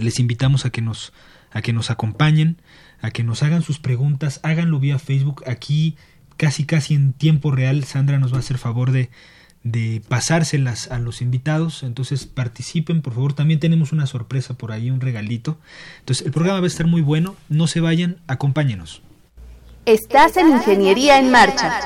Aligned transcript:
Les 0.00 0.18
invitamos 0.18 0.64
a 0.64 0.70
que 0.70 0.82
nos, 0.82 1.12
a 1.52 1.62
que 1.62 1.72
nos 1.72 1.90
acompañen, 1.90 2.56
a 3.00 3.10
que 3.10 3.22
nos 3.22 3.42
hagan 3.42 3.62
sus 3.62 3.78
preguntas, 3.78 4.40
háganlo 4.42 4.80
vía 4.80 4.98
Facebook. 4.98 5.44
Aquí 5.46 5.96
casi 6.36 6.64
casi 6.64 6.94
en 6.94 7.12
tiempo 7.12 7.50
real 7.50 7.84
Sandra 7.84 8.18
nos 8.18 8.32
va 8.32 8.36
a 8.36 8.40
hacer 8.40 8.58
favor 8.58 8.90
de, 8.90 9.10
de 9.64 10.02
pasárselas 10.08 10.90
a 10.90 10.98
los 10.98 11.22
invitados, 11.22 11.82
entonces 11.82 12.26
participen, 12.26 13.00
por 13.00 13.14
favor, 13.14 13.32
también 13.32 13.60
tenemos 13.60 13.92
una 13.92 14.06
sorpresa 14.06 14.54
por 14.54 14.72
ahí, 14.72 14.90
un 14.90 15.00
regalito. 15.00 15.58
Entonces 16.00 16.26
el 16.26 16.32
programa 16.32 16.60
va 16.60 16.66
a 16.66 16.68
estar 16.68 16.86
muy 16.86 17.00
bueno, 17.00 17.34
no 17.48 17.66
se 17.66 17.80
vayan, 17.80 18.18
acompáñenos. 18.26 19.02
Estás 19.86 20.36
en 20.36 20.50
Ingeniería 20.50 21.18
en 21.18 21.30
Marcha. 21.30 21.80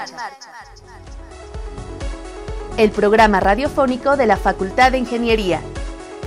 El 2.76 2.90
programa 2.90 3.40
radiofónico 3.40 4.16
de 4.16 4.26
la 4.26 4.36
Facultad 4.36 4.92
de 4.92 4.98
Ingeniería. 4.98 5.60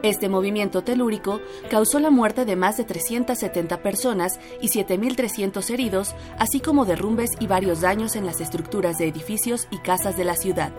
Este 0.03 0.29
movimiento 0.29 0.83
telúrico 0.83 1.41
causó 1.71 1.99
la 1.99 2.11
muerte 2.11 2.45
de 2.45 2.57
más 2.57 2.77
de 2.77 2.85
370 2.85 3.83
personas 3.83 4.41
y 4.61 4.69
7.300 4.69 5.71
heridos, 5.71 6.15
así 6.39 6.61
como 6.61 6.85
derrumbes 6.85 7.31
y 7.39 7.47
varios 7.47 7.81
daños 7.81 8.17
en 8.17 8.27
las 8.27 8.41
estructuras 8.41 8.99
de 8.99 9.09
edificios 9.09 9.69
y 9.71 9.79
casas 9.79 10.17
de 10.17 10.25
la 10.25 10.37
ciudad. 10.37 10.73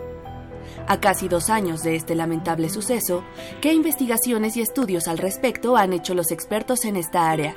A 0.86 1.00
casi 1.00 1.28
dos 1.28 1.50
años 1.50 1.82
de 1.82 1.96
este 1.96 2.14
lamentable 2.14 2.68
suceso, 2.68 3.24
¿qué 3.60 3.72
investigaciones 3.72 4.56
y 4.56 4.60
estudios 4.60 5.08
al 5.08 5.18
respecto 5.18 5.76
han 5.76 5.92
hecho 5.92 6.14
los 6.14 6.30
expertos 6.30 6.84
en 6.84 6.96
esta 6.96 7.30
área? 7.30 7.54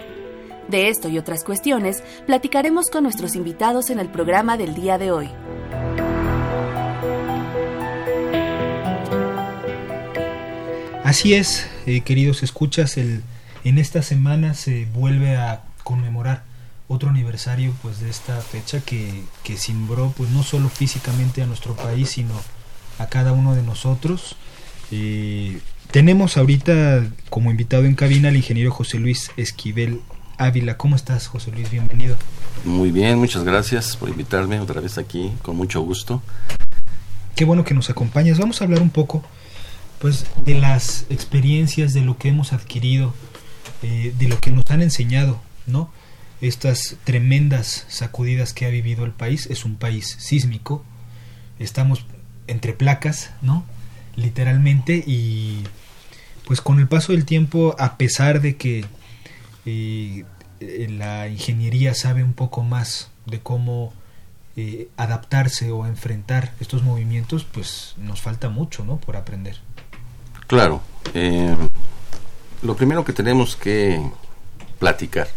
De 0.67 0.89
esto 0.89 1.09
y 1.09 1.17
otras 1.17 1.43
cuestiones 1.43 2.03
platicaremos 2.25 2.89
con 2.89 3.03
nuestros 3.03 3.35
invitados 3.35 3.89
en 3.89 3.99
el 3.99 4.09
programa 4.09 4.57
del 4.57 4.73
día 4.73 4.97
de 4.97 5.11
hoy. 5.11 5.29
Así 11.05 11.35
es, 11.35 11.67
eh, 11.85 12.01
queridos 12.01 12.41
escuchas, 12.41 12.97
el, 12.97 13.21
en 13.63 13.77
esta 13.77 14.01
semana 14.01 14.55
se 14.55 14.87
vuelve 14.91 15.35
a 15.35 15.61
conmemorar 15.83 16.41
otro 16.87 17.09
aniversario 17.09 17.75
pues 17.83 17.99
de 17.99 18.09
esta 18.09 18.41
fecha 18.41 18.79
que, 18.79 19.21
que 19.43 19.55
simbró 19.55 20.11
pues 20.17 20.31
no 20.31 20.41
solo 20.41 20.67
físicamente 20.67 21.43
a 21.43 21.45
nuestro 21.45 21.75
país 21.75 22.09
sino 22.09 22.33
a 22.97 23.05
cada 23.05 23.33
uno 23.33 23.53
de 23.53 23.61
nosotros. 23.61 24.35
Eh, 24.89 25.59
tenemos 25.91 26.37
ahorita 26.37 27.05
como 27.29 27.51
invitado 27.51 27.85
en 27.85 27.93
cabina 27.93 28.29
al 28.29 28.35
ingeniero 28.35 28.71
José 28.71 28.97
Luis 28.97 29.29
Esquivel 29.37 30.01
Ávila. 30.39 30.75
¿cómo 30.75 30.95
estás 30.95 31.27
José 31.27 31.51
Luis? 31.51 31.69
bienvenido. 31.69 32.15
Muy 32.63 32.89
bien 32.89 33.19
muchas 33.19 33.43
gracias 33.43 33.95
por 33.95 34.09
invitarme 34.09 34.59
otra 34.59 34.81
vez 34.81 34.97
aquí 34.97 35.31
con 35.43 35.55
mucho 35.55 35.81
gusto. 35.81 36.23
Qué 37.35 37.45
bueno 37.45 37.63
que 37.63 37.75
nos 37.75 37.91
acompañas. 37.91 38.39
Vamos 38.39 38.59
a 38.59 38.63
hablar 38.63 38.81
un 38.81 38.89
poco 38.89 39.23
pues 39.99 40.25
de 40.43 40.55
las 40.55 41.05
experiencias, 41.09 41.93
de 41.93 42.01
lo 42.01 42.17
que 42.17 42.29
hemos 42.29 42.53
adquirido, 42.53 43.13
eh, 43.83 44.13
de 44.17 44.27
lo 44.27 44.39
que 44.39 44.51
nos 44.51 44.69
han 44.69 44.81
enseñado, 44.81 45.41
¿no? 45.65 45.91
Estas 46.41 46.97
tremendas 47.03 47.85
sacudidas 47.87 48.53
que 48.53 48.65
ha 48.65 48.69
vivido 48.69 49.05
el 49.05 49.11
país. 49.11 49.47
Es 49.49 49.65
un 49.65 49.75
país 49.75 50.15
sísmico. 50.19 50.83
Estamos 51.59 52.05
entre 52.47 52.73
placas, 52.73 53.31
¿no? 53.41 53.65
Literalmente. 54.15 55.03
Y 55.05 55.63
pues 56.45 56.61
con 56.61 56.79
el 56.79 56.87
paso 56.87 57.13
del 57.13 57.25
tiempo, 57.25 57.75
a 57.79 57.97
pesar 57.97 58.41
de 58.41 58.57
que 58.57 58.85
eh, 59.65 60.25
la 60.59 61.27
ingeniería 61.27 61.93
sabe 61.93 62.23
un 62.23 62.33
poco 62.33 62.63
más 62.63 63.09
de 63.25 63.39
cómo 63.39 63.93
eh, 64.57 64.89
adaptarse 64.95 65.71
o 65.71 65.85
enfrentar 65.85 66.53
estos 66.59 66.83
movimientos, 66.83 67.43
pues 67.43 67.95
nos 67.97 68.21
falta 68.21 68.49
mucho, 68.49 68.85
¿no? 68.85 68.97
Por 68.97 69.17
aprender. 69.17 69.57
Claro. 70.47 70.81
Eh, 71.13 71.55
lo 72.61 72.75
primero 72.75 73.05
que 73.05 73.13
tenemos 73.13 73.55
que 73.55 74.01
platicar, 74.79 75.27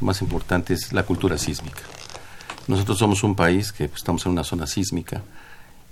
lo 0.00 0.06
más 0.06 0.20
importante 0.20 0.74
es 0.74 0.92
la 0.92 1.04
cultura 1.04 1.38
sísmica. 1.38 1.82
Nosotros 2.66 2.98
somos 2.98 3.22
un 3.22 3.34
país 3.34 3.72
que 3.72 3.88
pues, 3.88 4.00
estamos 4.00 4.26
en 4.26 4.32
una 4.32 4.44
zona 4.44 4.66
sísmica 4.66 5.22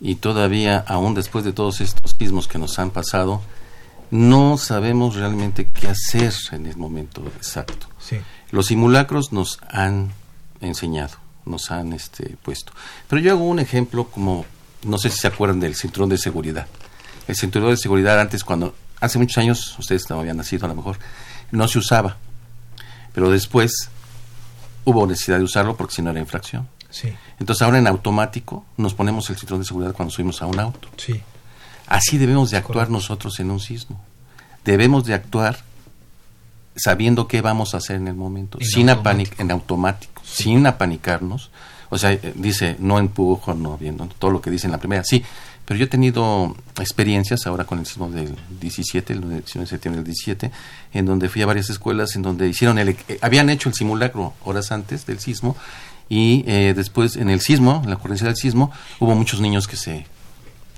y 0.01 0.17
todavía, 0.17 0.85
aún 0.87 1.15
después 1.15 1.45
de 1.45 1.53
todos 1.53 1.81
estos 1.81 2.17
sismos 2.19 2.49
que 2.49 2.59
nos 2.59 2.79
han 2.79 2.91
pasado, 2.91 3.41
no 4.11 4.59
sabemos 4.59 5.15
realmente 5.15 5.69
qué 5.73 5.89
hacer 5.89 6.33
en 6.53 6.67
el 6.67 6.77
momento 6.77 7.23
exacto. 7.37 7.87
Los 8.51 8.67
simulacros 8.67 9.33
nos 9.33 9.59
han 9.71 10.13
enseñado 10.61 11.25
nos 11.47 11.71
han 11.71 11.93
este, 11.93 12.37
puesto. 12.43 12.73
Pero 13.09 13.21
yo 13.21 13.33
hago 13.33 13.45
un 13.45 13.59
ejemplo 13.59 14.05
como, 14.09 14.45
no 14.85 14.99
sé 14.99 15.11
si 15.11 15.19
se 15.19 15.29
acuerdan 15.29 15.61
del 15.61 15.75
cinturón 15.75 16.09
de 16.09 16.19
seguridad. 16.19 16.67
El 17.27 17.37
cinturón 17.37 17.71
de 17.71 17.77
seguridad 17.77 18.21
antes, 18.21 18.45
cuando, 18.45 18.75
hace 19.01 19.19
muchos 19.19 19.39
años, 19.39 19.77
ustedes 19.79 20.09
no 20.11 20.21
habían 20.21 20.37
nacido 20.37 20.67
a 20.67 20.69
lo 20.69 20.75
mejor, 20.75 20.99
no 21.51 21.69
se 21.69 21.79
usaba. 21.79 22.17
Pero 23.13 23.31
después 23.31 23.91
hubo 24.85 25.07
necesidad 25.07 25.39
de 25.39 25.45
usarlo 25.45 25.77
porque 25.77 25.95
si 25.95 26.03
no 26.03 26.11
era 26.11 26.21
infracción. 26.21 26.69
Sí. 26.91 27.13
Entonces 27.41 27.63
ahora 27.63 27.79
en 27.79 27.87
automático 27.87 28.65
nos 28.77 28.95
ponemos 28.95 29.29
el 29.31 29.37
cinturón 29.37 29.63
de 29.63 29.67
seguridad 29.67 29.95
cuando 29.95 30.13
subimos 30.13 30.43
a 30.43 30.47
un 30.47 30.61
auto. 30.61 30.89
Sí. 30.97 31.23
Así 31.87 32.19
debemos 32.19 32.51
de 32.51 32.57
actuar 32.57 32.91
nosotros 32.91 33.39
en 33.41 33.51
un 33.51 33.61
sismo. 33.61 34.03
Debemos 34.65 35.05
de 35.05 35.15
actuar 35.15 35.59
sabiendo 36.77 37.29
qué 37.29 37.41
vamos 37.41 37.75
a 37.75 37.79
hacer 37.79 37.97
en 37.97 38.09
el 38.09 38.15
momento, 38.15 38.59
sin 38.61 38.91
automático. 38.91 39.43
en 39.43 39.51
automático, 39.51 40.23
sin 40.25 40.67
apanicarnos. 40.67 41.51
O 41.91 41.99
sea, 41.99 42.13
eh, 42.13 42.33
dice, 42.35 42.77
no 42.79 42.99
empujo, 42.99 43.55
no 43.55 43.77
viendo, 43.77 44.07
todo 44.19 44.31
lo 44.31 44.41
que 44.41 44.51
dice 44.51 44.67
en 44.67 44.73
la 44.73 44.79
primera, 44.79 45.05
sí, 45.05 45.23
pero 45.67 45.79
yo 45.79 45.85
he 45.85 45.89
tenido 45.89 46.57
experiencias 46.79 47.47
ahora 47.47 47.65
con 47.65 47.79
el 47.79 47.87
sismo 47.87 48.11
del 48.11 48.37
17, 48.61 49.13
el 49.13 49.21
19 49.21 49.45
de 49.61 49.67
septiembre 49.67 50.03
del 50.03 50.07
17, 50.07 50.51
en 50.93 51.07
donde 51.07 51.29
fui 51.29 51.43
a 51.43 51.47
varias 51.47 51.71
escuelas 51.71 52.15
en 52.17 52.23
donde 52.23 52.49
hicieron 52.49 52.79
el, 52.79 52.97
habían 53.21 53.51
hecho 53.51 53.69
el 53.69 53.75
simulacro 53.75 54.35
horas 54.45 54.73
antes 54.73 55.07
del 55.07 55.21
sismo 55.21 55.57
y 56.09 56.45
eh, 56.47 56.75
después 56.77 57.17
en 57.17 57.31
el 57.31 57.41
sismo, 57.41 57.81
en 57.83 57.91
la 57.91 57.97
ocurrencia 57.97 58.27
del 58.27 58.37
sismo, 58.37 58.73
hubo 59.01 59.15
muchos 59.15 59.41
niños 59.41 59.69
que 59.69 59.77
se 59.77 60.07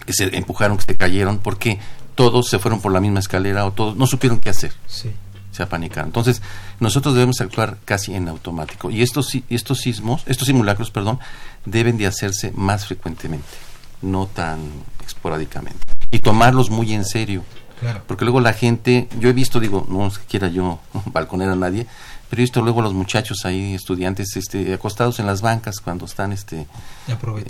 que 0.05 0.13
se 0.13 0.37
empujaron, 0.37 0.77
que 0.77 0.85
se 0.85 0.95
cayeron, 0.95 1.39
porque 1.39 1.81
todos 2.15 2.49
se 2.49 2.61
fueron 2.61 2.81
por 2.81 2.93
la 2.93 3.01
misma 3.01 3.19
escalera 3.19 3.67
o 3.67 3.73
todos 3.73 3.97
no 3.97 4.07
supieron 4.07 4.39
qué 4.39 4.51
hacer. 4.51 4.73
Sí 4.87 5.11
se 5.57 5.63
apanicaron. 5.63 6.09
Entonces, 6.09 6.43
nosotros 6.81 7.15
debemos 7.15 7.41
actuar 7.41 7.79
casi 7.85 8.15
en 8.15 8.29
automático. 8.29 8.91
Y 8.91 9.03
estos, 9.03 9.37
estos 9.49 9.79
sismos, 9.79 10.23
estos 10.27 10.47
simulacros, 10.47 10.91
perdón, 10.91 11.19
deben 11.65 11.97
de 11.97 12.07
hacerse 12.07 12.53
más 12.55 12.87
frecuentemente, 12.87 13.47
no 14.03 14.27
tan 14.27 14.59
esporádicamente. 15.07 15.79
Y 16.11 16.19
tomarlos 16.21 16.71
muy 16.71 16.93
en 16.93 17.05
serio. 17.05 17.43
Porque 18.07 18.25
luego 18.25 18.41
la 18.41 18.55
gente, 18.55 19.09
yo 19.21 19.29
he 19.29 19.33
visto, 19.33 19.61
digo, 19.61 19.87
no 19.89 20.07
es 20.07 20.19
que 20.19 20.27
quiera 20.27 20.49
yo 20.49 20.81
balconer 21.07 21.51
a 21.51 21.57
nadie, 21.57 21.87
pero 22.29 22.41
he 22.41 22.45
visto 22.45 22.63
luego 22.63 22.81
a 22.81 22.85
los 22.85 22.95
muchachos 22.95 23.45
ahí, 23.45 23.75
estudiantes, 23.75 24.35
este, 24.37 24.73
acostados 24.73 25.21
en 25.21 25.27
las 25.27 25.43
bancas 25.43 25.81
cuando 25.81 26.07
están 26.07 26.33
este, 26.33 26.67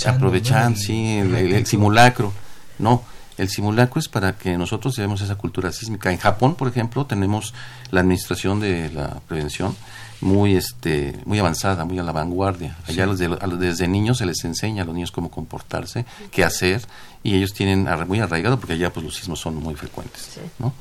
aprovechando, 0.04 0.78
sí, 0.78 1.18
el 1.18 1.66
simulacro. 1.66 2.32
No, 2.78 3.02
el 3.38 3.48
simulacro 3.48 4.00
es 4.00 4.08
para 4.08 4.36
que 4.36 4.56
nosotros 4.58 4.96
llevemos 4.96 5.20
esa 5.20 5.36
cultura 5.36 5.72
sísmica. 5.72 6.10
En 6.10 6.18
Japón, 6.18 6.54
por 6.54 6.68
ejemplo, 6.68 7.06
tenemos 7.06 7.54
la 7.90 8.00
administración 8.00 8.60
de 8.60 8.90
la 8.90 9.20
prevención 9.28 9.76
muy 10.20 10.56
este 10.56 11.18
muy 11.24 11.38
avanzada, 11.38 11.84
muy 11.84 11.98
a 11.98 12.02
la 12.02 12.12
vanguardia. 12.12 12.76
Allá 12.86 13.06
desde 13.06 13.88
niños 13.88 14.18
se 14.18 14.26
les 14.26 14.44
enseña 14.44 14.82
a 14.82 14.86
los 14.86 14.94
niños 14.94 15.12
cómo 15.12 15.30
comportarse, 15.30 16.04
qué 16.30 16.44
hacer 16.44 16.82
y 17.22 17.36
ellos 17.36 17.52
tienen 17.52 17.88
muy 18.06 18.20
arraigado 18.20 18.58
porque 18.58 18.74
allá 18.74 18.92
pues 18.92 19.04
los 19.04 19.16
sismos 19.16 19.40
son 19.40 19.56
muy 19.56 19.74
frecuentes, 19.74 20.38
¿no? 20.58 20.72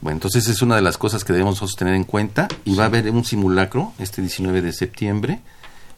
Bueno, 0.00 0.16
entonces 0.16 0.46
es 0.48 0.60
una 0.60 0.76
de 0.76 0.82
las 0.82 0.98
cosas 0.98 1.24
que 1.24 1.32
debemos 1.32 1.58
tener 1.76 1.94
en 1.94 2.04
cuenta 2.04 2.48
y 2.64 2.74
va 2.74 2.84
a 2.84 2.86
haber 2.86 3.08
un 3.10 3.24
simulacro 3.24 3.94
este 3.98 4.20
19 4.20 4.60
de 4.60 4.72
septiembre 4.72 5.40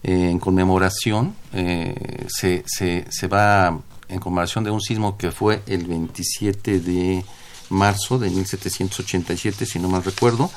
eh, 0.05 0.31
en 0.31 0.39
conmemoración 0.39 1.35
eh, 1.53 2.27
se, 2.29 2.63
se, 2.67 3.07
se 3.11 3.27
va 3.27 3.81
en 4.09 4.21
conmemoración 4.21 4.63
de 4.63 4.71
un 4.71 4.81
sismo 4.81 5.17
que 5.17 5.33
fue 5.33 5.63
el 5.67 5.87
27 5.87 6.81
de 6.81 7.25
marzo 7.71 8.19
de 8.19 8.31
1787, 8.31 9.67
si 9.67 9.79
no 9.79 9.89
mal 9.89 10.05
recuerdo, 10.05 10.51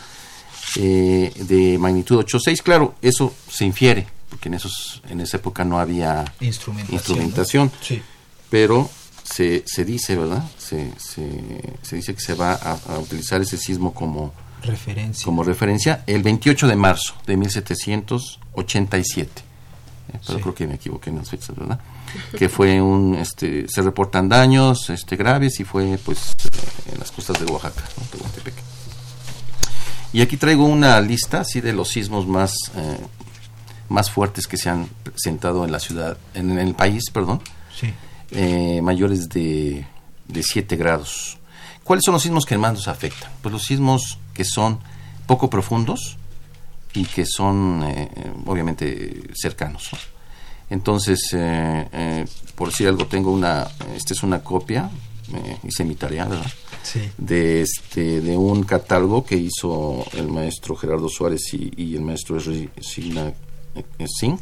eh, 0.76 1.32
de 1.36 1.78
magnitud 1.78 2.18
8.6. 2.20 2.62
Claro, 2.62 2.96
eso 3.02 3.34
se 3.50 3.66
infiere, 3.66 4.08
porque 4.30 4.50
en, 4.50 4.56
esos, 4.56 5.02
en 5.10 5.22
esa 5.22 5.38
época 5.38 5.64
no 5.64 5.80
había 5.80 6.26
instrumentación, 6.40 7.72
pero 8.50 8.90
se, 9.24 9.64
se 9.66 9.86
dice, 9.86 10.16
¿verdad? 10.16 10.44
Se, 10.58 10.92
se, 10.98 11.62
se 11.82 11.96
dice 11.96 12.14
que 12.14 12.22
se 12.22 12.34
va 12.34 12.54
a, 12.54 12.98
utilizar 13.00 13.42
ese 13.42 13.58
sismo 13.58 13.94
como 13.94 14.34
referencia. 14.64 15.26
como 15.26 15.44
referencia 15.44 16.04
el 16.08 16.24
28 16.24 16.68
de 16.68 16.76
marzo 16.76 17.16
de 17.26 17.38
1787. 17.38 19.32
Eh, 20.12 20.20
pero 20.26 20.40
creo 20.40 20.56
que 20.56 20.66
me 20.68 20.74
equivoqué 20.76 21.12
en 21.12 21.18
las 21.18 21.30
fechas, 21.30 21.56
¿verdad? 21.56 21.80
que 22.38 22.50
fue 22.50 22.82
un, 22.82 23.16
este, 23.16 23.68
se 23.68 23.82
reportan 23.82 24.30
daños 24.30 24.90
este, 24.90 25.16
graves 25.16 25.60
y 25.60 25.64
fue 25.64 26.00
pues 26.04 26.32
eh, 26.32 26.94
en 26.94 27.00
las 27.00 27.12
costas 27.12 27.40
de 27.40 27.46
Oaxaca, 27.52 27.84
Y 30.12 30.22
aquí 30.22 30.38
traigo 30.38 30.66
una 30.66 31.00
lista 31.02 31.42
así 31.42 31.62
de 31.62 31.74
los 31.74 31.90
sismos 31.90 32.26
más, 32.28 32.54
eh, 32.76 32.98
más 33.90 34.10
fuertes 34.10 34.48
que 34.48 34.58
se 34.58 34.70
han 34.70 34.88
presentado 35.04 35.66
en 35.66 35.72
la 35.72 35.80
ciudad, 35.80 36.18
en, 36.34 36.58
el 36.58 36.74
país, 36.74 37.10
perdón, 37.12 37.42
eh, 38.32 38.82
mayores 38.82 39.30
de, 39.30 39.86
de 40.28 40.44
7 40.44 40.76
grados. 40.76 41.38
¿Cuáles 41.84 42.04
son 42.06 42.14
los 42.14 42.24
sismos 42.24 42.46
que 42.46 42.58
más 42.58 42.74
nos 42.74 42.88
afectan? 42.88 43.32
Pues 43.42 43.52
los 43.52 43.64
sismos 43.64 44.20
que 44.34 44.46
son 44.46 44.80
poco 45.26 45.50
profundos 45.50 46.18
y 46.94 47.06
que 47.06 47.26
son 47.26 47.84
obviamente 48.46 49.22
cercanos. 49.36 49.92
Entonces, 50.70 51.34
eh, 51.34 51.88
eh, 51.92 52.26
por 52.56 52.70
decir 52.70 52.88
algo, 52.88 53.08
tengo 53.08 53.32
una, 53.32 53.68
esta 53.96 54.14
es 54.14 54.22
una 54.22 54.44
copia, 54.44 54.90
eh, 55.34 55.58
hice 55.64 55.84
mi 55.84 55.96
tarea, 55.96 56.26
¿verdad? 56.26 56.52
Sí. 56.84 57.02
De, 57.18 57.62
este, 57.62 58.22
de 58.22 58.38
un 58.38 58.64
catálogo 58.64 59.26
que 59.26 59.36
hizo 59.36 60.06
el 60.14 60.30
maestro 60.30 60.76
Gerardo 60.76 61.10
Suárez 61.10 61.54
y, 61.54 61.96
el 61.96 62.02
maestro 62.02 62.40
Singh, 62.40 64.40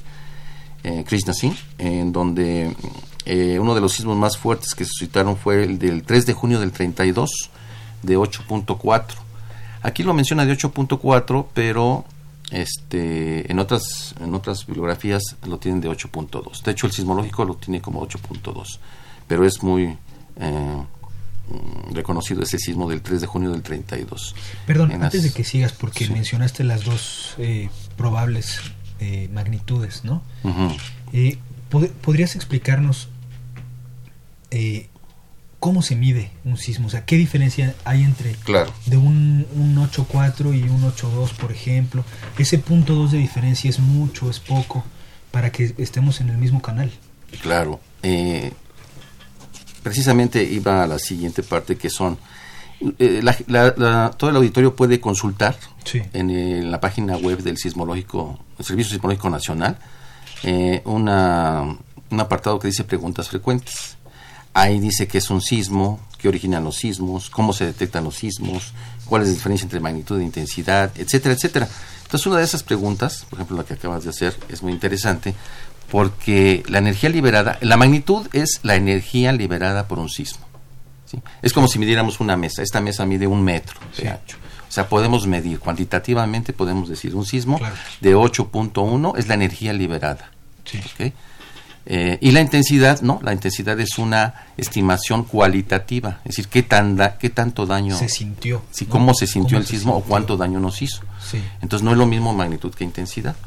Krishna 1.05 1.33
Singh, 1.33 1.57
en 1.77 2.11
donde 2.11 2.75
uno 3.59 3.75
de 3.75 3.81
los 3.81 3.93
sismos 3.93 4.17
más 4.17 4.37
fuertes 4.37 4.75
que 4.75 4.85
se 4.85 4.89
suscitaron 4.89 5.35
fue 5.35 5.63
el 5.63 5.79
del 5.79 6.03
3 6.03 6.25
de 6.25 6.33
junio 6.33 6.59
del 6.59 6.71
32, 6.71 7.49
de 8.03 8.17
8.4. 8.17 9.03
Aquí 9.81 10.03
lo 10.03 10.13
menciona 10.13 10.45
de 10.45 10.53
8.4, 10.53 11.47
pero 11.53 12.05
este, 12.51 13.51
en 13.51 13.59
otras 13.59 14.15
en 14.21 14.33
otras 14.33 14.65
bibliografías 14.65 15.21
lo 15.45 15.57
tienen 15.57 15.81
de 15.81 15.89
8.2. 15.89 16.63
De 16.63 16.71
hecho, 16.71 16.87
el 16.87 16.93
sismológico 16.93 17.45
lo 17.45 17.55
tiene 17.55 17.81
como 17.81 18.07
8.2, 18.07 18.79
pero 19.27 19.45
es 19.45 19.61
muy 19.63 19.97
eh, 20.39 20.83
reconocido 21.91 22.43
ese 22.43 22.57
sismo 22.57 22.89
del 22.89 23.01
3 23.01 23.21
de 23.21 23.27
junio 23.27 23.51
del 23.51 23.61
32. 23.61 24.35
Perdón, 24.65 24.91
antes 24.91 25.23
de 25.23 25.31
que 25.31 25.43
sigas, 25.43 25.73
porque 25.73 26.07
mencionaste 26.09 26.63
las 26.63 26.83
dos 26.83 27.35
eh, 27.37 27.69
probables 27.95 28.59
eh, 28.99 29.29
magnitudes, 29.33 30.03
¿no? 30.03 30.21
¿Podrías 32.01 32.35
explicarnos 32.35 33.09
¿Cómo 35.59 35.81
se 35.81 35.95
mide 35.95 36.31
un 36.45 36.57
sismo? 36.57 36.87
O 36.87 36.89
sea, 36.89 37.03
¿qué 37.05 37.15
diferencia 37.15 37.73
hay 37.83 38.03
entre 38.03 38.33
claro. 38.33 38.71
de 38.85 38.97
un, 38.97 39.47
un 39.55 39.75
8.4 39.75 40.55
y 40.55 40.69
un 40.69 40.83
8.2, 40.83 41.33
por 41.33 41.51
ejemplo? 41.51 42.05
Ese 42.37 42.59
punto 42.59 42.93
2 42.93 43.13
de 43.13 43.17
diferencia 43.17 43.67
es 43.67 43.79
mucho, 43.79 44.29
es 44.29 44.39
poco, 44.39 44.83
para 45.31 45.51
que 45.51 45.73
estemos 45.79 46.21
en 46.21 46.29
el 46.29 46.37
mismo 46.37 46.61
canal. 46.61 46.91
Claro. 47.41 47.79
Eh, 48.03 48.53
precisamente 49.87 50.43
iba 50.43 50.83
a 50.83 50.87
la 50.87 50.99
siguiente 50.99 51.43
parte 51.43 51.77
que 51.77 51.89
son... 51.89 52.17
Eh, 52.99 53.23
todo 54.17 54.29
el 54.29 54.35
auditorio 54.35 54.75
puede 54.75 54.99
consultar 54.99 55.57
en, 56.13 56.69
la 56.69 56.79
página 56.79 57.17
web 57.17 57.41
del 57.41 57.57
sismológico, 57.57 58.37
el 58.59 58.65
Servicio 58.65 58.93
Sismológico 58.93 59.31
Nacional, 59.31 59.79
eh, 60.43 60.83
una, 60.85 61.75
un 62.11 62.19
apartado 62.19 62.59
que 62.59 62.67
dice 62.67 62.83
preguntas 62.83 63.29
frecuentes 63.29 63.97
Ahí 64.57 64.79
dice 64.79 65.07
que 65.07 65.19
es 65.19 65.29
un 65.29 65.39
sismo, 65.39 65.99
qué 66.17 66.27
originan 66.27 66.63
los 66.63 66.77
sismos, 66.77 67.29
cómo 67.29 67.53
se 67.53 67.63
detectan 67.63 68.03
los 68.03 68.15
sismos, 68.15 68.73
cuál 69.05 69.21
es 69.21 69.27
la 69.27 69.35
diferencia 69.35 69.65
entre 69.65 69.79
magnitud 69.79 70.19
e 70.19 70.23
intensidad, 70.23 70.91
etcétera, 70.95 71.35
etcétera. 71.35 71.69
Entonces, 72.01 72.25
una 72.25 72.39
de 72.39 72.45
esas 72.45 72.63
preguntas, 72.63 73.27
por 73.29 73.37
ejemplo, 73.37 73.55
la 73.55 73.65
que 73.65 73.75
acabas 73.75 74.03
de 74.03 74.09
hacer, 74.09 74.35
es 74.49 74.63
muy 74.63 74.71
interesante 74.71 75.35
porque 75.91 76.63
la 76.67 76.79
energía 76.79 77.09
liberada, 77.09 77.57
la 77.61 77.77
magnitud 77.77 78.27
es 78.33 78.59
la 78.63 78.75
energía 78.75 79.31
liberada 79.31 79.87
por 79.87 79.99
un 79.99 80.09
sismo. 80.09 80.45
¿sí? 81.05 81.19
Es 81.41 81.53
como 81.53 81.67
si 81.67 81.79
midiéramos 81.79 82.19
una 82.19 82.35
mesa. 82.35 82.61
Esta 82.61 82.81
mesa 82.81 83.05
mide 83.05 83.27
un 83.27 83.43
metro 83.43 83.79
de 83.97 84.09
ancho. 84.09 84.37
O 84.67 84.71
sea, 84.71 84.89
podemos 84.89 85.25
medir 85.27 85.59
cuantitativamente, 85.59 86.51
podemos 86.51 86.89
decir, 86.89 87.15
un 87.15 87.25
sismo 87.25 87.59
de 88.01 88.15
8.1 88.15 89.17
es 89.17 89.27
la 89.27 89.35
energía 89.35 89.71
liberada. 89.71 90.31
Eh, 91.89 92.17
y 92.19 92.31
la 92.31 92.41
intensidad, 92.41 92.99
no, 92.99 93.21
la 93.23 93.31
intensidad 93.31 93.79
es 93.79 93.97
una 93.97 94.47
estimación 94.57 95.23
cualitativa, 95.23 96.19
es 96.25 96.35
decir, 96.35 96.49
qué, 96.49 96.61
tan 96.61 96.97
qué 97.17 97.29
tanto 97.29 97.65
daño 97.65 97.97
se 97.97 98.09
sintió, 98.09 98.61
sí, 98.71 98.87
cómo 98.87 99.13
se 99.13 99.25
sintió 99.25 99.57
el 99.57 99.65
sismo 99.65 99.95
o 99.95 100.03
cuánto 100.03 100.35
daño 100.35 100.59
nos 100.59 100.81
hizo. 100.81 101.03
Entonces 101.61 101.85
no 101.85 101.91
es 101.91 101.97
lo 101.97 102.05
mismo 102.05 102.33
magnitud 102.33 102.73
que 102.75 102.83
intensidad. 102.83 103.37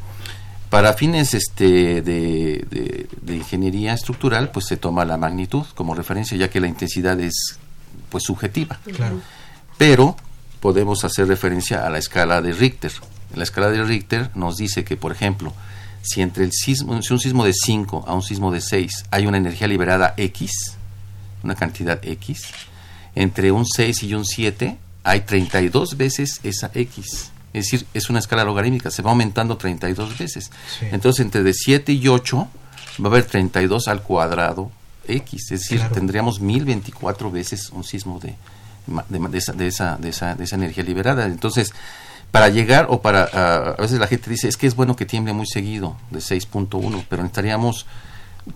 Para 0.70 0.92
fines 0.92 1.34
este, 1.34 2.00
de, 2.00 3.08
ingeniería 3.26 3.92
estructural, 3.92 4.52
pues 4.52 4.66
se 4.66 4.76
toma 4.76 5.04
la 5.04 5.16
magnitud 5.16 5.66
como 5.74 5.94
referencia, 5.94 6.36
ya 6.36 6.48
que 6.48 6.60
la 6.60 6.68
intensidad 6.68 7.18
es 7.18 7.58
pues 8.08 8.22
subjetiva. 8.24 8.78
Claro. 8.94 9.20
Pero 9.76 10.16
podemos 10.60 11.04
hacer 11.04 11.26
referencia 11.26 11.84
a 11.84 11.90
la 11.90 11.98
escala 11.98 12.40
de 12.40 12.52
Richter. 12.52 12.92
La 13.34 13.42
escala 13.42 13.70
de 13.70 13.82
Richter 13.82 14.30
nos 14.36 14.56
dice 14.56 14.84
que, 14.84 14.96
por 14.96 15.10
ejemplo, 15.10 15.52
si 16.02 16.22
entre 16.22 16.44
el 16.44 16.52
sismo, 16.52 17.02
si 17.02 17.12
un 17.12 17.18
sismo 17.18 17.44
de 17.44 17.52
5 17.52 18.04
a 18.06 18.14
un 18.14 18.22
sismo 18.22 18.52
de 18.52 18.60
6 18.60 19.06
hay 19.10 19.26
una 19.26 19.38
energía 19.38 19.66
liberada 19.66 20.14
X, 20.16 20.76
una 21.42 21.56
cantidad 21.56 21.98
X, 22.02 22.42
entre 23.16 23.50
un 23.50 23.66
6 23.66 24.04
y 24.04 24.14
un 24.14 24.24
7 24.24 24.78
hay 25.02 25.20
32 25.22 25.96
veces 25.96 26.40
esa 26.44 26.70
X. 26.74 27.32
Es 27.52 27.66
decir, 27.66 27.86
es 27.94 28.08
una 28.10 28.20
escala 28.20 28.44
logarítmica, 28.44 28.90
se 28.90 29.02
va 29.02 29.10
aumentando 29.10 29.56
32 29.56 30.18
veces. 30.18 30.50
Entonces, 30.92 31.24
entre 31.24 31.42
de 31.42 31.52
7 31.52 31.92
y 31.92 32.08
8 32.08 32.48
va 33.02 33.08
a 33.08 33.10
haber 33.10 33.24
32 33.24 33.88
al 33.88 34.02
cuadrado 34.02 34.70
X. 35.06 35.50
Es 35.50 35.60
decir, 35.60 35.82
tendríamos 35.92 36.40
1024 36.40 37.30
veces 37.30 37.70
un 37.70 37.84
sismo 37.84 38.20
de, 38.20 38.36
de, 38.86 39.38
esa, 39.38 39.52
de, 39.52 39.66
esa, 39.66 39.96
de, 39.96 40.08
esa, 40.10 40.34
de 40.34 40.44
esa 40.44 40.56
energía 40.56 40.84
liberada. 40.84 41.26
Entonces, 41.26 41.72
para 42.30 42.48
llegar 42.48 42.86
o 42.90 43.00
para 43.00 43.24
a 43.24 43.80
veces 43.80 43.98
la 43.98 44.06
gente 44.06 44.30
dice 44.30 44.48
es 44.48 44.56
que 44.56 44.66
es 44.66 44.76
bueno 44.76 44.96
que 44.96 45.06
tiemble 45.06 45.32
muy 45.32 45.46
seguido 45.46 45.96
de 46.10 46.20
6.1 46.20 47.04
pero 47.08 47.22
necesitaríamos 47.22 47.86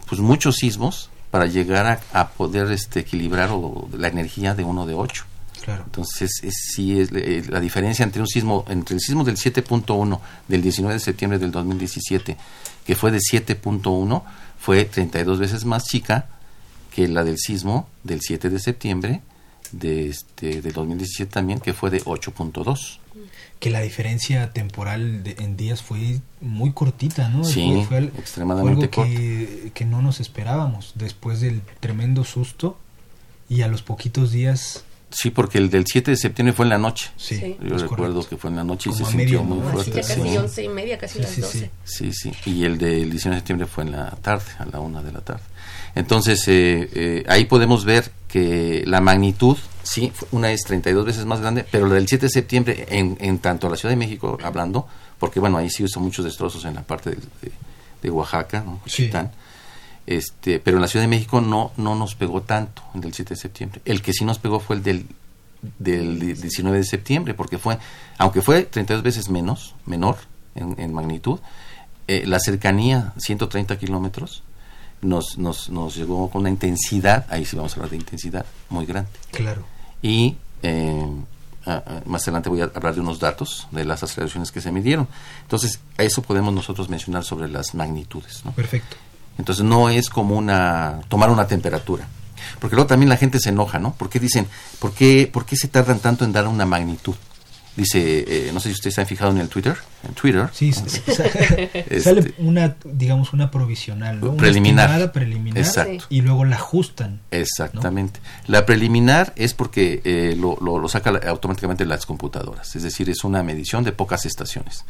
pues 0.06 0.20
muchos 0.20 0.56
sismos 0.56 1.10
para 1.30 1.46
llegar 1.46 2.00
a, 2.12 2.28
poder 2.28 2.70
este 2.70 3.00
equilibrar 3.00 3.50
o, 3.50 3.88
la 3.96 4.08
energía 4.08 4.54
de 4.54 4.62
uno 4.62 4.86
de 4.86 4.94
8 4.94 5.24
claro. 5.64 5.84
entonces 5.86 6.40
es, 6.42 6.54
sí 6.74 7.00
es 7.00 7.10
eh, 7.12 7.42
la 7.48 7.60
diferencia 7.60 8.02
entre 8.02 8.20
un 8.20 8.28
sismo 8.28 8.64
entre 8.68 8.94
el 8.94 9.00
sismo 9.00 9.24
del 9.24 9.36
7.1 9.36 10.20
del 10.46 10.62
19 10.62 10.94
de 10.94 11.00
septiembre 11.00 11.38
del 11.38 11.50
2017 11.50 12.36
que 12.84 12.94
fue 12.94 13.10
de 13.10 13.18
7.1 13.18 14.22
fue 14.58 14.84
32 14.84 15.38
veces 15.38 15.64
más 15.64 15.84
chica 15.84 16.28
que 16.94 17.08
la 17.08 17.24
del 17.24 17.38
sismo 17.38 17.88
del 18.02 18.20
7 18.20 18.50
de 18.50 18.58
septiembre 18.58 19.22
de 19.72 20.08
este 20.08 20.60
del 20.60 20.72
2017 20.72 21.32
también 21.32 21.60
que 21.60 21.72
fue 21.72 21.90
de 21.90 22.02
8.2 22.04 22.98
que 23.58 23.70
la 23.70 23.80
diferencia 23.80 24.52
temporal 24.52 25.22
en 25.24 25.56
días 25.56 25.80
fue 25.80 26.20
muy 26.42 26.72
cortita, 26.72 27.30
¿no? 27.30 27.44
Sí, 27.44 27.84
fue, 27.88 27.98
extremadamente 28.18 28.90
algo 28.92 29.04
que, 29.06 29.70
que, 29.72 29.84
no 29.86 30.02
nos 30.02 30.20
esperábamos 30.20 30.92
después 30.96 31.40
del 31.40 31.62
tremendo 31.80 32.24
susto 32.24 32.76
y 33.48 33.62
a 33.62 33.68
los 33.68 33.82
poquitos 33.82 34.32
días... 34.32 34.84
Sí, 35.14 35.30
porque 35.30 35.58
el 35.58 35.70
del 35.70 35.84
7 35.86 36.10
de 36.10 36.16
septiembre 36.16 36.52
fue 36.52 36.64
en 36.66 36.70
la 36.70 36.78
noche. 36.78 37.10
Sí, 37.16 37.56
Yo 37.62 37.78
recuerdo 37.78 38.26
que 38.28 38.36
fue 38.36 38.50
en 38.50 38.56
la 38.56 38.64
noche 38.64 38.90
y 38.90 38.94
se 38.94 39.04
sintió 39.04 39.44
muy 39.44 39.60
fuerte. 39.70 39.92
casi 39.92 40.20
sí. 40.20 40.36
once 40.36 40.62
y 40.64 40.68
media, 40.68 40.98
casi 40.98 41.20
las 41.20 41.40
doce. 41.40 41.70
Sí, 41.84 42.12
sí, 42.12 42.32
Y 42.46 42.64
el 42.64 42.78
del 42.78 43.10
19 43.10 43.36
de 43.36 43.40
septiembre 43.40 43.66
fue 43.68 43.84
en 43.84 43.92
la 43.92 44.10
tarde, 44.10 44.44
a 44.58 44.64
la 44.66 44.80
una 44.80 45.02
de 45.02 45.12
la 45.12 45.20
tarde. 45.20 45.42
Entonces, 45.94 46.48
eh, 46.48 46.90
eh, 46.92 47.24
ahí 47.28 47.44
podemos 47.44 47.84
ver 47.84 48.10
que 48.26 48.82
la 48.86 49.00
magnitud, 49.00 49.56
sí, 49.84 50.12
una 50.32 50.50
es 50.50 50.64
32 50.64 51.06
veces 51.06 51.24
más 51.24 51.40
grande, 51.40 51.64
pero 51.70 51.86
la 51.86 51.94
del 51.94 52.08
7 52.08 52.26
de 52.26 52.30
septiembre, 52.30 52.86
en, 52.88 53.16
en 53.20 53.38
tanto 53.38 53.68
la 53.68 53.76
Ciudad 53.76 53.92
de 53.92 53.96
México, 53.96 54.36
hablando, 54.42 54.88
porque 55.20 55.38
bueno, 55.38 55.58
ahí 55.58 55.70
sí 55.70 55.84
hizo 55.84 56.00
muchos 56.00 56.24
destrozos 56.24 56.64
en 56.64 56.74
la 56.74 56.82
parte 56.82 57.10
de, 57.10 57.18
de, 58.02 58.10
Oaxaca, 58.10 58.64
¿no? 58.66 58.80
Este, 60.06 60.58
pero 60.58 60.76
en 60.76 60.82
la 60.82 60.88
Ciudad 60.88 61.04
de 61.04 61.08
México 61.08 61.40
no, 61.40 61.72
no 61.76 61.94
nos 61.94 62.14
pegó 62.14 62.42
tanto 62.42 62.82
el 62.94 63.00
del 63.00 63.14
7 63.14 63.34
de 63.34 63.40
septiembre. 63.40 63.80
El 63.84 64.02
que 64.02 64.12
sí 64.12 64.24
nos 64.24 64.38
pegó 64.38 64.60
fue 64.60 64.76
el 64.76 64.82
del, 64.82 65.06
del 65.78 66.18
19 66.18 66.78
de 66.78 66.84
septiembre, 66.84 67.34
porque 67.34 67.58
fue, 67.58 67.78
aunque 68.18 68.42
fue 68.42 68.64
32 68.64 69.02
veces 69.02 69.30
menos, 69.30 69.74
menor 69.86 70.16
en, 70.54 70.92
magnitud, 70.92 71.40
eh, 72.06 72.24
la 72.26 72.38
cercanía, 72.38 73.12
130 73.16 73.78
kilómetros, 73.78 74.42
nos, 75.00 75.38
nos, 75.38 75.70
nos 75.70 75.96
llegó 75.96 76.30
con 76.30 76.42
una 76.42 76.50
intensidad, 76.50 77.26
ahí 77.30 77.44
sí 77.44 77.56
vamos 77.56 77.72
a 77.72 77.76
hablar 77.76 77.90
de 77.90 77.96
intensidad, 77.96 78.46
muy 78.68 78.86
grande. 78.86 79.10
Claro. 79.32 79.64
Y 80.02 80.36
eh, 80.62 81.06
más 82.04 82.22
adelante 82.22 82.50
voy 82.50 82.60
a 82.60 82.64
hablar 82.64 82.94
de 82.94 83.00
unos 83.00 83.18
datos 83.18 83.66
de 83.70 83.84
las 83.84 84.02
aceleraciones 84.02 84.52
que 84.52 84.60
se 84.60 84.70
midieron. 84.70 85.08
Entonces, 85.42 85.80
a 85.96 86.02
eso 86.02 86.22
podemos 86.22 86.52
nosotros 86.52 86.88
mencionar 86.88 87.24
sobre 87.24 87.48
las 87.48 87.74
magnitudes. 87.74 88.44
¿no? 88.44 88.52
Perfecto. 88.52 88.96
Entonces, 89.38 89.64
no 89.64 89.88
es 89.88 90.08
como 90.10 90.36
una 90.36 91.00
tomar 91.08 91.30
una 91.30 91.46
temperatura. 91.46 92.06
Porque 92.60 92.76
luego 92.76 92.86
también 92.86 93.08
la 93.08 93.16
gente 93.16 93.38
se 93.40 93.50
enoja, 93.50 93.78
¿no? 93.78 93.94
¿Por 93.94 94.08
qué 94.08 94.20
dicen, 94.20 94.46
por 94.78 94.92
qué, 94.92 95.28
por 95.32 95.44
qué 95.44 95.56
se 95.56 95.68
tardan 95.68 95.98
tanto 95.98 96.24
en 96.24 96.32
dar 96.32 96.46
una 96.46 96.66
magnitud? 96.66 97.14
dice, 97.76 98.24
eh, 98.26 98.50
no 98.52 98.60
sé 98.60 98.68
si 98.68 98.74
ustedes 98.74 98.94
se 98.94 99.00
han 99.00 99.06
fijado 99.06 99.32
en 99.32 99.38
el 99.38 99.48
Twitter, 99.48 99.76
en 100.06 100.14
Twitter. 100.14 100.48
Sí, 100.52 100.68
este, 100.70 102.00
sale 102.00 102.34
una, 102.38 102.76
digamos, 102.84 103.32
una 103.32 103.50
provisional, 103.50 104.20
¿no? 104.20 104.36
preliminar. 104.36 105.12
preliminar 105.12 105.58
Exacto. 105.58 106.04
y 106.08 106.20
luego 106.20 106.44
la 106.44 106.56
ajustan. 106.56 107.20
Exactamente. 107.30 108.20
La 108.46 108.64
preliminar 108.64 109.32
es 109.36 109.54
porque 109.54 110.00
eh, 110.04 110.36
lo, 110.38 110.56
lo, 110.60 110.88
saca 110.88 111.10
automáticamente 111.26 111.84
las 111.84 112.06
computadoras, 112.06 112.76
es 112.76 112.82
decir, 112.82 113.10
es 113.10 113.24
una 113.24 113.42
medición 113.42 113.84
de 113.84 113.92
pocas 113.92 114.24
estaciones. 114.26 114.84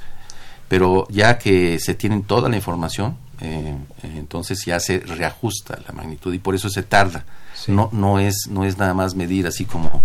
Pero 0.69 1.07
ya 1.11 1.39
que 1.39 1.79
se 1.79 1.95
tienen 1.95 2.23
toda 2.23 2.49
la 2.49 2.57
información, 2.57 3.17
eh, 3.41 3.77
entonces 4.03 4.65
ya 4.65 4.79
se 4.81 5.01
reajusta 5.01 5.79
la 5.87 5.93
magnitud 5.93 6.33
y 6.33 6.39
por 6.39 6.55
eso 6.55 6.69
se 6.69 6.83
tarda. 6.83 7.25
No, 7.69 7.89
no, 7.93 8.19
es, 8.19 8.47
no 8.51 8.65
es 8.65 8.79
nada 8.79 8.95
más 8.95 9.15
medir 9.15 9.47
así 9.47 9.65
como, 9.65 10.03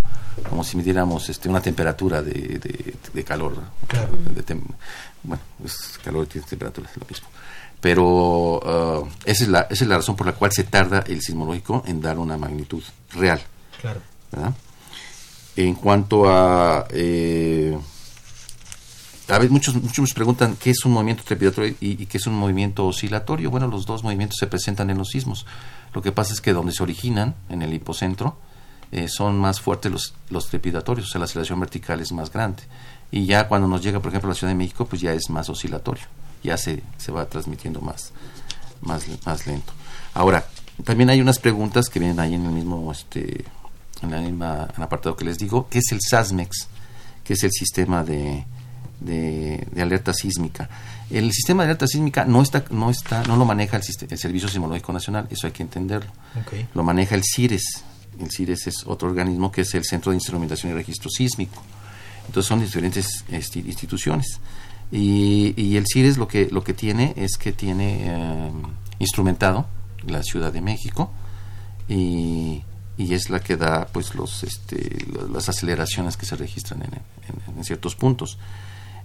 como 0.48 0.64
si 0.64 0.78
midiéramos 0.78 1.30
este, 1.30 1.50
una 1.50 1.62
temperatura 1.62 2.22
de, 2.22 2.96
de, 3.14 3.24
calor. 3.24 3.56
bueno, 5.24 5.44
es 5.66 6.00
calor 6.04 6.28
y 6.34 6.40
temperatura, 6.40 6.90
es 6.90 6.98
lo 6.98 7.06
mismo. 7.08 7.28
Pero 7.82 8.60
uh, 8.60 9.08
esa, 9.26 9.44
es 9.44 9.50
la, 9.50 9.62
esa 9.62 9.84
es 9.84 9.90
la 9.90 9.98
razón 9.98 10.16
por 10.16 10.28
la 10.28 10.34
cual 10.34 10.52
se 10.52 10.64
tarda 10.64 11.04
el 11.08 11.22
sismológico 11.22 11.84
en 11.86 12.02
dar 12.02 12.18
una 12.18 12.38
magnitud 12.38 12.84
real. 13.14 13.42
Claro. 13.82 14.02
En 15.56 15.76
cuanto 15.76 16.30
a... 16.30 16.88
Eh, 16.92 17.78
a 19.30 19.38
veces 19.38 19.52
muchos, 19.52 19.76
muchos 19.76 20.14
preguntan 20.14 20.56
qué 20.56 20.72
es 20.72 20.86
un 20.86 20.94
movimiento 20.94 21.24
trepidatorio 21.24 21.76
y, 21.80 22.06
qué 22.06 22.18
es 22.18 22.28
un 22.28 22.34
movimiento 22.34 22.86
oscilatorio. 22.86 23.52
Bueno, 23.52 23.68
los 23.68 23.86
dos 23.86 24.04
movimientos 24.04 24.38
se 24.40 24.48
presentan 24.48 24.90
en 24.90 24.98
los 24.98 25.10
sismos. 25.10 25.46
Lo 25.94 26.02
que 26.02 26.12
pasa 26.12 26.34
es 26.34 26.42
que 26.42 26.54
donde 26.54 26.72
se 26.72 26.84
originan, 26.84 27.36
en 27.50 27.62
el 27.62 27.74
hipocentro, 27.74 28.38
eh, 28.92 29.08
son 29.08 29.38
más 29.40 29.62
fuertes 29.62 29.92
los, 29.92 30.14
los 30.30 30.50
trepidatorios, 30.50 31.08
o 31.08 31.12
sea, 31.12 31.20
la 31.20 31.26
aceleración 31.26 31.60
vertical 31.60 32.00
es 32.00 32.12
más 32.12 32.32
grande. 32.32 32.64
Y 33.12 33.26
ya 33.26 33.48
cuando 33.48 33.68
nos 33.68 33.84
llega, 33.84 34.00
por 34.00 34.10
ejemplo, 34.10 34.30
a 34.30 34.34
la 34.34 34.36
Ciudad 34.36 34.52
de 34.52 34.58
México, 34.58 34.86
pues 34.86 35.02
ya 35.02 35.14
es 35.14 35.30
más 35.30 35.50
oscilatorio, 35.50 36.06
ya 36.44 36.58
se, 36.58 36.82
se 36.98 37.12
va 37.12 37.26
transmitiendo 37.26 37.82
más, 37.82 38.12
más, 38.82 39.06
más 39.26 39.48
lento. 39.48 39.74
Ahora, 40.14 40.46
también 40.84 41.10
hay 41.10 41.22
unas 41.22 41.40
preguntas 41.40 41.90
que 41.90 42.00
vienen 42.00 42.20
ahí 42.20 42.34
en 42.34 42.46
el 42.46 42.52
mismo, 42.52 42.92
este, 42.92 43.46
en 44.02 44.12
la 44.12 44.22
misma 44.22 44.68
en 44.76 44.84
apartado 44.84 45.16
que 45.16 45.26
les 45.26 45.38
digo, 45.38 45.68
¿qué 45.70 45.80
es 45.80 45.92
el 45.92 46.00
SASMEX? 46.02 46.68
que 47.30 47.34
es 47.34 47.44
el 47.44 47.52
sistema 47.52 48.04
de, 48.04 48.44
de, 49.00 49.68
alerta 49.82 50.14
sísmica. 50.14 50.70
El 51.10 51.32
sistema 51.32 51.64
de 51.64 51.70
alerta 51.70 51.88
sísmica 51.88 52.26
no 52.26 52.42
está, 52.42 52.66
no 52.72 52.90
está, 52.90 53.24
no 53.24 53.36
lo 53.36 53.46
maneja 53.46 53.78
el, 53.78 53.84
el 54.10 54.18
Servicio 54.18 54.48
Sismológico 54.48 54.94
Nacional, 54.94 55.28
eso 55.30 55.48
hay 55.48 55.54
que 55.54 55.64
entenderlo. 55.64 56.12
Lo 56.74 56.84
maneja 56.84 57.16
el 57.16 57.24
CIRES. 57.24 57.84
El 58.20 58.30
CIRES 58.32 58.68
es 58.68 58.84
otro 58.86 59.10
organismo 59.10 59.52
que 59.52 59.62
es 59.62 59.74
el 59.74 59.84
Centro 59.86 60.12
de 60.12 60.18
Instrumentación 60.18 60.72
y 60.72 60.76
Registro 60.76 61.10
Sísmico. 61.10 61.62
Entonces 62.28 62.48
son 62.48 62.60
diferentes 62.60 63.26
este, 63.30 63.60
instituciones. 63.60 64.40
Y, 64.92 65.76
el 65.76 65.86
CIRES 65.92 66.18
lo 66.18 66.28
que, 66.28 66.48
lo 66.52 66.64
que 66.64 66.74
tiene 66.74 67.14
es 67.16 67.38
que 67.38 67.52
tiene 67.52 68.02
eh, 68.06 68.52
instrumentado 69.00 69.68
la 70.06 70.24
Ciudad 70.24 70.52
de 70.52 70.62
México 70.62 71.12
y, 71.88 72.64
es 72.98 73.30
la 73.30 73.40
que 73.40 73.56
da 73.56 73.88
pues 73.88 74.14
los 74.14 74.44
este, 74.44 75.06
las 75.32 75.48
aceleraciones 75.48 76.18
que 76.18 76.26
se 76.26 76.36
registran 76.36 76.84
en 76.84 77.64
ciertos 77.64 77.96
puntos. 77.96 78.38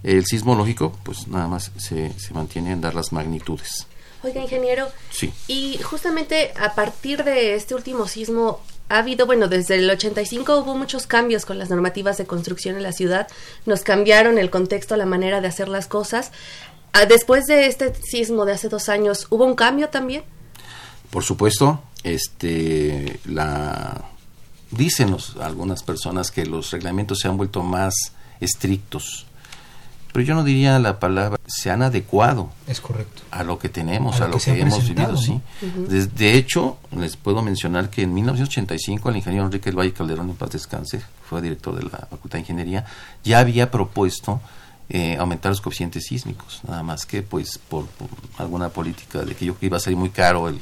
El 0.05 0.23
sismológico, 0.23 0.93
pues 1.01 1.27
nada 1.27 1.47
más 1.47 1.71
se, 1.77 2.13
se 2.19 2.33
mantiene 2.35 2.73
en 2.73 2.81
dar 2.81 2.93
las 2.93 3.11
magnitudes. 3.11 3.87
Oiga, 4.23 4.39
ingeniero. 4.39 4.87
Sí. 5.09 5.33
Y 5.47 5.79
justamente 5.79 6.53
a 6.59 6.75
partir 6.75 7.23
de 7.23 7.55
este 7.55 7.73
último 7.73 8.07
sismo, 8.07 8.61
ha 8.87 8.99
habido, 8.99 9.25
bueno, 9.25 9.47
desde 9.47 9.75
el 9.75 9.89
85 9.89 10.59
hubo 10.59 10.75
muchos 10.75 11.07
cambios 11.07 11.45
con 11.45 11.57
las 11.57 11.71
normativas 11.71 12.19
de 12.19 12.25
construcción 12.27 12.75
en 12.75 12.83
la 12.83 12.91
ciudad, 12.91 13.27
nos 13.65 13.81
cambiaron 13.81 14.37
el 14.37 14.51
contexto, 14.51 14.95
la 14.95 15.07
manera 15.07 15.41
de 15.41 15.47
hacer 15.47 15.69
las 15.69 15.87
cosas. 15.87 16.31
Ah, 16.93 17.05
después 17.07 17.45
de 17.45 17.65
este 17.65 17.93
sismo 17.95 18.45
de 18.45 18.53
hace 18.53 18.69
dos 18.69 18.89
años, 18.89 19.25
¿hubo 19.31 19.45
un 19.45 19.55
cambio 19.55 19.89
también? 19.89 20.23
Por 21.09 21.23
supuesto, 21.23 21.81
este, 22.03 23.19
la, 23.25 24.05
dicen 24.69 25.17
algunas 25.41 25.81
personas 25.81 26.29
que 26.29 26.45
los 26.45 26.69
reglamentos 26.69 27.19
se 27.19 27.27
han 27.27 27.37
vuelto 27.37 27.63
más 27.63 27.95
estrictos, 28.39 29.25
pero 30.15 30.23
yo 30.23 30.33
no 30.33 30.45
diría 30.45 30.79
la 30.79 30.97
palabra 30.97 31.37
se 31.45 31.69
han 31.71 31.81
adecuado 31.81 32.49
es 32.67 32.79
correcto. 32.79 33.23
a 33.31 33.43
lo 33.43 33.59
que 33.59 33.67
tenemos 33.67 34.21
a, 34.21 34.29
lo, 34.29 34.37
que, 34.37 34.61
hemos 34.61 34.87
vivido 34.87 35.17
sí. 35.17 35.41
De, 35.89 36.37
hecho 36.37 36.77
les 36.95 37.17
puedo 37.17 37.41
mencionar 37.41 37.89
que 37.89 38.03
en 38.03 38.13
1985 38.13 39.09
el 39.09 39.17
ingeniero 39.17 39.43
Enrique 39.43 39.65
del 39.65 39.77
Valle 39.77 39.91
Calderón 39.91 40.29
en 40.29 40.37
paz 40.37 40.51
descanse 40.51 41.01
fue 41.27 41.41
director 41.41 41.75
de 41.75 41.83
la 41.83 41.89
Facultad 41.89 42.37
de 42.37 42.39
Ingeniería 42.39 42.85
ya 43.25 43.39
había 43.39 43.69
propuesto 43.69 44.39
eh, 44.87 45.17
aumentar 45.19 45.49
los 45.49 45.59
coeficientes 45.59 46.05
sísmicos 46.05 46.61
nada 46.65 46.81
más 46.81 47.05
que 47.05 47.21
pues 47.21 47.57
por, 47.57 47.85
alguna 48.37 48.69
política 48.69 49.23
de 49.23 49.35
que 49.35 49.43
yo 49.43 49.59
que 49.59 49.65
iba 49.65 49.75
a 49.75 49.81
salir 49.81 49.99
muy 49.99 50.11
caro 50.11 50.47
el, 50.47 50.61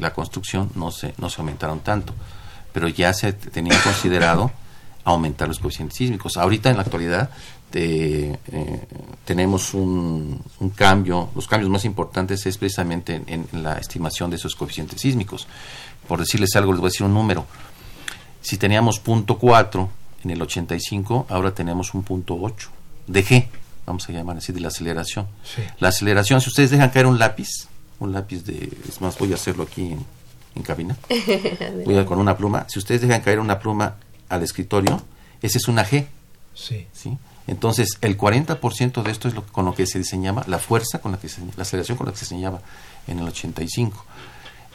la 0.00 0.14
construcción 0.14 0.70
no 0.76 0.92
se 0.92 1.12
no 1.18 1.28
se 1.28 1.40
aumentaron 1.40 1.80
tanto. 1.80 2.14
Pero 2.72 2.86
ya 2.86 3.12
se 3.14 3.32
tenía 3.32 3.76
considerado 3.82 4.52
aumentar 5.04 5.48
los 5.48 5.58
coeficientes 5.58 5.98
sísmicos. 5.98 6.36
Ahorita 6.36 6.70
en 6.70 6.76
la 6.76 6.82
actualidad 6.82 7.30
este, 7.74 8.38
eh, 8.52 8.80
tenemos 9.24 9.74
un, 9.74 10.40
cambio, 10.76 11.30
los 11.34 11.48
cambios 11.48 11.70
más 11.70 11.84
importantes 11.84 12.46
es 12.46 12.56
precisamente 12.56 13.20
en, 13.26 13.46
la 13.52 13.78
estimación 13.78 14.30
de 14.30 14.36
esos 14.36 14.54
coeficientes 14.54 15.00
sísmicos. 15.00 15.48
Por 16.06 16.20
decirles 16.20 16.54
algo, 16.54 16.72
les 16.72 16.80
voy 16.80 16.88
a 16.88 16.90
decir 16.90 17.06
un 17.06 17.14
número. 17.14 17.46
Si 18.40 18.58
teníamos 18.58 19.00
punto 19.00 19.38
4 19.38 19.90
en 20.22 20.30
el 20.30 20.40
85, 20.40 21.26
ahora 21.28 21.52
tenemos 21.52 21.94
un 21.94 22.04
punto 22.04 22.38
8 22.40 22.70
de 23.08 23.24
G, 23.24 23.46
vamos 23.86 24.08
a 24.08 24.12
llamar 24.12 24.36
así, 24.36 24.52
de 24.52 24.60
la 24.60 24.68
aceleración. 24.68 25.26
La 25.80 25.88
aceleración, 25.88 26.40
si 26.40 26.50
ustedes 26.50 26.70
dejan 26.70 26.90
caer 26.90 27.06
un 27.06 27.18
lápiz, 27.18 27.48
un 27.98 28.12
lápiz 28.12 28.44
de, 28.44 28.70
es 28.88 29.00
más, 29.00 29.18
voy 29.18 29.32
a 29.32 29.34
hacerlo 29.34 29.64
aquí 29.64 29.96
en, 30.54 30.62
cabina, 30.62 30.96
voy 31.84 31.98
a 31.98 32.06
con 32.06 32.20
una 32.20 32.36
pluma, 32.36 32.66
si 32.68 32.78
ustedes 32.78 33.00
dejan 33.00 33.20
caer 33.22 33.40
una 33.40 33.58
pluma 33.58 33.96
al 34.28 34.44
escritorio, 34.44 35.02
esa 35.42 35.58
es 35.58 35.66
una 35.66 35.84
G. 35.84 36.06
Sí. 36.54 36.86
¿sí? 36.92 37.18
Entonces, 37.46 37.98
el 38.00 38.16
40% 38.16 39.02
de 39.02 39.10
esto 39.10 39.28
es 39.28 39.34
lo, 39.34 39.44
con 39.44 39.66
lo 39.66 39.74
que 39.74 39.86
se 39.86 39.98
diseñaba, 39.98 40.44
la 40.46 40.58
fuerza 40.58 41.00
con 41.00 41.12
la 41.12 41.18
que 41.18 41.28
se, 41.28 41.42
la 41.56 41.62
aceleración 41.62 41.98
con 41.98 42.06
la 42.06 42.12
que 42.12 42.18
se 42.18 42.24
diseñaba 42.24 42.60
en 43.06 43.18
el 43.18 43.28
85. 43.28 44.04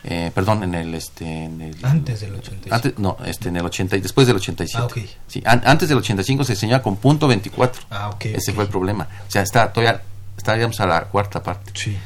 Eh, 0.04 0.32
perdón, 0.34 0.64
en 0.64 0.76
el, 0.76 0.94
este, 0.96 1.26
en 1.46 1.62
el, 1.62 1.84
antes 1.84 2.22
del 2.22 2.36
85. 2.36 2.74
Antes, 2.74 3.00
no, 3.00 3.18
este, 3.26 3.50
en 3.50 3.58
el 3.58 3.66
80 3.66 3.98
y 3.98 4.02
después 4.02 4.28
del 4.28 4.38
87. 4.38 4.82
Ah, 4.82 4.86
okay. 4.86 5.10
Sí, 5.28 5.44
antes 5.46 5.90
del 5.90 5.98
85 5.98 6.44
se 6.44 6.54
diseñaba 6.54 6.82
con 6.82 6.96
punto 6.98 7.28
24. 7.28 7.82
Ah, 7.90 8.10
okay, 8.10 8.34
Ese 8.36 8.54
fue 8.54 8.64
el 8.64 8.70
problema. 8.70 9.08
O 9.28 9.32
sea, 9.32 9.42
está 9.42 9.74
todavía 9.74 10.02
estaríamos 10.38 10.80
a 10.80 10.88
la 10.88 11.04
cuarta 11.06 11.44
parte. 11.44 11.72
Sí. 11.76 11.98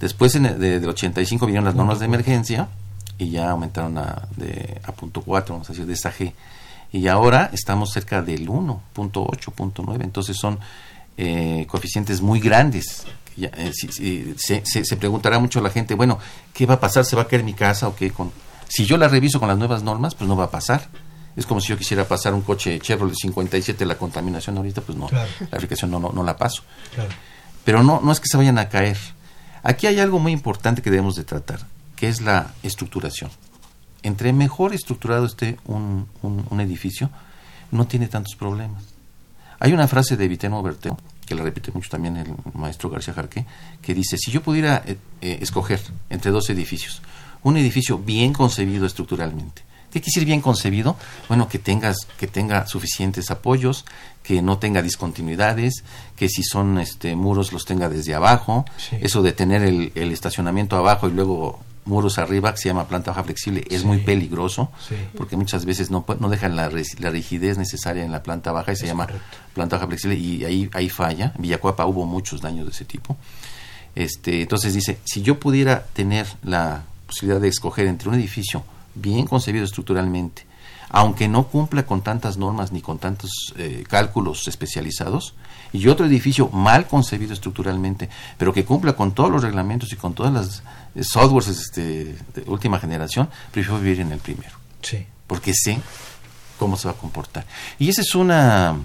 Después 0.00 0.34
en 0.36 0.58
del 0.58 0.88
85 0.88 1.46
vinieron 1.46 1.64
las 1.64 1.74
normas 1.74 1.98
de 1.98 2.06
emergencia 2.06 2.68
y 3.18 3.30
ya 3.30 3.50
aumentaron 3.50 3.98
a, 3.98 4.28
de, 4.36 4.80
a 4.84 4.92
punto 4.92 5.22
4, 5.22 5.54
vamos 5.54 5.68
a 5.68 5.72
decir, 5.72 5.86
de 5.86 5.92
esa 5.94 6.12
G 6.12 6.32
y 6.92 7.08
ahora 7.08 7.50
estamos 7.52 7.90
cerca 7.90 8.20
del 8.20 8.48
1.8.9, 8.48 10.04
entonces 10.04 10.36
son 10.36 10.58
eh, 11.16 11.66
coeficientes 11.68 12.20
muy 12.20 12.38
grandes. 12.38 13.06
Eh, 13.38 14.34
se, 14.36 14.62
se, 14.64 14.96
preguntará 14.96 15.38
mucho 15.38 15.62
la 15.62 15.70
gente, 15.70 15.94
bueno, 15.94 16.18
¿qué 16.52 16.66
va 16.66 16.74
a 16.74 16.80
pasar? 16.80 17.06
¿Se 17.06 17.16
va 17.16 17.22
a 17.22 17.28
caer 17.28 17.44
mi 17.44 17.54
casa 17.54 17.88
o 17.88 17.96
qué? 17.96 18.10
Con... 18.10 18.30
Si 18.68 18.84
yo 18.84 18.98
la 18.98 19.08
reviso 19.08 19.40
con 19.40 19.48
las 19.48 19.56
nuevas 19.56 19.82
normas, 19.82 20.14
pues 20.14 20.28
no 20.28 20.36
va 20.36 20.44
a 20.44 20.50
pasar. 20.50 20.86
Es 21.34 21.46
como 21.46 21.62
si 21.62 21.68
yo 21.68 21.78
quisiera 21.78 22.06
pasar 22.06 22.34
un 22.34 22.42
coche 22.42 22.78
Chevrolet 22.78 23.14
57, 23.14 23.86
la 23.86 23.96
contaminación 23.96 24.58
ahorita, 24.58 24.82
pues 24.82 24.98
no, 24.98 25.08
la 25.10 25.26
aplicación 25.50 25.90
no, 25.90 25.98
no, 25.98 26.22
la 26.22 26.36
paso. 26.36 26.62
Pero 27.64 27.82
no, 27.82 28.02
no 28.04 28.12
es 28.12 28.20
que 28.20 28.28
se 28.28 28.36
vayan 28.36 28.58
a 28.58 28.68
caer. 28.68 28.98
Aquí 29.62 29.86
hay 29.86 29.98
algo 29.98 30.18
muy 30.18 30.32
importante 30.32 30.82
que 30.82 30.90
debemos 30.90 31.16
de 31.16 31.24
tratar, 31.24 31.60
que 31.96 32.08
es 32.08 32.20
la 32.20 32.52
estructuración 32.62 33.30
entre 34.02 34.32
mejor 34.32 34.74
estructurado 34.74 35.26
esté 35.26 35.58
un, 35.64 36.06
un, 36.22 36.60
edificio, 36.60 37.10
no 37.70 37.86
tiene 37.86 38.08
tantos 38.08 38.34
problemas. 38.36 38.84
Hay 39.58 39.72
una 39.72 39.86
frase 39.86 40.16
de 40.16 40.28
Viteno 40.28 40.62
Berteo, 40.62 40.98
que 41.24 41.34
la 41.34 41.42
repite 41.42 41.70
mucho 41.72 41.88
también 41.88 42.16
el 42.16 42.34
maestro 42.54 42.90
García 42.90 43.14
Jarque, 43.14 43.46
que 43.80 43.94
dice, 43.94 44.18
si 44.18 44.30
yo 44.30 44.42
pudiera 44.42 44.82
eh, 44.86 44.96
eh, 45.20 45.38
escoger 45.40 45.80
entre 46.10 46.32
dos 46.32 46.50
edificios, 46.50 47.00
un 47.44 47.56
edificio 47.56 47.98
bien 47.98 48.32
concebido 48.32 48.86
estructuralmente, 48.86 49.62
¿qué 49.92 50.00
quiere 50.00 50.06
decir 50.06 50.24
bien 50.24 50.40
concebido? 50.40 50.96
Bueno, 51.28 51.48
que, 51.48 51.58
tengas, 51.58 51.96
que 52.18 52.26
tenga 52.26 52.66
suficientes 52.66 53.30
apoyos, 53.30 53.84
que 54.24 54.42
no 54.42 54.58
tenga 54.58 54.82
discontinuidades, 54.82 55.84
que 56.16 56.28
si 56.28 56.42
son 56.42 56.78
este, 56.78 57.14
muros 57.14 57.52
los 57.52 57.64
tenga 57.64 57.88
desde 57.88 58.14
abajo, 58.14 58.64
eso 59.00 59.22
de 59.22 59.32
tener 59.32 59.62
el, 59.62 59.92
el 59.94 60.12
estacionamiento 60.12 60.76
abajo 60.76 61.08
y 61.08 61.12
luego 61.12 61.60
muros 61.84 62.18
arriba 62.18 62.52
que 62.52 62.58
se 62.58 62.68
llama 62.68 62.86
planta 62.86 63.10
baja 63.10 63.24
flexible 63.24 63.64
es 63.68 63.84
muy 63.84 63.98
peligroso 63.98 64.70
porque 65.16 65.36
muchas 65.36 65.64
veces 65.64 65.90
no, 65.90 66.04
no 66.20 66.28
dejan 66.28 66.54
la, 66.54 66.70
la, 66.98 67.10
rigidez 67.10 67.58
necesaria 67.58 68.04
en 68.04 68.12
la 68.12 68.22
planta 68.22 68.52
baja 68.52 68.72
y 68.72 68.76
se 68.76 68.86
llama 68.86 69.08
planta 69.54 69.76
baja 69.76 69.88
flexible 69.88 70.16
y 70.16 70.44
ahí, 70.44 70.70
ahí 70.74 70.88
falla. 70.88 71.32
En 71.36 71.42
Villacuapa 71.42 71.86
hubo 71.86 72.06
muchos 72.06 72.40
daños 72.40 72.66
de 72.66 72.72
ese 72.72 72.84
tipo. 72.84 73.16
Este, 73.94 74.42
entonces 74.42 74.74
dice, 74.74 74.98
si 75.04 75.22
yo 75.22 75.38
pudiera 75.38 75.84
tener 75.92 76.26
la 76.42 76.84
posibilidad 77.06 77.40
de 77.40 77.48
escoger 77.48 77.86
entre 77.86 78.08
un 78.08 78.14
edificio 78.14 78.64
bien 78.94 79.26
concebido 79.26 79.64
estructuralmente, 79.64 80.46
aunque 80.88 81.28
no 81.28 81.48
cumpla 81.48 81.84
con 81.84 82.02
tantas 82.02 82.36
normas 82.36 82.72
ni 82.72 82.80
con 82.80 82.98
tantos 82.98 83.30
eh, 83.56 83.84
cálculos 83.88 84.46
especializados, 84.48 85.34
y 85.72 85.88
otro 85.88 86.06
edificio 86.06 86.48
mal 86.48 86.86
concebido 86.86 87.32
estructuralmente, 87.32 88.08
pero 88.36 88.52
que 88.52 88.64
cumpla 88.64 88.94
con 88.94 89.12
todos 89.12 89.30
los 89.30 89.42
reglamentos 89.42 89.92
y 89.92 89.96
con 89.96 90.14
todas 90.14 90.32
las 90.32 90.62
eh, 90.94 91.02
softwares 91.02 91.48
este, 91.48 92.16
de 92.34 92.42
última 92.46 92.78
generación, 92.78 93.28
prefiero 93.50 93.78
vivir 93.80 94.00
en 94.00 94.12
el 94.12 94.18
primero. 94.18 94.56
Sí. 94.82 95.06
Porque 95.26 95.52
sé 95.54 95.78
cómo 96.58 96.76
se 96.76 96.88
va 96.88 96.94
a 96.94 96.96
comportar. 96.96 97.46
Y 97.78 97.88
esa 97.88 98.02
es 98.02 98.14
una, 98.14 98.76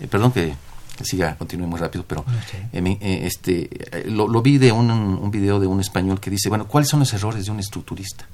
eh, 0.00 0.06
perdón 0.06 0.32
que 0.32 0.54
siga, 1.02 1.36
continúe 1.36 1.66
muy 1.66 1.78
rápido, 1.78 2.04
pero 2.06 2.24
este, 2.72 3.70
lo, 4.06 4.26
lo, 4.26 4.42
vi 4.42 4.58
de 4.58 4.72
un, 4.72 4.90
un 4.90 5.30
video 5.30 5.60
de 5.60 5.66
un 5.68 5.80
español 5.80 6.18
que 6.18 6.28
dice, 6.28 6.48
bueno, 6.48 6.66
¿cuáles 6.66 6.88
son 6.88 6.98
los 7.00 7.12
errores 7.14 7.44
de 7.44 7.52
un 7.52 7.60
estructurista? 7.60 8.26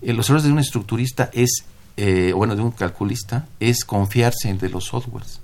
los 0.00 0.28
errores 0.28 0.42
de 0.44 0.50
un 0.50 0.58
estructurista 0.58 1.30
es 1.32 1.64
eh, 1.96 2.32
bueno, 2.34 2.56
de 2.56 2.62
un 2.62 2.70
calculista, 2.70 3.46
es 3.60 3.84
confiarse 3.84 4.48
en 4.48 4.58
de 4.58 4.70
los 4.70 4.84
softwares. 4.84 5.40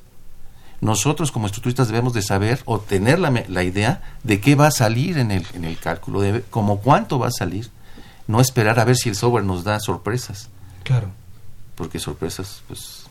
Nosotros 0.80 1.32
como 1.32 1.46
estructuristas 1.46 1.88
debemos 1.88 2.12
de 2.12 2.22
saber 2.22 2.60
o 2.64 2.78
tener 2.78 3.18
la, 3.18 3.30
la, 3.48 3.64
idea 3.64 4.16
de 4.22 4.40
qué 4.40 4.54
va 4.54 4.68
a 4.68 4.70
salir 4.70 5.18
en 5.18 5.32
el, 5.32 5.44
en 5.54 5.64
el 5.64 5.76
cálculo, 5.78 6.20
de 6.20 6.42
como 6.42 6.80
cuánto 6.80 7.18
va 7.18 7.28
a 7.28 7.32
salir, 7.32 7.70
no 8.28 8.40
esperar 8.40 8.78
a 8.78 8.84
ver 8.84 8.96
si 8.96 9.08
el 9.08 9.16
software 9.16 9.44
nos 9.44 9.64
da 9.64 9.80
sorpresas. 9.80 10.50
Claro. 10.84 11.08
Porque 11.74 11.98
sorpresas, 11.98 12.62
pues, 12.68 13.06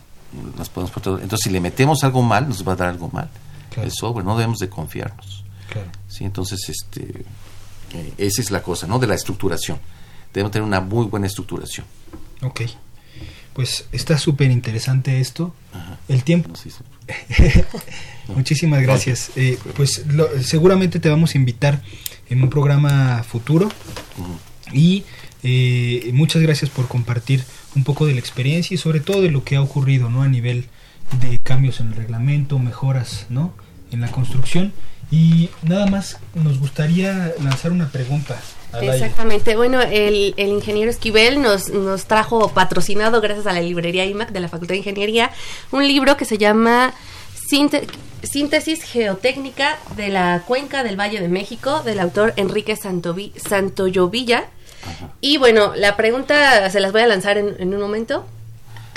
las 0.57 0.69
podemos 0.69 0.95
Entonces, 0.95 1.39
si 1.43 1.49
le 1.49 1.59
metemos 1.59 2.03
algo 2.03 2.21
mal, 2.21 2.47
nos 2.47 2.65
va 2.65 2.73
a 2.73 2.75
dar 2.75 2.89
algo 2.89 3.09
mal. 3.11 3.29
El 3.75 3.91
software, 3.91 4.25
no 4.25 4.35
debemos 4.35 4.59
de 4.59 4.69
confiarnos. 4.69 5.43
Claro. 5.69 5.89
Sí, 6.07 6.23
entonces, 6.23 6.67
este, 6.67 7.25
eh, 7.93 8.13
esa 8.17 8.41
es 8.41 8.49
la 8.49 8.63
cosa, 8.63 8.87
¿no? 8.87 8.97
De 8.97 9.05
la 9.05 9.13
estructuración. 9.13 9.79
Debemos 10.33 10.51
tener 10.51 10.67
una 10.67 10.79
muy 10.79 11.05
buena 11.05 11.27
estructuración. 11.27 11.85
Ok. 12.41 12.61
Pues 13.57 13.85
está 13.91 14.19
súper 14.19 14.51
interesante 14.51 15.19
esto. 15.19 15.51
El 16.07 16.23
tiempo. 16.23 16.51
Muchísimas 18.27 18.83
gracias. 18.83 19.31
Eh, 19.35 19.57
pues 19.75 20.05
seguramente 20.43 20.99
te 20.99 21.09
vamos 21.09 21.33
a 21.33 21.39
invitar 21.39 21.81
en 22.29 22.43
un 22.43 22.51
programa 22.51 23.23
futuro. 23.23 23.71
Y 24.71 25.05
eh, 25.41 26.11
muchas 26.13 26.43
gracias 26.43 26.69
por 26.69 26.87
compartir 26.87 27.43
un 27.75 27.83
poco 27.83 28.05
de 28.05 28.13
la 28.13 28.19
experiencia 28.19 28.75
y 28.75 28.77
sobre 28.77 28.99
todo 28.99 29.23
de 29.23 29.31
lo 29.31 29.43
que 29.43 29.55
ha 29.55 29.61
ocurrido 29.63 30.11
¿no? 30.11 30.21
a 30.21 30.27
nivel 30.27 30.67
de 31.19 31.39
cambios 31.39 31.79
en 31.79 31.87
el 31.87 31.95
reglamento, 31.95 32.59
mejoras 32.59 33.25
¿no? 33.29 33.55
en 33.91 34.01
la 34.01 34.11
construcción. 34.11 34.71
Y 35.09 35.49
nada 35.63 35.87
más 35.87 36.19
nos 36.35 36.59
gustaría 36.59 37.33
lanzar 37.41 37.71
una 37.71 37.89
pregunta 37.89 38.39
Exactamente. 38.81 39.55
Bueno, 39.55 39.81
el, 39.81 40.33
el, 40.37 40.49
ingeniero 40.49 40.91
Esquivel 40.91 41.41
nos, 41.41 41.69
nos 41.69 42.05
trajo 42.05 42.49
patrocinado, 42.49 43.21
gracias 43.21 43.47
a 43.47 43.53
la 43.53 43.61
librería 43.61 44.05
IMAC 44.05 44.31
de 44.31 44.39
la 44.39 44.49
Facultad 44.49 44.73
de 44.73 44.79
Ingeniería, 44.79 45.31
un 45.71 45.87
libro 45.87 46.17
que 46.17 46.25
se 46.25 46.37
llama 46.37 46.93
Síntesis 47.47 48.83
Geotécnica 48.83 49.77
de 49.95 50.09
la 50.09 50.43
Cuenca 50.45 50.83
del 50.83 50.99
Valle 50.99 51.21
de 51.21 51.29
México, 51.29 51.81
del 51.83 51.99
autor 51.99 52.33
Enrique 52.35 52.75
Santovi 52.75 53.33
Santoyovilla. 53.35 54.45
Y 55.21 55.37
bueno, 55.37 55.73
la 55.75 55.95
pregunta 55.97 56.69
se 56.69 56.79
las 56.79 56.91
voy 56.91 57.01
a 57.01 57.07
lanzar 57.07 57.37
en, 57.37 57.55
en 57.59 57.73
un 57.73 57.81
momento. 57.81 58.25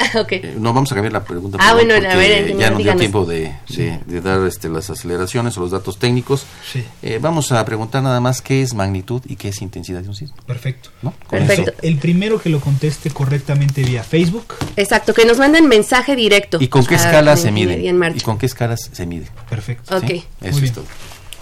ok. 0.19 0.33
no 0.59 0.73
vamos 0.73 0.91
a 0.93 0.95
cambiar 0.95 1.13
la 1.13 1.25
pregunta. 1.25 1.59
Ah, 1.61 1.75
bueno, 1.75 1.95
a 1.95 1.99
porque 1.99 2.17
ver, 2.17 2.57
ya 2.57 2.71
nos 2.71 2.83
dio 2.83 2.97
tiempo 2.97 3.25
de, 3.25 3.55
de- 3.69 4.01
de 4.07 4.21
dar 4.21 4.47
este, 4.47 4.69
las 4.69 4.91
aceleraciones 4.91 5.57
o 5.59 5.61
los 5.61 5.71
datos 5.71 5.99
técnicos. 5.99 6.45
Sí. 6.71 6.85
Eh, 7.03 7.19
vamos 7.21 7.53
a 7.53 7.65
preguntar 7.65 8.03
nada 8.03 8.21
más 8.21 8.41
qué 8.43 8.63
es 8.63 8.75
magnitud 8.75 9.23
y 9.27 9.37
qué 9.37 9.49
es 9.49 9.61
intensidad 9.63 10.01
de 10.03 10.09
un 10.09 10.15
sismo. 10.15 10.37
Perfecto. 10.47 10.91
¿no? 11.03 11.13
Con 11.27 11.39
Perfecto. 11.41 11.71
eso. 11.73 11.81
El 11.83 11.99
primero 11.99 12.41
que 12.41 12.49
lo 12.49 12.61
conteste 12.61 13.11
correctamente 13.11 13.83
vía 13.83 14.03
Facebook. 14.03 14.55
Exacto, 14.77 15.15
que 15.15 15.25
nos 15.25 15.39
manden 15.39 15.67
mensaje 15.69 16.17
directo. 16.17 16.59
¿Y 16.61 16.69
con 16.69 16.85
qué 16.87 16.95
a 16.95 16.99
escala 16.99 17.37
se 17.37 17.51
mide? 17.53 17.81
¿Y 18.15 18.21
con 18.21 18.39
qué 18.39 18.47
escalas 18.47 18.91
se 18.93 19.07
mide? 19.07 19.27
Perfecto. 19.49 19.97
Ok. 19.97 20.05
¿Sí? 20.07 20.15
Eso 20.15 20.25
Muy 20.41 20.49
es 20.51 20.61
bien. 20.61 20.75
todo. 20.75 20.85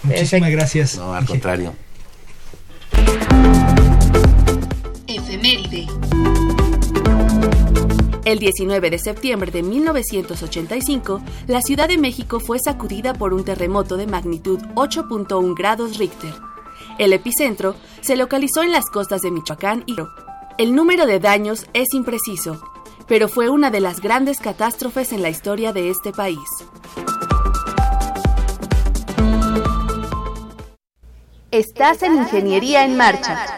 Muchísimas 0.03 0.29
Perfecto. 0.29 0.51
gracias. 0.57 0.95
No, 0.97 1.13
al 1.13 1.23
Inge- 1.23 1.27
contrario. 1.27 1.73
Efeméride. 5.07 5.87
El 8.29 8.37
19 8.37 8.91
de 8.91 8.99
septiembre 8.99 9.49
de 9.49 9.63
1985, 9.63 11.19
la 11.47 11.63
Ciudad 11.63 11.87
de 11.87 11.97
México 11.97 12.39
fue 12.39 12.59
sacudida 12.63 13.15
por 13.15 13.33
un 13.33 13.43
terremoto 13.43 13.97
de 13.97 14.05
magnitud 14.05 14.59
8.1 14.75 15.55
grados 15.57 15.97
Richter. 15.97 16.35
El 16.99 17.13
epicentro 17.13 17.73
se 18.01 18.15
localizó 18.15 18.61
en 18.61 18.71
las 18.71 18.85
costas 18.85 19.21
de 19.21 19.31
Michoacán 19.31 19.83
y 19.87 19.95
el 20.59 20.75
número 20.75 21.07
de 21.07 21.19
daños 21.19 21.65
es 21.73 21.87
impreciso, 21.95 22.61
pero 23.07 23.29
fue 23.29 23.49
una 23.49 23.71
de 23.71 23.79
las 23.79 23.99
grandes 23.99 24.37
catástrofes 24.37 25.11
en 25.11 25.23
la 25.23 25.29
historia 25.29 25.73
de 25.73 25.89
este 25.89 26.11
país. 26.11 26.37
Estás 31.49 32.03
en 32.03 32.13
Ingeniería 32.13 32.85
en 32.85 32.95
Marcha. 32.95 33.57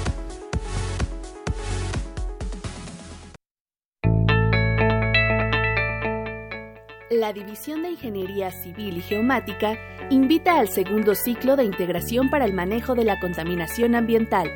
La 7.31 7.35
División 7.35 7.81
de 7.81 7.91
Ingeniería 7.91 8.51
Civil 8.51 8.97
y 8.97 9.01
Geomática 9.01 9.79
invita 10.09 10.59
al 10.59 10.67
segundo 10.67 11.15
ciclo 11.15 11.55
de 11.55 11.63
integración 11.63 12.29
para 12.29 12.43
el 12.43 12.51
manejo 12.51 12.93
de 12.93 13.05
la 13.05 13.21
contaminación 13.21 13.95
ambiental, 13.95 14.51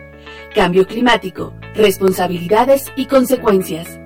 cambio 0.53 0.85
climático, 0.85 1.53
responsabilidades 1.73 2.91
y 2.97 3.05
consecuencias. 3.05 3.97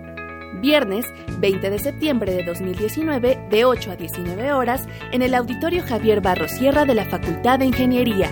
Viernes 0.62 1.08
20 1.40 1.68
de 1.68 1.80
septiembre 1.80 2.32
de 2.32 2.44
2019 2.44 3.48
de 3.50 3.66
8 3.66 3.90
a 3.90 3.96
19 3.96 4.54
horas 4.54 4.88
en 5.12 5.24
el 5.24 5.34
Auditorio 5.34 5.82
Javier 5.82 6.22
Barro 6.22 6.48
Sierra 6.48 6.86
de 6.86 6.94
la 6.94 7.06
Facultad 7.06 7.58
de 7.58 7.66
Ingeniería. 7.66 8.30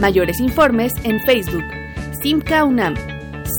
Mayores 0.00 0.40
informes 0.40 0.92
en 1.04 1.20
Facebook, 1.20 1.62
Simca 2.20 2.64
UNAM, 2.64 2.96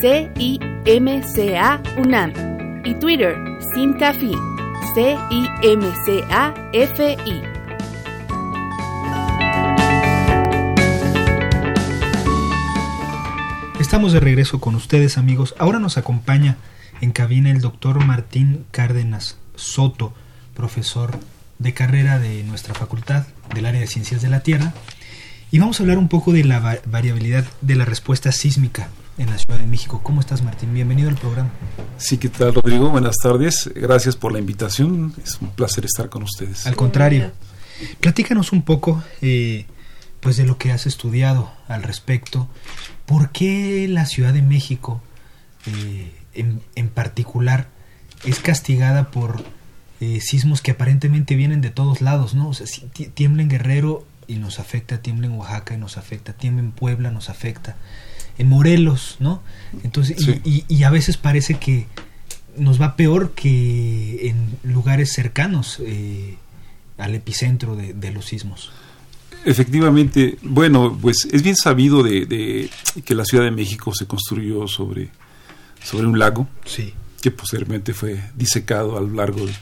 C-I-M-C-A 0.01 1.81
UNAM 1.97 2.81
y 2.83 2.93
Twitter, 2.95 3.37
SimcaFi, 3.73 4.56
C-I-M-C-A-F-I. 4.97 6.87
Estamos 13.79 14.11
de 14.11 14.19
regreso 14.19 14.59
con 14.59 14.75
ustedes 14.75 15.17
amigos. 15.17 15.55
Ahora 15.59 15.79
nos 15.79 15.97
acompaña 15.97 16.57
en 17.01 17.11
cabina 17.11 17.51
el 17.51 17.61
doctor 17.61 18.03
Martín 18.03 18.65
Cárdenas 18.71 19.37
Soto, 19.55 20.13
profesor 20.55 21.19
de 21.59 21.73
carrera 21.73 22.19
de 22.19 22.43
nuestra 22.43 22.73
facultad 22.73 23.27
del 23.53 23.65
área 23.65 23.81
de 23.81 23.87
ciencias 23.87 24.21
de 24.21 24.29
la 24.29 24.41
Tierra. 24.41 24.73
Y 25.51 25.59
vamos 25.59 25.79
a 25.79 25.83
hablar 25.83 25.97
un 25.97 26.09
poco 26.09 26.33
de 26.33 26.43
la 26.43 26.59
va- 26.59 26.79
variabilidad 26.85 27.45
de 27.61 27.75
la 27.75 27.85
respuesta 27.85 28.31
sísmica 28.31 28.89
en 29.17 29.29
la 29.29 29.37
Ciudad 29.37 29.59
de 29.59 29.67
México. 29.67 30.01
¿Cómo 30.03 30.21
estás 30.21 30.43
Martín? 30.43 30.73
Bienvenido 30.73 31.09
al 31.09 31.15
programa. 31.15 31.49
Sí, 31.97 32.17
¿qué 32.17 32.29
tal, 32.29 32.53
Rodrigo? 32.53 32.89
Buenas 32.89 33.15
tardes. 33.21 33.69
Gracias 33.75 34.15
por 34.15 34.31
la 34.31 34.39
invitación. 34.39 35.13
Es 35.23 35.39
un 35.41 35.49
placer 35.51 35.85
estar 35.85 36.09
con 36.09 36.23
ustedes. 36.23 36.67
Al 36.67 36.75
contrario, 36.75 37.31
platícanos 37.99 38.51
un 38.51 38.61
poco 38.61 39.03
eh, 39.21 39.65
pues 40.19 40.37
de 40.37 40.45
lo 40.45 40.57
que 40.57 40.71
has 40.71 40.85
estudiado 40.85 41.51
al 41.67 41.83
respecto. 41.83 42.47
¿Por 43.05 43.31
qué 43.31 43.87
la 43.89 44.05
Ciudad 44.05 44.33
de 44.33 44.41
México 44.41 45.01
eh, 45.65 46.11
en, 46.33 46.61
en 46.75 46.89
particular 46.89 47.69
es 48.25 48.39
castigada 48.39 49.09
por 49.11 49.43
eh, 49.99 50.19
sismos 50.21 50.61
que 50.61 50.71
aparentemente 50.71 51.35
vienen 51.35 51.61
de 51.61 51.71
todos 51.71 52.01
lados, 52.01 52.35
¿no? 52.35 52.49
O 52.49 52.53
sea, 52.53 52.67
si 52.67 52.81
ti- 52.81 53.07
tiembla 53.07 53.41
en 53.41 53.49
Guerrero 53.49 54.05
y 54.27 54.35
nos 54.35 54.59
afecta, 54.59 54.99
tiembla 55.01 55.27
en 55.27 55.33
Oaxaca 55.33 55.73
y 55.73 55.77
nos 55.77 55.97
afecta, 55.97 56.33
tiembla 56.33 56.63
en 56.63 56.71
Puebla, 56.71 57.09
nos 57.11 57.29
afecta, 57.29 57.77
en 58.37 58.47
Morelos, 58.49 59.17
¿no? 59.19 59.41
Entonces, 59.83 60.17
y- 60.19 60.23
Sí. 60.23 60.41
y, 60.69 60.75
y 60.75 60.83
a 60.83 60.89
veces 60.89 61.17
parece 61.17 61.55
que 61.55 61.87
nos 62.57 62.81
va 62.81 62.95
peor 62.95 63.31
que 63.33 64.27
en 64.29 64.57
lugares 64.63 65.13
cercanos 65.13 65.79
eh, 65.85 66.35
al 66.97 67.13
epicentro 67.15 67.75
de, 67.75 67.93
de 67.93 68.11
los 68.11 68.25
sismos. 68.25 68.71
Efectivamente, 69.45 70.37
bueno, 70.41 70.97
pues 71.01 71.27
es 71.31 71.41
bien 71.43 71.55
sabido 71.55 72.03
de, 72.03 72.25
de 72.25 72.69
que 73.05 73.15
la 73.15 73.23
Ciudad 73.23 73.43
de 73.45 73.51
México 73.51 73.93
se 73.93 74.05
construyó 74.05 74.67
sobre, 74.67 75.09
sobre 75.83 76.07
un 76.07 76.17
lago 76.19 76.47
Sí. 76.65 76.93
que 77.21 77.31
posteriormente 77.31 77.93
fue 77.93 78.21
disecado 78.35 78.97
a 78.97 79.01
lo 79.01 79.13
largo 79.13 79.45
de, 79.45 79.53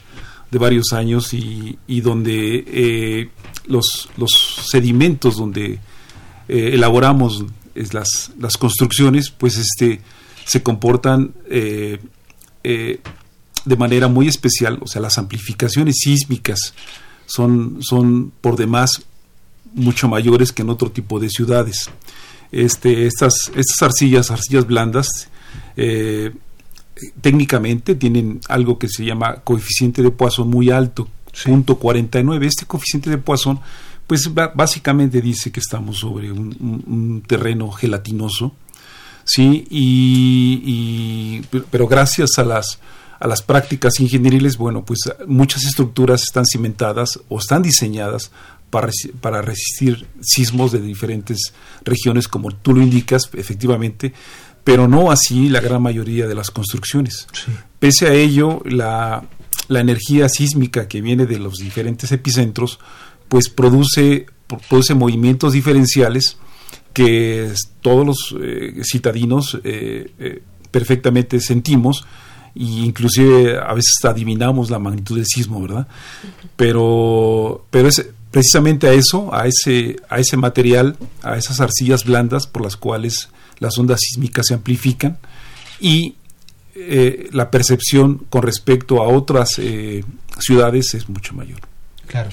de 0.50 0.58
varios 0.58 0.92
años 0.92 1.32
y, 1.34 1.78
y 1.86 2.00
donde 2.00 2.64
eh, 2.66 3.28
los, 3.66 4.08
los 4.16 4.30
sedimentos 4.68 5.36
donde 5.36 5.78
eh, 6.48 6.70
elaboramos 6.72 7.44
es 7.76 7.94
las, 7.94 8.32
las 8.38 8.56
construcciones, 8.56 9.30
pues 9.30 9.56
este 9.56 10.00
se 10.44 10.62
comportan 10.62 11.34
eh, 11.50 11.98
eh, 12.62 13.00
de 13.64 13.76
manera 13.76 14.08
muy 14.08 14.28
especial, 14.28 14.78
o 14.80 14.86
sea, 14.86 15.02
las 15.02 15.18
amplificaciones 15.18 15.96
sísmicas 15.98 16.72
son, 17.26 17.78
son 17.82 18.32
por 18.40 18.56
demás 18.56 19.02
mucho 19.74 20.08
mayores 20.08 20.52
que 20.52 20.62
en 20.62 20.70
otro 20.70 20.90
tipo 20.90 21.18
de 21.18 21.28
ciudades. 21.28 21.90
Este, 22.52 23.06
estas, 23.06 23.50
estas 23.56 23.82
arcillas, 23.82 24.30
arcillas 24.30 24.66
blandas, 24.66 25.28
eh, 25.76 26.32
técnicamente 27.20 27.94
tienen 27.94 28.40
algo 28.48 28.78
que 28.78 28.88
se 28.88 29.04
llama 29.04 29.36
coeficiente 29.44 30.02
de 30.02 30.10
Poisson 30.10 30.48
muy 30.48 30.70
alto, 30.70 31.08
punto 31.44 31.76
49. 31.76 32.46
Este 32.46 32.66
coeficiente 32.66 33.10
de 33.10 33.18
Poisson, 33.18 33.60
pues 34.06 34.30
básicamente 34.54 35.20
dice 35.20 35.50
que 35.50 35.60
estamos 35.60 35.98
sobre 35.98 36.30
un, 36.32 36.54
un- 36.60 36.84
un 36.86 37.22
terreno 37.26 37.70
gelatinoso, 37.70 38.54
sí, 39.24 39.66
y, 39.70 40.62
y- 41.50 41.60
pero 41.70 41.86
gracias 41.88 42.38
a 42.38 42.44
las 42.44 42.78
a 43.18 43.26
las 43.26 43.40
prácticas 43.40 43.98
ingenieriles, 43.98 44.58
bueno, 44.58 44.84
pues 44.84 44.98
muchas 45.26 45.64
estructuras 45.64 46.22
están 46.22 46.44
cimentadas 46.44 47.18
o 47.30 47.38
están 47.38 47.62
diseñadas 47.62 48.30
para, 48.68 48.88
resi- 48.88 49.10
para 49.10 49.40
resistir 49.40 50.06
sismos 50.20 50.70
de 50.70 50.82
diferentes 50.82 51.54
regiones, 51.82 52.28
como 52.28 52.50
tú 52.50 52.74
lo 52.74 52.82
indicas, 52.82 53.30
efectivamente, 53.32 54.12
pero 54.64 54.86
no 54.86 55.10
así 55.10 55.48
la 55.48 55.60
gran 55.60 55.80
mayoría 55.80 56.26
de 56.26 56.34
las 56.34 56.50
construcciones. 56.50 57.26
Sí. 57.32 57.52
Pese 57.78 58.06
a 58.06 58.12
ello, 58.12 58.60
la, 58.66 59.24
la 59.68 59.80
energía 59.80 60.28
sísmica 60.28 60.86
que 60.86 61.00
viene 61.00 61.24
de 61.24 61.38
los 61.38 61.54
diferentes 61.54 62.12
epicentros, 62.12 62.78
pues 63.28 63.48
produce, 63.48 64.26
produce 64.46 64.94
movimientos 64.94 65.52
diferenciales 65.52 66.36
que 66.96 67.52
todos 67.82 68.06
los 68.06 68.34
eh, 68.40 68.80
citadinos 68.82 69.60
eh, 69.64 70.10
eh, 70.18 70.42
perfectamente 70.70 71.40
sentimos 71.40 72.06
e 72.54 72.62
inclusive 72.62 73.58
a 73.58 73.74
veces 73.74 74.02
adivinamos 74.02 74.70
la 74.70 74.78
magnitud 74.78 75.16
del 75.16 75.26
sismo, 75.26 75.60
¿verdad? 75.60 75.86
Pero, 76.56 77.66
pero 77.70 77.88
es 77.88 78.02
precisamente 78.30 78.88
a 78.88 78.94
eso, 78.94 79.34
a 79.34 79.46
ese, 79.46 79.96
a 80.08 80.20
ese 80.20 80.38
material, 80.38 80.96
a 81.22 81.36
esas 81.36 81.60
arcillas 81.60 82.04
blandas 82.04 82.46
por 82.46 82.62
las 82.62 82.78
cuales 82.78 83.28
las 83.58 83.76
ondas 83.76 84.00
sísmicas 84.00 84.46
se 84.46 84.54
amplifican 84.54 85.18
y 85.78 86.14
eh, 86.74 87.28
la 87.32 87.50
percepción 87.50 88.24
con 88.30 88.42
respecto 88.42 89.02
a 89.02 89.08
otras 89.08 89.60
ciudades 90.38 90.94
es 90.94 91.10
mucho 91.10 91.34
mayor. 91.34 91.60
Claro. 92.06 92.30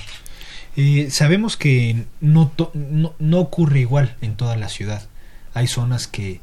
Eh, 0.75 1.09
sabemos 1.11 1.55
que 1.57 2.05
no, 2.21 2.47
to- 2.49 2.71
no, 2.73 3.13
no 3.19 3.39
ocurre 3.39 3.79
igual 3.81 4.15
en 4.21 4.35
toda 4.35 4.55
la 4.55 4.69
ciudad. 4.69 5.07
Hay 5.53 5.67
zonas 5.67 6.07
que 6.07 6.39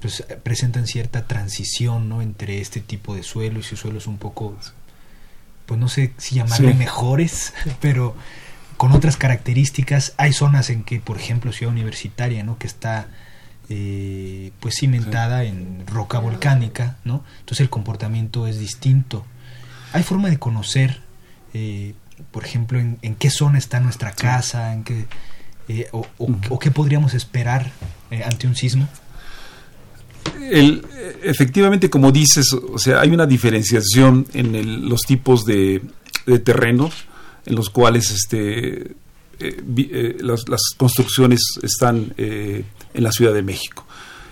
pues, 0.00 0.24
presentan 0.42 0.86
cierta 0.86 1.26
transición 1.26 2.08
¿no? 2.08 2.22
entre 2.22 2.60
este 2.60 2.80
tipo 2.80 3.14
de 3.14 3.22
suelos 3.24 3.72
y 3.72 3.76
suelos 3.76 4.06
un 4.06 4.18
poco, 4.18 4.56
pues 5.66 5.80
no 5.80 5.88
sé 5.88 6.12
si 6.18 6.36
llamarle 6.36 6.72
Sí. 6.72 6.78
mejores, 6.78 7.54
pero 7.80 8.14
con 8.76 8.92
otras 8.92 9.16
características. 9.16 10.14
Hay 10.16 10.32
zonas 10.32 10.70
en 10.70 10.84
que, 10.84 11.00
por 11.00 11.16
ejemplo, 11.18 11.50
Ciudad 11.52 11.72
Universitaria, 11.72 12.44
¿no? 12.44 12.58
que 12.58 12.66
está 12.68 13.08
eh, 13.68 14.52
pues 14.60 14.76
cimentada 14.76 15.42
en 15.42 15.84
roca 15.88 16.20
volcánica, 16.20 16.98
¿no? 17.04 17.24
Entonces 17.40 17.62
el 17.62 17.70
comportamiento 17.70 18.46
es 18.46 18.60
distinto. 18.60 19.26
¿Hay 19.92 20.04
forma 20.04 20.28
de 20.30 20.38
conocer, 20.38 21.00
eh, 21.52 21.94
por 22.30 22.44
ejemplo, 22.44 22.78
en, 22.78 23.14
qué 23.18 23.30
zona 23.30 23.58
está 23.58 23.80
nuestra 23.80 24.12
casa, 24.12 24.72
en 24.72 24.84
qué, 24.84 25.06
eh, 25.68 25.88
o, 25.92 26.58
qué 26.58 26.70
podríamos 26.70 27.14
esperar 27.14 27.70
ante 28.24 28.46
un 28.46 28.56
sismo? 28.56 28.88
El, 30.40 30.84
efectivamente, 31.22 31.88
como 31.88 32.12
dices, 32.12 32.52
o 32.52 32.78
sea, 32.78 33.00
hay 33.00 33.10
una 33.10 33.26
diferenciación 33.26 34.26
en 34.34 34.88
los 34.88 35.02
tipos 35.02 35.44
de, 35.44 35.82
de, 36.26 36.38
terrenos 36.38 37.06
en 37.46 37.54
los 37.54 37.70
cuales 37.70 38.10
este, 38.10 38.94
las, 40.20 40.48
las, 40.48 40.60
construcciones 40.76 41.40
están 41.62 42.12
en 42.16 42.64
la 42.94 43.12
Ciudad 43.12 43.32
de 43.32 43.42
México. 43.42 43.86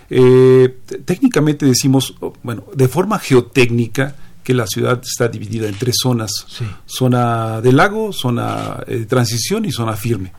Eh, 0.09 0.77
técnicamente 1.03 1.65
decimos, 1.65 2.15
bueno, 2.43 2.65
de 2.75 2.87
forma 2.87 3.19
geotécnica, 3.19 4.15
que 4.45 4.53
la 4.53 4.67
ciudad 4.67 5.01
está 5.03 5.27
dividida 5.27 5.67
en 5.67 5.73
tres 5.75 5.95
zonas, 6.01 6.31
zona 6.85 7.59
de 7.61 7.73
lago, 7.73 8.13
zona 8.13 8.79
de 8.87 9.01
eh, 9.01 9.05
transición 9.05 9.65
y 9.65 9.71
zona 9.71 9.97
firme, 9.97 10.31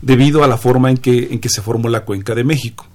debido 0.00 0.42
a 0.42 0.48
la 0.48 0.56
forma 0.56 0.90
en 0.90 0.96
que, 0.96 1.28
en 1.30 1.38
que 1.38 1.50
se 1.50 1.60
formó 1.60 1.88
la 1.90 2.04
cuenca 2.04 2.34
de 2.34 2.42
México. 2.42 2.88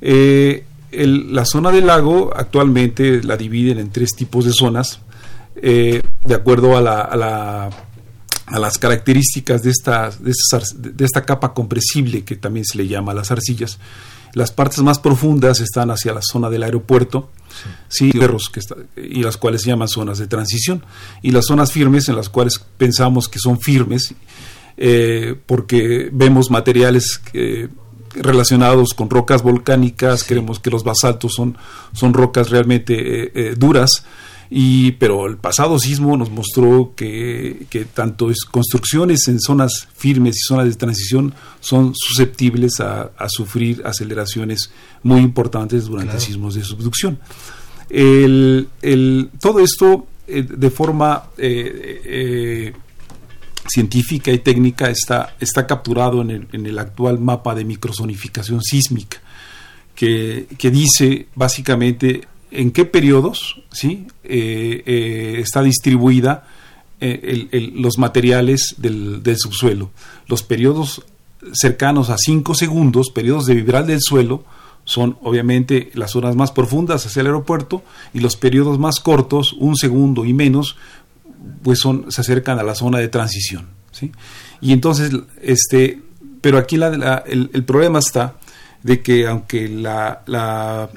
Eh, 0.00 0.64
la 0.90 1.44
zona 1.44 1.70
del 1.70 1.86
lago 1.86 2.32
actualmente 2.34 3.22
la 3.22 3.36
dividen 3.36 3.78
en 3.78 3.90
tres 3.90 4.16
tipos 4.16 4.46
de 4.46 4.52
zonas, 4.52 5.00
de 5.54 6.34
acuerdo 6.34 6.76
a, 6.76 6.80
la, 6.80 7.00
a, 7.02 7.16
la, 7.16 7.70
a 8.46 8.58
las 8.58 8.78
características 8.78 9.62
de 9.62 9.70
esta, 9.70 10.10
de, 10.18 10.32
de 10.94 11.04
esta 11.04 11.26
capa 11.26 11.52
compresible 11.52 12.24
que 12.24 12.36
también 12.36 12.64
se 12.64 12.78
le 12.78 12.88
llama 12.88 13.12
las 13.12 13.30
arcillas. 13.30 13.78
Las 14.34 14.52
partes 14.52 14.80
más 14.80 14.98
profundas 14.98 15.60
están 15.60 15.90
hacia 15.90 16.12
la 16.12 16.20
zona 16.22 16.50
del 16.50 16.62
aeropuerto, 16.62 17.30
sí, 17.88 18.10
que 18.12 18.60
y 18.96 19.22
las 19.22 19.36
cuales 19.36 19.62
se 19.62 19.68
llaman 19.68 19.88
zonas 19.88 20.18
de 20.18 20.26
transición. 20.26 20.84
Y 21.22 21.30
las 21.30 21.46
zonas 21.46 21.72
firmes 21.72 22.08
en 22.08 22.16
las 22.16 22.28
cuales 22.28 22.60
pensamos 22.76 23.28
que 23.28 23.38
son 23.38 23.60
firmes, 23.60 24.14
eh, 24.76 25.34
porque 25.46 26.10
vemos 26.12 26.50
materiales 26.50 27.20
relacionados 28.14 28.94
con 28.94 29.10
rocas 29.10 29.42
volcánicas, 29.42 30.24
creemos 30.24 30.60
que 30.60 30.70
los 30.70 30.84
basaltos 30.84 31.34
son, 31.34 31.56
son 31.92 32.14
rocas 32.14 32.50
realmente 32.50 32.94
eh, 32.94 33.32
eh, 33.34 33.54
duras, 33.56 34.04
y, 34.50 34.92
pero 34.92 35.26
el 35.26 35.36
pasado 35.36 35.78
sismo 35.78 36.16
nos 36.16 36.30
mostró 36.30 36.94
que, 36.96 37.66
que 37.68 37.84
tanto 37.84 38.30
es 38.30 38.44
construcciones 38.44 39.28
en 39.28 39.40
zonas 39.40 39.88
firmes 39.94 40.36
y 40.36 40.48
zonas 40.48 40.66
de 40.66 40.74
transición 40.74 41.34
son 41.60 41.92
susceptibles 41.94 42.80
a, 42.80 43.10
sufrir 43.28 43.82
aceleraciones 43.84 44.70
muy 45.02 45.20
importantes 45.20 45.84
durante 45.84 46.18
sismos 46.18 46.54
de 46.54 46.64
subducción. 46.64 47.18
El, 47.90 48.68
el, 48.80 49.30
todo 49.38 49.60
esto 49.60 50.06
eh, 50.26 50.42
de 50.42 50.70
forma 50.70 51.24
eh, 51.36 52.02
eh, 52.04 52.72
científica 53.66 54.30
y 54.30 54.38
técnica 54.38 54.88
está, 54.88 55.36
está 55.40 55.66
capturado 55.66 56.22
en 56.22 56.30
el, 56.30 56.48
en 56.52 56.64
el 56.64 56.78
actual 56.78 57.18
mapa 57.18 57.54
de 57.54 57.66
microzonificación 57.66 58.62
sísmica, 58.62 59.18
que, 59.94 60.46
que 60.56 60.70
dice 60.70 61.28
básicamente 61.34 62.22
en 62.50 62.70
qué 62.70 62.84
periodos 62.84 63.62
¿sí? 63.72 64.06
Eh, 64.24 64.82
eh, 64.86 65.40
está 65.40 65.62
distribuida 65.62 66.46
eh, 67.00 67.72
los 67.74 67.98
materiales 67.98 68.74
del, 68.78 69.22
subsuelo. 69.36 69.90
Los 70.26 70.42
periodos 70.42 71.02
cercanos 71.52 72.10
a 72.10 72.16
5 72.18 72.54
segundos, 72.54 73.10
periodos 73.10 73.46
de 73.46 73.54
vibral 73.54 73.86
del 73.86 74.00
suelo, 74.00 74.44
son 74.84 75.18
obviamente 75.22 75.90
las 75.94 76.12
zonas 76.12 76.34
más 76.34 76.50
profundas 76.50 77.06
hacia 77.06 77.20
el 77.20 77.26
aeropuerto 77.26 77.82
y 78.14 78.20
los 78.20 78.36
periodos 78.36 78.78
más 78.78 79.00
cortos, 79.00 79.52
un 79.52 79.76
segundo 79.76 80.24
y 80.24 80.32
menos, 80.32 80.76
pues 81.62 81.78
son, 81.78 82.10
se 82.10 82.22
acercan 82.22 82.58
a 82.58 82.62
la 82.62 82.74
zona 82.74 82.98
de 82.98 83.08
transición. 83.08 83.68
¿sí? 83.92 84.10
Y 84.60 84.72
entonces, 84.72 85.12
este, 85.40 86.02
pero 86.40 86.58
aquí 86.58 86.76
el, 86.76 87.50
el, 87.52 87.64
problema 87.64 87.98
está 87.98 88.38
de 88.82 89.02
que 89.02 89.26
aunque 89.26 89.68
la, 89.68 90.22
la 90.26 90.88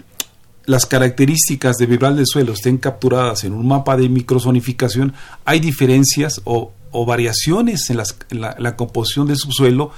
las 0.72 0.86
características 0.86 1.78
de 1.78 1.86
vibral 1.86 2.16
del 2.16 2.26
suelo 2.26 2.54
estén 2.54 2.78
capturadas 2.78 3.44
en 3.44 3.54
un 3.54 3.68
mapa 3.68 3.98
de 3.98 4.08
microzonificación, 4.08 5.14
hay 5.44 5.60
diferencias 5.60 6.42
o, 6.46 6.74
variaciones 7.06 7.90
en, 7.90 7.98
la, 7.98 8.76
composición 8.78 9.28
del 9.28 9.38
subsuelo 9.38 9.92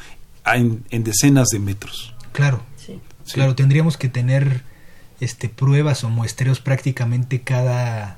en, 0.45 0.83
decenas 1.03 1.49
de 1.49 1.59
metros. 1.59 2.13
Claro, 2.31 2.63
claro, 3.31 3.55
tendríamos 3.55 3.97
que 3.97 4.09
tener 4.09 4.63
este, 5.19 5.47
pruebas 5.47 6.03
o 6.03 6.09
muestreos 6.09 6.59
prácticamente 6.59 7.41
cada, 7.41 8.17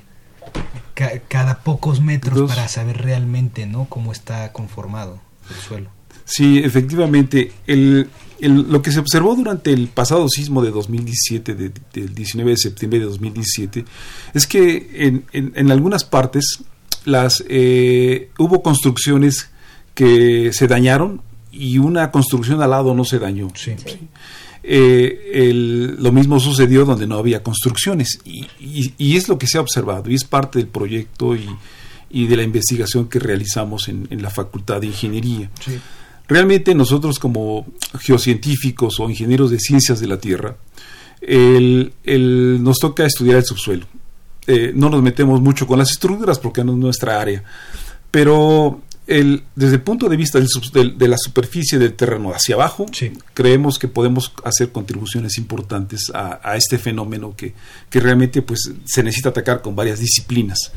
cada 1.28 1.58
pocos 1.58 2.00
metros 2.00 2.50
para 2.50 2.68
saber 2.68 3.02
realmente 3.02 3.66
¿no? 3.66 3.84
cómo 3.84 4.12
está 4.12 4.50
conformado 4.52 5.20
el 5.50 5.56
suelo. 5.56 5.95
Sí, 6.26 6.58
efectivamente. 6.58 7.52
El, 7.66 8.10
lo 8.40 8.82
que 8.82 8.92
se 8.92 8.98
observó 8.98 9.34
durante 9.34 9.72
el 9.72 9.88
pasado 9.88 10.28
sismo 10.28 10.62
de 10.62 10.70
2017, 10.70 11.54
del 11.54 12.14
19 12.14 12.50
de 12.50 12.56
septiembre 12.58 12.98
de 12.98 13.06
2017, 13.06 13.84
es 14.34 14.46
que 14.46 14.90
en, 14.92 15.24
en, 15.32 15.70
algunas 15.70 16.04
partes 16.04 16.58
las 17.06 17.42
eh, 17.48 18.28
hubo 18.38 18.62
construcciones 18.62 19.48
que 19.94 20.52
se 20.52 20.66
dañaron 20.66 21.22
y 21.50 21.78
una 21.78 22.10
construcción 22.10 22.60
al 22.60 22.70
lado 22.70 22.94
no 22.94 23.04
se 23.04 23.18
dañó. 23.18 23.48
Eh, 24.62 25.52
lo 25.96 26.12
mismo 26.12 26.40
sucedió 26.40 26.84
donde 26.84 27.06
no 27.06 27.16
había 27.16 27.42
construcciones 27.42 28.18
y, 28.24 28.46
y, 28.98 29.16
es 29.16 29.28
lo 29.28 29.38
que 29.38 29.46
se 29.46 29.58
ha 29.58 29.60
observado 29.60 30.10
y 30.10 30.16
es 30.16 30.24
parte 30.24 30.58
del 30.58 30.66
proyecto 30.66 31.36
y, 31.36 31.48
y 32.10 32.26
de 32.26 32.36
la 32.36 32.42
investigación 32.42 33.08
que 33.08 33.20
realizamos 33.20 33.88
en, 33.88 34.08
en 34.10 34.22
la 34.22 34.30
Facultad 34.30 34.80
de 34.80 34.88
Ingeniería. 34.88 35.50
Realmente 36.28 36.74
nosotros 36.74 37.18
como 37.18 37.66
geocientíficos 38.00 38.98
o 38.98 39.08
ingenieros 39.08 39.50
de 39.50 39.60
ciencias 39.60 40.00
de 40.00 40.06
la 40.08 40.18
Tierra, 40.18 40.56
nos 41.22 42.78
toca 42.78 43.04
estudiar 43.04 43.36
el 43.36 43.44
subsuelo. 43.44 43.86
Eh, 44.46 44.72
no 44.74 44.88
nos 44.88 45.02
metemos 45.02 45.40
mucho 45.40 45.66
con 45.66 45.78
las 45.78 45.90
estructuras 45.90 46.38
porque 46.38 46.62
no 46.62 46.72
es 46.72 46.78
nuestra 46.78 47.20
área, 47.20 47.42
pero 48.10 48.80
desde 49.06 49.76
el 49.76 49.82
punto 49.82 50.08
de 50.08 50.16
vista 50.16 50.40
de, 50.40 51.08
la 51.08 51.16
superficie 51.16 51.78
del 51.78 51.94
terreno 51.94 52.30
hacia 52.30 52.56
abajo, 52.56 52.86
creemos 53.34 53.78
que 53.78 53.86
podemos 53.86 54.32
hacer 54.42 54.72
contribuciones 54.72 55.38
importantes 55.38 56.10
a, 56.12 56.56
este 56.56 56.76
fenómeno 56.76 57.34
que, 57.36 57.54
que, 57.88 58.00
realmente 58.00 58.42
pues, 58.42 58.72
se 58.84 59.02
necesita 59.04 59.28
atacar 59.28 59.62
con 59.62 59.76
varias 59.76 60.00
disciplinas. 60.00 60.72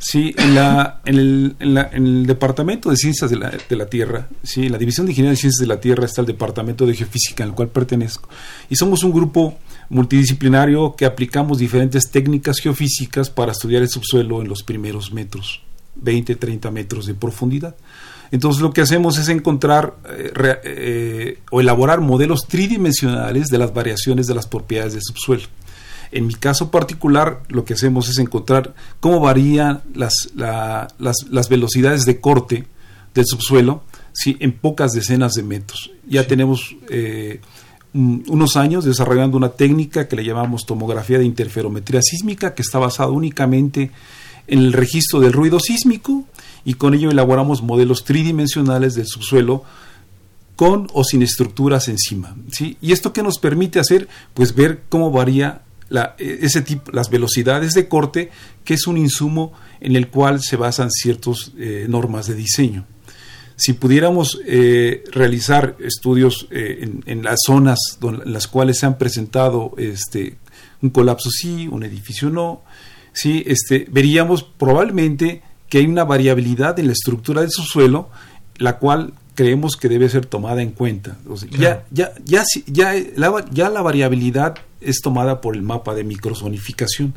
Sí, 0.00 0.34
en, 0.38 0.54
la, 0.54 1.02
en, 1.04 1.18
el, 1.18 1.56
en, 1.58 1.74
la, 1.74 1.90
en, 1.92 2.06
el, 2.06 2.26
Departamento 2.26 2.88
de 2.88 2.96
Ciencias 2.96 3.30
de 3.30 3.36
la, 3.36 3.50
de 3.50 3.76
la 3.76 3.86
Tierra, 3.86 4.28
sí, 4.42 4.66
en 4.66 4.72
la 4.72 4.78
División 4.78 5.04
de 5.04 5.12
Ingeniería 5.12 5.32
de 5.32 5.40
Ciencias 5.40 5.60
de 5.60 5.66
la 5.66 5.80
Tierra 5.80 6.06
está 6.06 6.22
el 6.22 6.26
Departamento 6.26 6.86
de 6.86 6.94
Geofísica, 6.94 7.44
al 7.44 7.54
cual 7.54 7.68
pertenezco, 7.68 8.30
y 8.70 8.76
somos 8.76 9.04
un 9.04 9.12
grupo 9.12 9.58
multidisciplinario 9.90 10.96
que 10.96 11.04
aplicamos 11.04 11.58
diferentes 11.58 12.10
técnicas 12.10 12.58
geofísicas 12.58 13.28
para 13.28 13.52
estudiar 13.52 13.82
el 13.82 13.90
subsuelo 13.90 14.40
en 14.40 14.48
los 14.48 14.62
primeros 14.62 15.12
metros 15.12 15.65
20, 16.00 16.36
30 16.36 16.70
metros 16.70 17.06
de 17.06 17.14
profundidad. 17.14 17.76
Entonces 18.30 18.60
lo 18.60 18.72
que 18.72 18.80
hacemos 18.80 19.18
es 19.18 19.28
encontrar 19.28 19.96
eh, 20.08 20.32
eh, 20.64 21.38
o 21.50 21.60
elaborar 21.60 22.00
modelos 22.00 22.46
tridimensionales 22.46 23.48
de 23.48 23.58
las 23.58 23.72
variaciones 23.72 24.26
de 24.26 24.34
las 24.34 24.46
propiedades 24.46 24.94
del 24.94 25.02
subsuelo. 25.02 25.44
En 26.12 26.26
mi 26.26 26.34
caso 26.34 26.70
particular, 26.70 27.42
lo 27.48 27.64
que 27.64 27.74
hacemos 27.74 28.08
es 28.08 28.18
encontrar 28.18 28.74
cómo 29.00 29.20
varían 29.20 29.82
las, 29.94 30.30
las, 30.34 31.48
velocidades 31.48 32.04
de 32.04 32.20
corte 32.20 32.66
del 33.14 33.26
subsuelo 33.26 33.82
si 34.12 34.36
en 34.40 34.52
pocas 34.52 34.92
decenas 34.92 35.34
de 35.34 35.42
metros. 35.42 35.90
Ya 36.08 36.26
tenemos 36.26 36.76
eh, 36.88 37.40
unos 37.92 38.56
años 38.56 38.84
desarrollando 38.84 39.36
una 39.36 39.50
técnica 39.50 40.06
que 40.06 40.16
le 40.16 40.24
llamamos 40.24 40.66
tomografía 40.66 41.18
de 41.18 41.24
interferometría 41.24 42.00
sísmica, 42.02 42.54
que 42.54 42.62
está 42.62 42.78
basada 42.78 43.10
únicamente 43.10 43.90
en 44.46 44.58
el 44.60 44.72
registro 44.72 45.20
del 45.20 45.32
ruido 45.32 45.60
sísmico 45.60 46.24
y 46.64 46.74
con 46.74 46.94
ello 46.94 47.10
elaboramos 47.10 47.62
modelos 47.62 48.04
tridimensionales 48.04 48.94
del 48.94 49.06
subsuelo 49.06 49.64
con 50.56 50.88
o 50.94 51.04
sin 51.04 51.22
estructuras 51.22 51.88
encima. 51.88 52.36
¿sí? 52.50 52.76
¿Y 52.80 52.92
esto 52.92 53.12
qué 53.12 53.22
nos 53.22 53.38
permite 53.38 53.78
hacer? 53.78 54.08
Pues 54.34 54.54
ver 54.54 54.82
cómo 54.88 55.10
varía 55.10 55.62
la, 55.88 56.16
ese 56.18 56.62
tipo, 56.62 56.90
las 56.92 57.10
velocidades 57.10 57.72
de 57.74 57.88
corte, 57.88 58.30
que 58.64 58.74
es 58.74 58.86
un 58.86 58.96
insumo 58.96 59.52
en 59.80 59.94
el 59.94 60.08
cual 60.08 60.40
se 60.42 60.56
basan 60.56 60.90
ciertas 60.90 61.52
eh, 61.58 61.86
normas 61.88 62.26
de 62.26 62.34
diseño. 62.34 62.86
Si 63.56 63.72
pudiéramos 63.72 64.40
eh, 64.44 65.04
realizar 65.12 65.76
estudios 65.80 66.46
eh, 66.50 66.90
en, 67.06 67.22
las 67.22 67.38
zonas 67.46 67.78
en 68.02 68.32
las 68.32 68.48
cuales 68.48 68.78
se 68.78 68.86
han 68.86 68.98
presentado 68.98 69.72
este, 69.78 70.36
un 70.82 70.90
colapso 70.90 71.30
sí, 71.30 71.66
un 71.66 71.82
edificio 71.82 72.28
no, 72.28 72.62
¿sí? 73.16 73.42
este, 73.46 73.86
veríamos 73.90 74.42
probablemente 74.42 75.42
que 75.68 75.78
hay 75.78 75.86
una 75.86 76.04
variabilidad 76.04 76.78
en 76.78 76.86
la 76.86 76.92
estructura 76.92 77.40
del 77.40 77.50
subsuelo, 77.50 78.10
la 78.58 78.78
cual 78.78 79.14
creemos 79.34 79.76
que 79.76 79.88
debe 79.88 80.08
ser 80.08 80.26
tomada 80.26 80.62
en 80.62 80.70
cuenta. 80.70 81.16
ya, 81.58 81.84
ya, 81.90 82.12
ya, 82.24 82.44
ya, 82.66 82.94
la, 83.16 83.44
ya 83.50 83.70
la 83.70 83.82
variabilidad 83.82 84.56
es 84.80 85.00
tomada 85.00 85.40
por 85.40 85.56
el 85.56 85.62
mapa 85.62 85.94
de 85.94 86.04
microzonificación, 86.04 87.14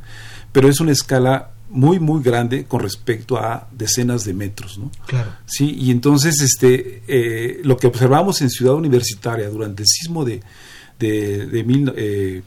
pero 0.52 0.70
es 0.70 0.80
una 0.80 0.94
escala 0.94 1.52
muy 1.70 2.00
muy 2.00 2.24
grande 2.24 2.66
con 2.66 2.80
respecto 2.80 3.38
a 3.38 3.68
decenas 3.72 4.26
de 4.26 4.34
metros, 4.34 4.80
¿no? 4.80 4.90
Claro. 5.06 5.32
Sí, 5.46 5.76
y 5.80 5.92
entonces 5.92 6.42
este 6.42 7.04
eh, 7.08 7.60
lo 7.64 7.78
que 7.78 7.86
observamos 7.86 8.42
en 8.42 8.50
Ciudad 8.50 8.74
Universitaria 8.74 9.48
durante 9.50 9.84
el 9.84 9.88
sismo 9.88 10.26
de 10.26 10.42
de, 10.98 11.46
de, 11.46 11.64
mil, 11.64 11.94
eh, 11.96 12.42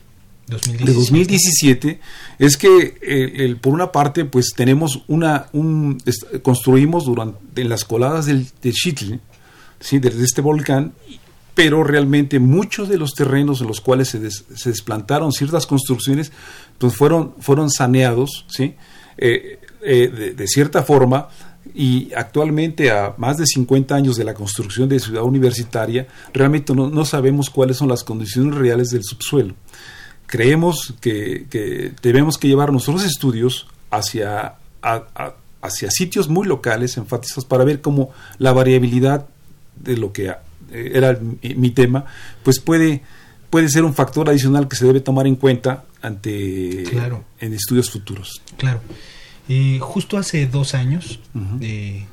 2017. 0.48 0.84
de 0.84 0.92
2017 0.92 2.00
es 2.38 2.56
que 2.56 2.98
el, 3.36 3.56
por 3.56 3.72
una 3.72 3.92
parte 3.92 4.24
pues 4.24 4.52
tenemos 4.54 5.02
una 5.08 5.46
un 5.52 6.02
construimos 6.42 7.04
durante 7.04 7.62
en 7.62 7.68
las 7.68 7.84
coladas 7.84 8.26
del 8.26 8.46
de 8.62 8.72
Chitl, 8.72 9.14
sí, 9.80 9.98
de, 9.98 10.08
este 10.24 10.40
volcán 10.40 10.92
pero 11.54 11.84
realmente 11.84 12.38
muchos 12.38 12.88
de 12.88 12.96
los 12.96 13.12
terrenos 13.12 13.60
en 13.60 13.66
los 13.66 13.80
cuales 13.80 14.08
se, 14.08 14.30
se 14.30 14.70
desplantaron 14.70 15.32
ciertas 15.32 15.66
construcciones 15.66 16.32
pues 16.78 16.94
fueron 16.94 17.34
fueron 17.40 17.70
saneados 17.70 18.46
sí 18.48 18.74
eh, 19.18 19.58
eh, 19.84 20.32
de, 20.36 20.46
cierta 20.46 20.82
forma 20.84 21.28
y 21.74 22.12
actualmente 22.14 22.90
a 22.90 23.14
más 23.18 23.36
de 23.38 23.46
50 23.46 23.94
años 23.94 24.16
de 24.16 24.24
la 24.24 24.32
construcción 24.32 24.88
de 24.88 25.00
Ciudad 25.00 25.24
Universitaria, 25.24 26.06
realmente 26.32 26.72
no, 26.74 27.04
sabemos 27.04 27.50
cuáles 27.50 27.78
son 27.78 27.88
las 27.88 28.04
condiciones 28.04 28.54
reales 28.54 28.90
del 28.90 29.02
subsuelo. 29.02 29.54
Creemos 30.32 30.94
que, 31.02 31.92
debemos 32.00 32.38
que 32.38 32.48
llevar 32.48 32.72
nuestros 32.72 33.04
estudios 33.04 33.66
hacia, 33.90 34.54
hacia 34.80 35.90
sitios 35.90 36.30
muy 36.30 36.46
locales, 36.46 36.96
enfáticos, 36.96 37.44
para 37.44 37.64
ver 37.64 37.82
cómo 37.82 38.12
la 38.38 38.54
variabilidad 38.54 39.26
de 39.76 39.98
lo 39.98 40.14
que 40.14 40.30
eh, 40.30 40.92
era 40.94 41.18
mi, 41.20 41.68
tema, 41.68 42.06
pues 42.42 42.60
puede, 42.60 43.02
puede 43.50 43.68
ser 43.68 43.84
un 43.84 43.92
factor 43.92 44.30
adicional 44.30 44.68
que 44.68 44.76
se 44.76 44.86
debe 44.86 45.00
tomar 45.00 45.26
en 45.26 45.36
cuenta 45.36 45.84
ante 46.00 46.84
en 47.38 47.52
estudios 47.52 47.90
futuros. 47.90 48.40
Claro. 48.56 48.80
Eh, 49.50 49.80
justo 49.82 50.16
hace 50.16 50.46
dos 50.46 50.72
años, 50.72 51.20
eh, 51.60 52.06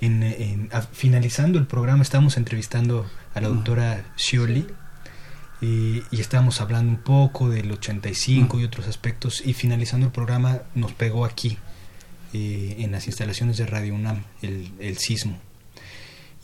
en, 0.00 0.70
finalizando 0.92 1.58
el 1.58 1.66
programa, 1.66 2.04
estábamos 2.04 2.36
entrevistando 2.36 3.04
a 3.34 3.40
la 3.40 3.48
doctora 3.48 4.04
Scioli 4.16 4.64
y, 5.60 6.02
y 6.10 6.20
estábamos 6.20 6.60
hablando 6.60 6.92
un 6.92 6.98
poco 6.98 7.48
del 7.48 7.70
85 7.70 8.60
y 8.60 8.64
otros 8.64 8.86
aspectos 8.86 9.42
y 9.44 9.54
finalizando 9.54 10.06
el 10.06 10.12
programa 10.12 10.62
nos 10.74 10.92
pegó 10.92 11.24
aquí, 11.24 11.58
eh, 12.34 12.76
en 12.80 12.92
las 12.92 13.06
instalaciones 13.06 13.56
de 13.56 13.66
Radio 13.66 13.94
UNAM, 13.94 14.22
el, 14.42 14.70
el 14.78 14.98
sismo. 14.98 15.38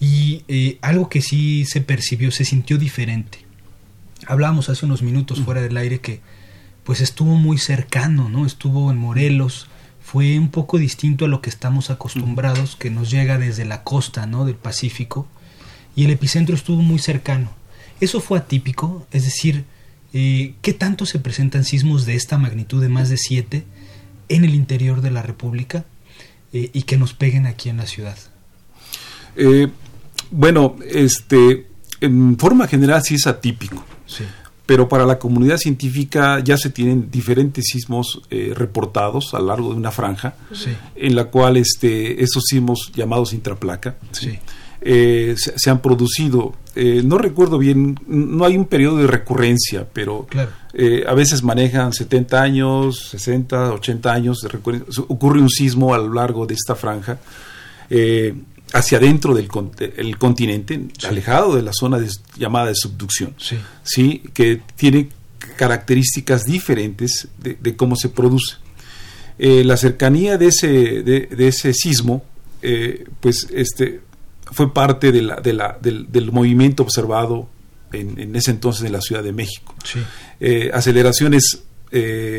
Y 0.01 0.77
algo 0.83 1.09
que 1.09 1.23
sí 1.23 1.65
se 1.67 1.81
percibió, 1.81 2.31
se 2.31 2.45
sintió 2.45 2.79
diferente. 2.79 3.39
Hablábamos 4.27 4.69
hace 4.69 4.87
unos 4.87 5.03
minutos 5.03 5.41
fuera 5.41 5.61
del 5.61 5.77
aire 5.77 6.01
que 6.01 6.21
pues 6.85 7.01
estuvo 7.01 7.35
muy 7.35 7.59
cercano, 7.59 8.29
¿no? 8.29 8.47
Estuvo 8.47 8.91
en 8.91 8.99
Morelos, 8.99 9.69
fue 10.03 10.39
un 10.39 10.51
poco 10.51 10.79
distinto 10.79 11.25
a 11.25 11.29
lo 11.29 11.41
que 11.41 11.51
estamos 11.51 11.91
acostumbrados, 11.91 12.77
que 12.77 12.91
nos 12.91 13.11
llega 13.11 13.39
desde 13.39 13.65
la 13.65 13.83
costa, 13.83 14.27
¿no? 14.27 14.45
Del 14.45 14.57
Pacífico, 14.57 15.27
y 15.97 16.05
el 16.05 16.11
epicentro 16.11 16.55
estuvo 16.55 16.83
muy 16.83 16.99
cercano. 16.99 17.51
Eso 18.05 18.21
fue 18.21 18.37
atípico, 18.37 19.07
es 19.13 19.25
decir, 19.25 19.65
eh, 20.13 20.57
¿qué 20.61 20.75
tanto 20.75 21.07
se 21.07 21.19
presentan 21.21 21.65
sismos 21.65 22.05
de 22.05 22.17
esta 22.17 22.37
magnitud 22.37 22.83
de 22.83 22.91
más 22.91 23.09
de 23.09 23.17
siete 23.17 23.65
en 24.29 24.45
el 24.45 24.55
interior 24.55 25.01
de 25.01 25.11
la 25.11 25.23
República 25.23 25.87
eh, 26.53 26.69
y 26.75 26.83
que 26.83 26.99
nos 26.99 27.15
peguen 27.15 27.47
aquí 27.47 27.71
en 27.71 27.79
la 27.79 27.87
ciudad? 27.87 28.19
Eh, 29.37 29.69
bueno, 30.31 30.77
este, 30.87 31.67
en 32.03 32.37
forma 32.37 32.67
general 32.69 33.03
sí 33.03 33.15
es 33.15 33.27
atípico. 33.27 33.83
Sí 34.07 34.25
pero 34.67 34.89
para 34.89 35.05
la 35.05 35.19
comunidad 35.19 35.59
científica 35.59 36.41
ya 36.41 36.57
se 36.57 36.71
tienen 36.71 37.11
diferentes 37.11 37.67
sismos 37.67 38.23
reportados 38.31 39.35
a 39.35 39.39
lo 39.39 39.49
largo 39.49 39.69
de 39.69 39.77
una 39.77 39.91
franja, 39.91 40.37
en 40.97 41.15
la 41.15 41.25
cual 41.25 41.59
este, 41.59 42.23
esos 42.23 42.45
sismos 42.49 42.91
llamados 42.95 43.35
intraplaca 43.35 43.97
eh, 44.85 45.35
se, 45.37 45.71
han 45.71 45.81
producido. 45.81 46.55
Eh, 46.77 47.03
no 47.05 47.19
recuerdo 47.19 47.59
bien, 47.59 47.99
no 48.07 48.45
hay 48.45 48.57
un 48.57 48.67
periodo 48.67 48.99
de 48.99 49.07
recurrencia, 49.07 49.87
pero 49.93 50.27
a 51.07 51.15
veces 51.15 51.43
manejan 51.43 51.93
70 51.93 52.43
años, 52.43 53.09
60, 53.11 53.73
80 53.73 54.13
años 54.13 54.41
de 54.41 54.49
recurrencia. 54.49 55.05
Ocurre 55.09 55.41
un 55.41 55.51
sismo 55.51 55.95
a 55.95 55.99
lo 55.99 56.13
largo 56.13 56.47
de 56.47 56.55
esta 56.55 56.75
franja 56.75 57.19
hacia 58.73 58.99
adentro 58.99 59.35
del 59.35 59.49
el 59.97 60.19
continente, 60.19 60.81
alejado 61.07 61.55
de 61.55 61.63
la 61.63 61.73
zona 61.73 62.05
llamada 62.37 62.67
de 62.67 62.75
subducción, 62.75 63.35
sí. 63.85 64.23
que 64.35 64.63
tiene 64.75 65.09
características 65.57 66.45
diferentes 66.45 67.29
de, 67.39 67.77
cómo 67.77 67.97
se 67.97 68.09
produce. 68.09 68.57
Eh, 69.39 69.65
la 69.65 69.77
cercanía 69.77 70.39
de 70.39 70.47
ese, 70.47 70.69
de, 71.03 71.29
ese 71.39 71.73
sismo, 71.73 72.25
eh, 72.63 73.05
pues 73.21 73.49
este, 73.53 74.01
fue 74.53 74.73
parte 74.73 75.13
de 75.13 75.23
la, 75.23 75.41
de 75.41 75.53
la, 75.53 75.79
del, 75.81 76.33
movimiento 76.33 76.83
observado 76.83 77.49
en, 77.93 78.35
ese 78.35 78.51
entonces 78.51 78.85
en 78.85 78.93
la 78.93 79.01
Ciudad 79.01 79.23
de 79.23 79.33
México. 79.33 79.75
Eh, 80.41 80.71
aceleraciones 80.73 81.63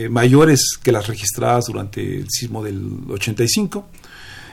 mayores 0.09 0.77
que 0.83 0.91
las 0.91 1.07
registradas 1.07 1.65
durante 1.67 2.17
el 2.17 2.29
sismo 2.29 2.61
del 2.61 2.89
85 3.09 3.87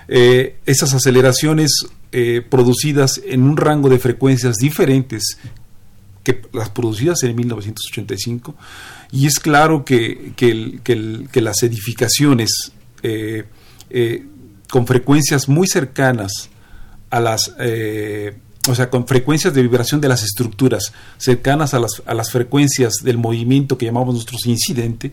eh, 0.09 0.57
esas 0.67 0.93
aceleraciones 0.95 1.71
eh, 2.11 2.43
producidas 2.49 3.21
en 3.25 3.45
un 3.45 3.57
rango 3.57 3.89
de 3.89 3.99
frecuencias 3.99 4.57
diferentes 4.57 5.39
que 6.25 6.43
las 6.53 6.71
producidas 6.71 7.23
en 7.23 7.37
1985 7.37 8.55
y 9.13 9.27
es 9.27 9.39
claro 9.39 9.85
que, 9.85 10.33
que, 10.37 11.41
las 11.41 11.63
edificaciones 11.63 12.73
eh, 13.03 13.45
con 14.69 14.87
frecuencias 14.87 15.49
muy 15.49 15.67
cercanas 15.67 16.51
a 17.13 17.21
las 17.21 17.55
o 18.69 18.75
sea, 18.75 18.91
con 18.91 19.07
frecuencias 19.07 19.55
de 19.55 19.63
vibración 19.63 20.01
de 20.01 20.09
las 20.09 20.23
estructuras 20.23 20.93
cercanas 21.19 21.75
a 21.75 21.81
las, 21.81 22.03
a 22.07 22.15
las 22.15 22.31
frecuencias 22.31 22.95
del 23.03 23.19
movimiento 23.19 23.77
que 23.77 23.87
llamamos 23.87 24.15
nosotros 24.15 24.47
incidente, 24.47 25.13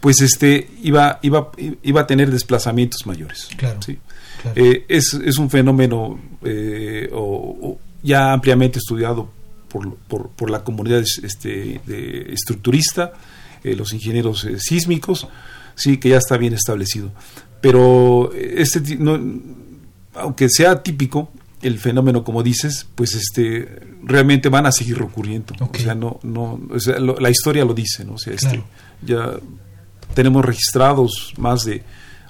pues 0.00 0.20
este 0.22 0.68
iba, 0.82 1.20
iba, 1.22 1.50
iba 1.82 2.00
a 2.00 2.06
tener 2.06 2.30
desplazamientos 2.30 3.06
mayores. 3.06 3.48
Claro. 3.56 3.80
¿sí? 3.82 3.98
Eh, 4.56 4.86
es, 4.88 5.14
es, 5.14 5.38
un 5.38 5.50
fenómeno 5.50 6.18
eh, 6.42 7.08
ya 8.02 8.32
ampliamente 8.32 8.78
estudiado 8.78 9.30
por, 9.68 9.96
por, 9.98 10.50
la 10.50 10.64
comunidad 10.64 11.04
este, 11.22 11.80
de 11.86 12.32
estructurista, 12.32 13.12
eh, 13.62 13.76
los 13.76 13.92
ingenieros 13.92 14.48
sísmicos, 14.58 15.28
sí, 15.76 15.98
que 15.98 16.08
ya 16.08 16.16
está 16.16 16.38
bien 16.38 16.54
establecido. 16.54 17.12
Pero 17.60 18.32
este, 18.32 18.96
aunque 20.14 20.48
sea 20.48 20.82
típico, 20.82 21.30
el 21.62 21.78
fenómeno, 21.78 22.24
como 22.24 22.42
dices, 22.42 22.86
pues 22.94 23.14
este 23.14 23.80
realmente 24.02 24.48
van 24.48 24.66
a 24.66 24.72
seguir 24.72 25.02
ocurriendo. 25.02 25.54
O 25.60 25.78
sea, 25.78 25.94
no, 25.94 26.18
no, 26.22 26.58
la 27.18 27.30
historia 27.30 27.64
lo 27.64 27.74
dice, 27.74 28.04
¿no? 28.04 28.14
O 28.14 28.18
sea, 28.18 28.32
este, 28.32 28.62
ya 29.02 29.38
tenemos 30.14 30.44
registrados 30.44 31.34
más 31.36 31.64
de 31.64 31.82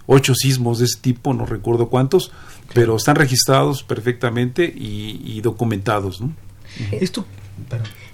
ocho 0.06 0.34
sismos 0.34 0.80
de 0.80 0.86
ese 0.86 0.98
tipo, 1.00 1.32
no 1.32 1.46
recuerdo 1.46 1.88
cuántos, 1.88 2.32
pero 2.74 2.96
están 2.96 3.14
registrados 3.16 3.84
perfectamente 3.84 4.64
y, 4.64 5.40
documentados. 5.40 6.20
¿no? 6.20 6.34
Esto, 6.90 7.24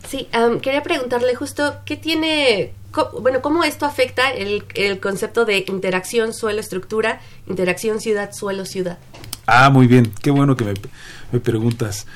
Sí, 0.08 0.28
quería 0.62 0.82
preguntarle 0.82 1.34
justo 1.34 1.78
qué 1.84 1.96
tiene, 1.96 2.72
bueno, 3.20 3.42
cómo 3.42 3.64
esto 3.64 3.86
afecta 3.86 4.30
el, 4.30 4.64
concepto 5.00 5.44
de 5.44 5.64
interacción 5.66 6.32
suelo-estructura, 6.32 7.20
interacción 7.48 8.00
ciudad-suelo-ciudad. 8.00 8.98
Ah, 9.46 9.70
muy 9.70 9.86
bien, 9.86 10.12
qué 10.22 10.30
bueno 10.30 10.56
que 10.56 10.74
me, 11.32 11.40
preguntas. 11.40 12.06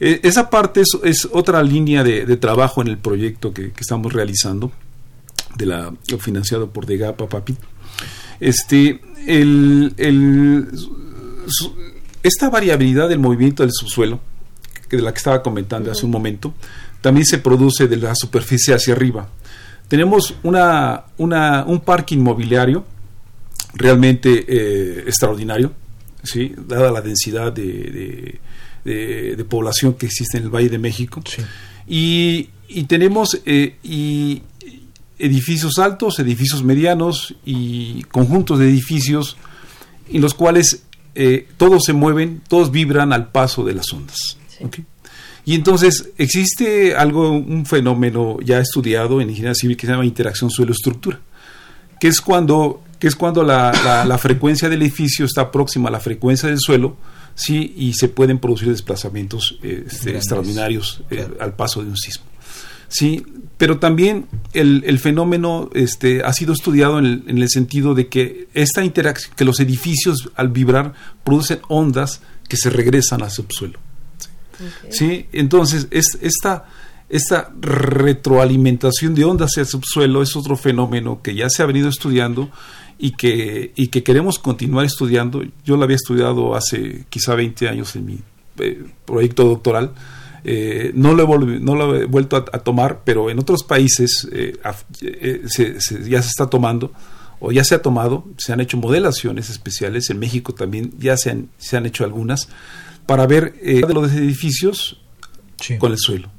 E, 0.00 0.20
esa 0.24 0.50
parte 0.50 0.82
es, 1.04 1.28
otra 1.32 1.62
línea 1.62 2.02
de, 2.02 2.36
trabajo 2.36 2.82
en 2.82 2.88
el 2.88 2.98
proyecto 2.98 3.54
que, 3.54 3.72
estamos 3.78 4.12
realizando, 4.12 4.72
de 5.56 5.66
la, 5.66 5.92
financiado 6.18 6.70
por 6.70 6.86
Degapa 6.86 7.28
Papi. 7.28 7.56
Este, 8.40 9.00
el, 9.26 10.68
esta 12.22 12.50
variabilidad 12.50 13.08
del 13.08 13.18
movimiento 13.18 13.62
del 13.62 13.72
subsuelo, 13.72 14.20
que 14.88 14.96
de 14.96 15.02
la 15.02 15.12
que 15.12 15.18
estaba 15.18 15.42
comentando 15.42 15.92
hace 15.92 16.04
un 16.04 16.10
momento, 16.10 16.54
también 17.00 17.24
se 17.24 17.38
produce 17.38 17.86
de 17.86 17.96
la 17.96 18.14
superficie 18.14 18.74
hacia 18.74 18.94
arriba. 18.94 19.28
Tenemos 19.88 20.34
una, 20.42 21.04
una 21.18 21.64
un 21.64 21.80
parque 21.80 22.14
inmobiliario 22.14 22.84
realmente 23.74 24.44
eh, 24.48 25.04
extraordinario, 25.06 25.72
¿sí? 26.22 26.52
dada 26.56 26.90
la 26.90 27.00
densidad 27.00 27.52
de, 27.52 28.38
de, 28.84 29.44
población 29.44 29.94
que 29.94 30.06
existe 30.06 30.38
en 30.38 30.44
el 30.44 30.50
Valle 30.50 30.68
de 30.68 30.78
México. 30.78 31.22
Y, 31.86 32.50
y, 32.68 32.84
tenemos 32.84 33.40
eh, 33.46 33.76
y 33.82 34.42
edificios 35.18 35.78
altos, 35.78 36.18
edificios 36.18 36.62
medianos 36.62 37.34
y 37.44 38.02
conjuntos 38.04 38.58
de 38.58 38.68
edificios 38.68 39.36
en 40.08 40.22
los 40.22 40.34
cuales 40.34 40.84
eh, 41.14 41.48
todos 41.56 41.84
se 41.84 41.92
mueven, 41.92 42.42
todos 42.48 42.70
vibran 42.70 43.12
al 43.12 43.30
paso 43.30 43.64
de 43.64 43.74
las 43.74 43.92
ondas. 43.92 44.38
Y 45.44 45.54
entonces 45.54 46.10
existe 46.18 46.94
algo, 46.94 47.30
un 47.32 47.66
fenómeno 47.66 48.38
ya 48.44 48.60
estudiado 48.60 49.20
en 49.20 49.30
ingeniería 49.30 49.54
civil 49.54 49.76
que 49.76 49.86
se 49.86 49.92
llama 49.92 50.04
interacción 50.04 50.50
suelo-estructura, 50.50 51.20
que 51.98 52.08
es 52.08 52.20
cuando, 52.20 52.82
que 53.00 53.08
es 53.08 53.16
cuando 53.16 53.42
la, 53.42 54.04
la, 54.06 54.18
frecuencia 54.18 54.68
del 54.68 54.82
edificio 54.82 55.24
está 55.24 55.50
próxima 55.50 55.88
a 55.88 55.92
la 55.92 56.00
frecuencia 56.00 56.48
del 56.50 56.60
suelo, 56.60 56.96
sí, 57.34 57.74
y 57.76 57.94
se 57.94 58.08
pueden 58.08 58.38
producir 58.38 58.68
desplazamientos 58.68 59.58
este, 59.62 60.16
extraordinarios 60.16 61.02
eh, 61.10 61.26
al 61.40 61.54
paso 61.54 61.82
de 61.82 61.88
un 61.88 61.96
sismo. 61.96 62.26
Sí, 62.88 63.24
pero 63.56 63.78
también 63.78 64.26
el, 64.52 64.82
el 64.86 64.98
fenómeno 64.98 65.70
este, 65.74 66.22
ha 66.22 66.32
sido 66.34 66.52
estudiado 66.52 66.98
en 66.98 67.06
el, 67.06 67.24
en 67.26 67.38
el, 67.38 67.48
sentido 67.48 67.94
de 67.94 68.08
que 68.08 68.48
esta 68.52 68.84
interacción, 68.84 69.34
que 69.34 69.44
los 69.44 69.60
edificios 69.60 70.30
al 70.34 70.48
vibrar 70.48 70.92
producen 71.24 71.60
ondas 71.68 72.20
que 72.48 72.56
se 72.56 72.68
regresan 72.68 73.22
al 73.22 73.30
subsuelo. 73.30 73.78
Sí, 74.90 75.26
entonces 75.32 75.86
es, 75.90 76.18
esta, 76.20 76.66
esta 77.08 77.50
retroalimentación 77.60 79.14
de 79.14 79.24
ondas 79.24 79.52
hacia 79.52 79.62
el 79.62 79.66
subsuelo 79.66 80.20
es 80.20 80.36
otro 80.36 80.56
fenómeno 80.56 81.22
que 81.22 81.34
ya 81.34 81.48
se 81.48 81.62
ha 81.62 81.66
venido 81.66 81.88
estudiando 81.88 82.50
y 83.00 83.12
que, 83.12 83.72
y 83.74 83.88
que 83.88 84.02
queremos 84.02 84.38
continuar 84.38 84.84
estudiando. 84.84 85.42
Yo 85.64 85.76
lo 85.76 85.84
había 85.84 85.96
estudiado 85.96 86.54
hace 86.54 87.06
quizá 87.08 87.34
20 87.34 87.68
años 87.68 87.96
en 87.96 88.06
mi 88.06 88.18
eh, 88.58 88.84
proyecto 89.06 89.44
doctoral 89.44 89.92
eh, 90.42 90.92
no, 90.94 91.14
lo 91.14 91.24
he 91.24 91.60
no 91.60 91.74
lo 91.74 91.96
he 91.96 92.06
vuelto 92.06 92.36
a, 92.36 92.42
tomar, 92.44 93.02
pero 93.04 93.30
en 93.30 93.38
otros 93.38 93.62
países 93.62 94.26
eh, 94.32 94.56
eh, 95.02 95.42
ya 96.08 96.22
se 96.22 96.28
está 96.28 96.48
tomando 96.48 96.92
o 97.40 97.52
ya 97.52 97.64
se 97.64 97.74
ha 97.74 97.82
tomado, 97.82 98.26
se 98.38 98.52
han 98.52 98.60
hecho 98.60 98.76
modelaciones 98.76 99.50
especiales, 99.50 100.10
en 100.10 100.18
México 100.18 100.54
también 100.54 100.92
ya 100.98 101.16
se 101.16 101.30
han, 101.30 101.48
se 101.58 101.76
han 101.76 101.86
hecho 101.86 102.04
algunas, 102.04 102.48
para 103.06 103.26
ver 103.26 103.54
de 103.54 103.94
los 103.94 104.12
edificios 104.12 105.00
con 105.78 105.92
el 105.92 105.98
suelo 105.98 106.30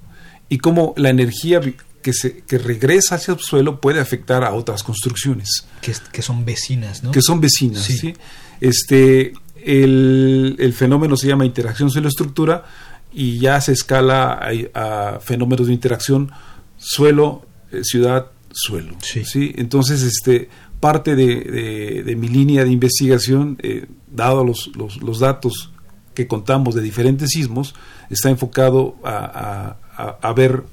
y 0.49 0.59
cómo 0.59 0.93
la 0.97 1.09
energía 1.09 1.59
que, 2.01 2.13
se, 2.13 2.39
que 2.39 2.57
regresa 2.57 3.15
hacia 3.15 3.33
el 3.33 3.39
suelo 3.39 3.79
puede 3.79 3.99
afectar 3.99 4.43
a 4.43 4.53
otras 4.53 4.83
construcciones. 4.83 5.67
Que, 5.81 6.21
son 6.21 6.45
vecinas, 6.45 7.03
¿no? 7.03 7.11
Que 7.11 7.21
son 7.21 7.41
vecinas, 7.41 7.83
sí. 7.83 8.13
Este, 8.59 9.33
el, 9.63 10.55
el, 10.59 10.73
fenómeno 10.73 11.17
se 11.17 11.27
llama 11.27 11.45
interacción 11.45 11.89
suelo-estructura 11.89 12.65
y 13.13 13.39
ya 13.39 13.59
se 13.61 13.73
escala 13.73 14.39
a, 14.73 15.19
fenómenos 15.19 15.67
de 15.67 15.73
interacción 15.73 16.31
suelo, 16.77 17.45
eh, 17.71 17.81
suelo. 17.83 18.95
Sí. 19.01 19.53
Entonces, 19.55 20.01
este, 20.03 20.49
parte 20.79 21.15
de, 21.15 22.03
de, 22.03 22.15
mi 22.15 22.27
línea 22.27 22.63
de 22.63 22.71
investigación, 22.71 23.57
eh, 23.61 23.85
dado 24.07 24.43
los, 24.43 24.71
los, 24.75 25.01
los, 25.01 25.19
datos 25.19 25.71
que 26.13 26.27
contamos 26.27 26.75
de 26.75 26.81
diferentes 26.81 27.29
sismos, 27.29 27.75
está 28.09 28.29
enfocado 28.29 28.95
a, 29.03 29.77
a, 30.21 30.33
ver 30.33 30.63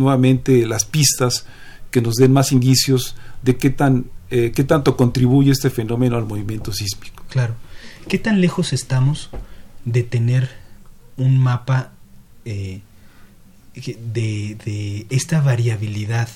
nuevamente 0.00 0.66
las 0.66 0.84
pistas 0.84 1.46
que 1.90 2.00
nos 2.00 2.14
den 2.16 2.32
más 2.32 2.50
indicios 2.50 3.14
de 3.42 3.56
qué, 3.56 3.70
tan, 3.70 4.06
eh, 4.30 4.52
qué 4.54 4.64
tanto 4.64 4.96
contribuye 4.96 5.52
este 5.52 5.70
fenómeno 5.70 6.16
al 6.16 6.26
movimiento 6.26 6.72
sísmico. 6.72 7.24
Claro. 7.28 7.54
¿Qué 8.08 8.18
tan 8.18 8.40
lejos 8.40 8.72
estamos 8.72 9.30
de 9.84 10.02
tener 10.02 10.50
un 11.16 11.38
mapa 11.38 11.92
eh, 12.44 12.80
de, 13.74 14.56
de, 14.64 15.06
esta 15.10 15.40
variabilidad 15.40 16.28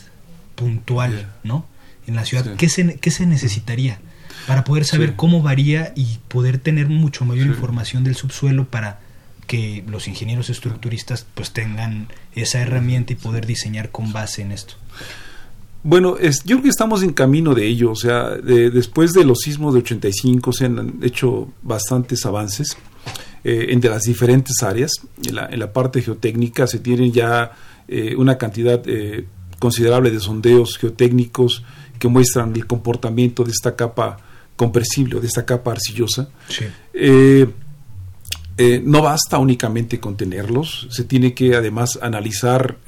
puntual, 0.55 1.33
¿no? 1.43 1.67
En 2.07 2.17
la 2.17 2.25
ciudad, 2.25 2.55
¿qué, 2.57 2.69
se, 2.69 2.97
¿qué 2.99 3.11
se 3.11 3.27
necesitaría 3.27 3.99
para 4.47 4.65
poder 4.65 4.85
saber 4.85 5.17
cómo 5.17 5.43
varía 5.43 5.93
y 5.97 6.19
poder 6.29 6.59
tener 6.59 6.89
mucho 6.89 7.25
mayor 7.25 7.47
información 7.47 8.05
del 8.05 8.15
subsuelo 8.15 8.67
para 8.67 9.01
que 9.47 9.85
los 9.89 10.09
ingenieros 10.09 10.51
estructuristas 10.51 11.27
pues 11.35 11.53
tengan 11.53 12.09
esa 12.35 12.61
herramienta 12.61 13.13
y 13.13 13.17
poder 13.17 13.47
diseñar 13.47 13.91
con 13.91 14.13
base 14.13 14.43
en 14.43 14.53
esto? 14.53 14.75
Bueno, 15.83 16.17
es, 16.19 16.43
yo 16.45 16.57
creo 16.57 16.63
que 16.63 16.69
estamos 16.71 17.03
en 17.03 17.13
camino 17.13 17.55
de 17.55 17.67
ello, 17.67 17.91
o 17.91 17.97
sea, 17.97 18.31
después 18.31 19.13
de 19.13 19.25
los 19.25 19.41
sismos 19.41 19.75
de 19.75 19.81
85 19.81 20.53
se 20.53 20.65
han 20.65 20.99
hecho 21.03 21.53
bastantes 21.63 22.25
avances 22.25 22.77
eh, 23.45 23.67
entre 23.69 23.91
las 23.91 24.05
diferentes 24.05 24.63
áreas. 24.63 24.93
En 25.27 25.35
la, 25.35 25.47
en 25.47 25.59
la, 25.59 25.71
parte 25.75 26.01
geotécnica 26.01 26.67
se 26.67 26.79
tienen 26.79 27.13
ya 27.13 27.53
eh, 27.87 28.15
una 28.17 28.39
cantidad 28.39 28.81
eh, 28.87 29.27
considerable 29.59 30.11
de 30.11 30.19
sondeos 30.21 30.79
geotécnicos 30.79 31.63
que 31.99 32.09
muestran 32.09 32.55
el 32.57 32.67
comportamiento 32.67 33.45
de 33.45 33.51
esta 33.51 33.77
capa 33.77 34.17
compresible 34.57 35.17
o 35.17 35.21
de 35.21 35.27
esta 35.27 35.45
capa 35.45 35.73
arcillosa. 35.73 36.31
No 38.57 39.03
basta 39.03 39.39
únicamente 39.39 39.99
con 39.99 40.17
tenerlos, 40.17 40.87
se 40.91 41.05
tiene 41.05 41.35
que 41.35 41.57
además 41.57 41.99
analizar 42.01 42.79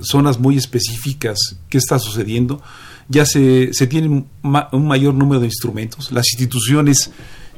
zonas 0.00 0.40
muy 0.40 0.56
específicas, 0.56 1.38
qué 1.68 1.78
está 1.78 1.98
sucediendo. 1.98 2.60
Ya 3.08 3.24
se, 3.26 3.72
se 3.74 3.86
tiene 3.86 4.08
un, 4.08 4.86
mayor 4.86 5.14
número 5.14 5.40
de 5.40 5.46
instrumentos. 5.46 6.10
Las 6.10 6.32
instituciones 6.32 7.12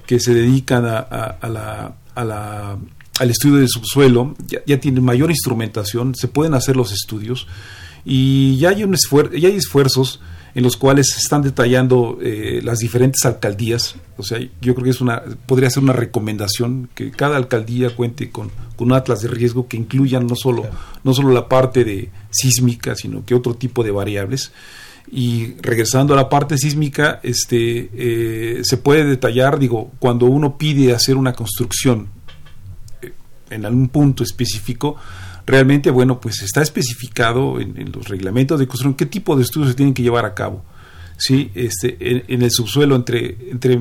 que 0.06 0.20
se 0.20 0.34
dedican 0.34 0.84
a 0.84 1.38
la 2.14 2.78
al 3.20 3.30
estudio 3.30 3.56
del 3.56 3.68
subsuelo, 3.68 4.34
ya, 4.46 4.60
ya 4.66 4.80
tienen 4.80 5.04
mayor 5.04 5.30
instrumentación, 5.30 6.14
se 6.14 6.28
pueden 6.28 6.54
hacer 6.54 6.76
los 6.76 6.92
estudios 6.92 7.46
y 8.04 8.56
ya 8.58 8.70
hay, 8.70 8.84
un 8.84 8.96
ya 9.36 9.48
hay 9.48 9.56
esfuerzos 9.56 10.20
en 10.54 10.62
los 10.62 10.76
cuales 10.76 11.10
se 11.10 11.18
están 11.18 11.42
detallando 11.42 12.18
eh, 12.22 12.60
las 12.62 12.78
diferentes 12.78 13.24
alcaldías. 13.24 13.96
O 14.16 14.22
sea, 14.22 14.38
yo 14.60 14.74
creo 14.74 14.84
que 14.84 14.90
es 14.90 15.00
una, 15.00 15.22
podría 15.46 15.68
ser 15.68 15.82
una 15.82 15.92
recomendación 15.92 16.88
que 16.94 17.10
cada 17.10 17.36
alcaldía 17.36 17.94
cuente 17.94 18.30
con, 18.30 18.50
con 18.76 18.88
un 18.88 18.92
atlas 18.92 19.20
de 19.22 19.28
riesgo 19.28 19.66
que 19.66 19.76
incluyan 19.76 20.26
no 20.26 20.36
solo, 20.36 20.64
no 21.02 21.12
solo 21.12 21.32
la 21.32 21.48
parte 21.48 21.84
de 21.84 22.10
sísmica, 22.30 22.94
sino 22.94 23.24
que 23.24 23.34
otro 23.34 23.54
tipo 23.54 23.82
de 23.82 23.90
variables. 23.90 24.52
Y 25.10 25.54
regresando 25.60 26.14
a 26.14 26.16
la 26.16 26.28
parte 26.28 26.56
sísmica, 26.56 27.20
este, 27.22 27.90
eh, 27.92 28.60
se 28.62 28.76
puede 28.76 29.04
detallar, 29.04 29.58
digo, 29.58 29.90
cuando 29.98 30.26
uno 30.26 30.56
pide 30.56 30.94
hacer 30.94 31.16
una 31.16 31.32
construcción 31.32 32.08
eh, 33.02 33.12
en 33.50 33.66
algún 33.66 33.88
punto 33.88 34.22
específico, 34.22 34.96
realmente, 35.46 35.90
bueno, 35.90 36.20
pues 36.20 36.42
está 36.42 36.62
especificado 36.62 37.60
en, 37.60 37.92
los 37.92 38.08
reglamentos 38.08 38.58
de 38.58 38.66
construcción 38.66 38.94
qué 38.94 39.06
tipo 39.06 39.36
de 39.36 39.42
estudios 39.42 39.70
se 39.70 39.76
tienen 39.76 39.94
que 39.94 40.02
llevar 40.02 40.24
a 40.24 40.34
cabo. 40.34 40.64
¿sí? 41.16 41.50
Este, 41.54 41.96
en, 42.32 42.42
el 42.42 42.50
subsuelo, 42.50 42.96
entre, 42.96 43.36
entre 43.50 43.80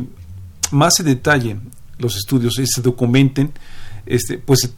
más 0.71 0.95
se 0.95 1.03
detallen 1.03 1.61
los 1.97 2.15
estudios 2.15 2.59
y 2.59 2.67
se 2.67 2.81
documenten, 2.81 3.51
este, 4.05 4.37
pues 4.37 4.73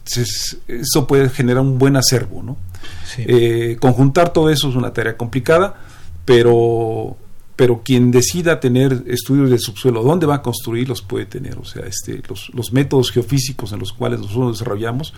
eso 0.68 1.06
puede 1.06 1.28
generar 1.28 1.62
un 1.62 1.78
buen 1.78 1.96
acervo. 1.96 2.42
¿no? 2.42 2.56
Eh, 3.18 3.76
conjuntar 3.80 4.32
todo 4.32 4.50
eso 4.50 4.68
es 4.68 4.74
una 4.74 4.92
tarea 4.92 5.16
complicada 5.16 5.74
pero 6.26 7.16
pero 7.54 7.80
quien 7.82 8.10
decida 8.10 8.60
tener 8.60 9.04
estudios 9.06 9.48
del 9.48 9.60
subsuelo, 9.60 10.02
dónde 10.02 10.26
va 10.26 10.34
a 10.34 10.42
construir, 10.42 10.86
los 10.86 11.00
puede 11.00 11.24
tener. 11.24 11.56
O 11.56 11.64
sea, 11.64 11.86
este, 11.86 12.20
los, 12.28 12.50
los 12.52 12.70
métodos 12.70 13.10
geofísicos 13.10 13.72
en 13.72 13.78
los 13.78 13.94
cuales 13.94 14.20
nosotros 14.20 14.58
desarrollamos, 14.58 15.14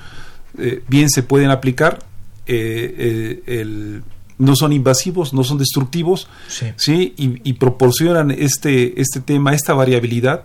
eh, 0.56 0.82
bien 0.88 1.10
se 1.10 1.22
pueden 1.22 1.50
aplicar, 1.50 1.98
eh, 2.46 3.42
eh, 3.46 4.00
no 4.38 4.56
son 4.56 4.72
invasivos, 4.72 5.34
no 5.34 5.44
son 5.44 5.58
destructivos, 5.58 6.28
sí. 6.76 7.14
Y, 7.16 7.52
proporcionan 7.54 8.30
este, 8.30 9.00
este 9.00 9.20
tema, 9.20 9.52
esta 9.52 9.74
variabilidad 9.74 10.44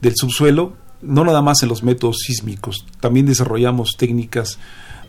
del 0.00 0.14
subsuelo, 0.16 0.74
no 1.02 1.24
nada 1.24 1.42
más 1.42 1.62
en 1.62 1.68
los 1.68 1.82
métodos 1.82 2.18
sísmicos, 2.20 2.86
también 3.00 3.26
desarrollamos 3.26 3.96
técnicas 3.98 4.58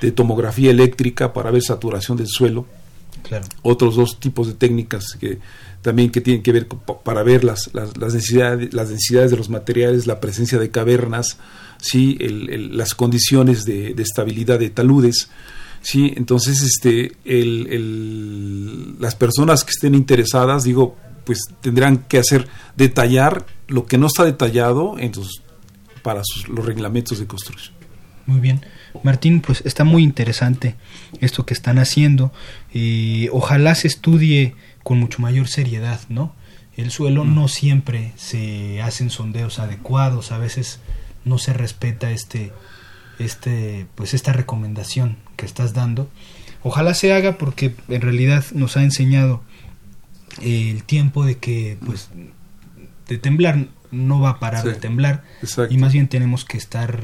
de 0.01 0.11
tomografía 0.11 0.71
eléctrica 0.71 1.33
para 1.33 1.51
ver 1.51 1.61
saturación 1.61 2.17
del 2.17 2.27
suelo, 2.27 2.65
otros 3.61 3.95
dos 3.95 4.19
tipos 4.19 4.47
de 4.47 4.53
técnicas 4.53 5.15
que 5.19 5.39
también 5.81 6.09
que 6.09 6.19
tienen 6.19 6.41
que 6.41 6.51
ver 6.51 6.67
para 7.03 7.21
ver 7.21 7.43
las, 7.43 7.69
las, 7.73 7.95
las, 7.97 8.13
densidades, 8.13 8.73
las 8.73 8.89
densidades 8.89 9.29
de 9.29 9.37
los 9.37 9.49
materiales, 9.49 10.07
la 10.07 10.19
presencia 10.19 10.57
de 10.57 10.71
cavernas, 10.71 11.37
¿sí? 11.77 12.17
las 12.19 12.93
condiciones 12.93 13.65
de, 13.65 13.93
estabilidad 13.97 14.59
de 14.59 14.69
taludes. 14.69 15.29
¿sí? 15.81 16.13
Entonces, 16.15 16.61
este, 16.61 17.13
el, 17.25 18.99
las 18.99 19.15
personas 19.15 19.63
que 19.63 19.71
estén 19.71 19.95
interesadas, 19.95 20.63
digo, 20.63 20.95
pues 21.25 21.39
tendrán 21.61 21.97
que 21.97 22.19
hacer 22.19 22.47
detallar 22.75 23.45
lo 23.67 23.85
que 23.85 23.97
no 23.97 24.07
está 24.07 24.23
detallado 24.23 24.97
en 24.99 25.11
para 26.01 26.21
los 26.47 26.65
reglamentos 26.65 27.19
de 27.19 27.25
construcción. 27.25 27.75
Muy 28.27 28.39
bien. 28.39 28.65
Martín, 29.03 29.41
pues 29.41 29.61
está 29.65 29.83
muy 29.83 30.03
interesante 30.03 30.75
esto 31.19 31.45
que 31.45 31.53
están 31.53 31.79
haciendo. 31.79 32.31
y 32.73 33.27
ojalá 33.31 33.75
se 33.75 33.87
estudie 33.87 34.55
con 34.83 34.99
mucho 34.99 35.21
mayor 35.21 35.47
seriedad, 35.47 35.99
¿no? 36.09 36.33
El 36.75 36.91
suelo 36.91 37.23
mm. 37.23 37.35
no 37.35 37.47
siempre 37.47 38.11
se 38.17 38.81
hacen 38.81 39.09
sondeos 39.09 39.59
adecuados, 39.59 40.31
a 40.31 40.37
veces 40.37 40.79
no 41.25 41.37
se 41.37 41.53
respeta 41.53 42.11
este, 42.11 42.53
este, 43.19 43.87
pues 43.95 44.13
esta 44.13 44.31
recomendación 44.31 45.17
que 45.35 45.45
estás 45.45 45.73
dando. 45.73 46.09
Ojalá 46.63 46.93
se 46.93 47.13
haga 47.13 47.37
porque 47.37 47.75
en 47.89 48.01
realidad 48.01 48.45
nos 48.53 48.77
ha 48.77 48.83
enseñado 48.83 49.43
el 50.41 50.83
tiempo 50.83 51.25
de 51.25 51.37
que, 51.37 51.77
pues, 51.85 52.09
de 53.07 53.17
temblar 53.17 53.67
no 53.91 54.19
va 54.19 54.31
a 54.31 54.39
parar 54.39 54.63
de 54.63 54.73
temblar 54.73 55.23
y 55.69 55.77
más 55.77 55.93
bien 55.93 56.07
tenemos 56.07 56.43
que 56.43 56.57
estar 56.57 56.99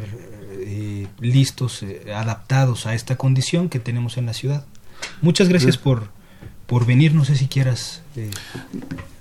eh, 0.52 1.08
listos, 1.20 1.84
eh, 1.84 2.14
adaptados 2.14 2.86
a 2.86 2.94
esta 2.94 3.16
condición 3.16 3.70
que 3.70 3.80
tenemos 3.80 4.18
en 4.18 4.26
la 4.26 4.34
ciudad. 4.34 4.66
Muchas 5.22 5.48
gracias 5.48 5.78
por, 5.78 6.10
por 6.68 6.86
venir, 6.86 7.14
no 7.14 7.26
sé 7.26 7.36
si 7.36 7.48
quieras. 7.48 8.01
Eh, 8.16 8.30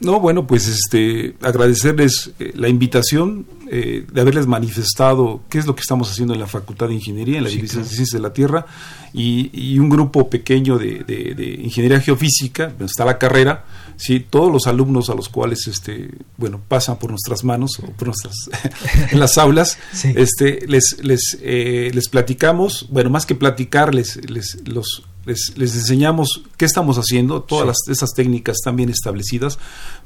No, 0.00 0.18
bueno, 0.18 0.46
pues 0.46 0.66
este, 0.66 1.36
agradecerles 1.42 2.30
eh, 2.38 2.52
la 2.54 2.68
invitación, 2.68 3.46
eh, 3.70 4.06
de 4.10 4.20
haberles 4.20 4.46
manifestado 4.46 5.42
qué 5.50 5.58
es 5.58 5.66
lo 5.66 5.74
que 5.76 5.82
estamos 5.82 6.10
haciendo 6.10 6.32
en 6.34 6.40
la 6.40 6.46
Facultad 6.46 6.88
de 6.88 6.94
Ingeniería, 6.94 7.38
en 7.38 7.44
la 7.44 7.50
Sí, 7.50 7.56
División 7.56 7.82
de. 7.82 7.88
Ciencias 7.88 8.10
de 8.10 8.20
la 8.20 8.32
Tierra, 8.32 8.66
y, 9.12 9.50
y 9.52 9.78
un 9.78 9.90
grupo 9.90 10.30
pequeño 10.30 10.78
de, 10.78 11.04
de- 11.04 11.34
de 11.34 11.44
Ingeniería 11.62 12.00
Geofísica, 12.00 12.68
donde 12.68 12.86
está 12.86 13.04
la 13.04 13.18
carrera, 13.18 13.64
sí, 13.96 14.20
todos 14.20 14.50
los 14.50 14.66
alumnos 14.66 15.10
a 15.10 15.14
los 15.14 15.28
cuales, 15.28 15.66
este, 15.66 16.10
bueno, 16.38 16.60
pasan 16.66 16.98
por 16.98 17.10
nuestras 17.10 17.44
manos 17.44 17.78
o 17.80 17.86
por 17.92 18.08
nuestras, 18.08 18.34
en 19.12 19.20
las 19.20 19.36
aulas, 19.36 19.76
Sí. 19.92 20.12
este, 20.16 20.66
les, 20.66 20.96
les, 21.02 21.38
eh, 21.42 21.90
les 21.92 22.08
platicamos, 22.08 22.86
bueno, 22.90 23.10
más 23.10 23.26
que 23.26 23.34
platicar, 23.34 23.94
les, 23.94 24.16
les, 24.30 24.66
los, 24.66 25.04
les, 25.26 25.52
les 25.56 25.74
enseñamos 25.74 26.42
qué 26.56 26.64
estamos 26.64 26.96
haciendo, 26.96 27.42
todas 27.42 27.62
Sí. 27.62 27.90
las, 27.90 27.98
esas 27.98 28.10
técnicas 28.14 28.56
están 28.56 28.76
bien 28.76 28.88
establecidas, 28.88 29.58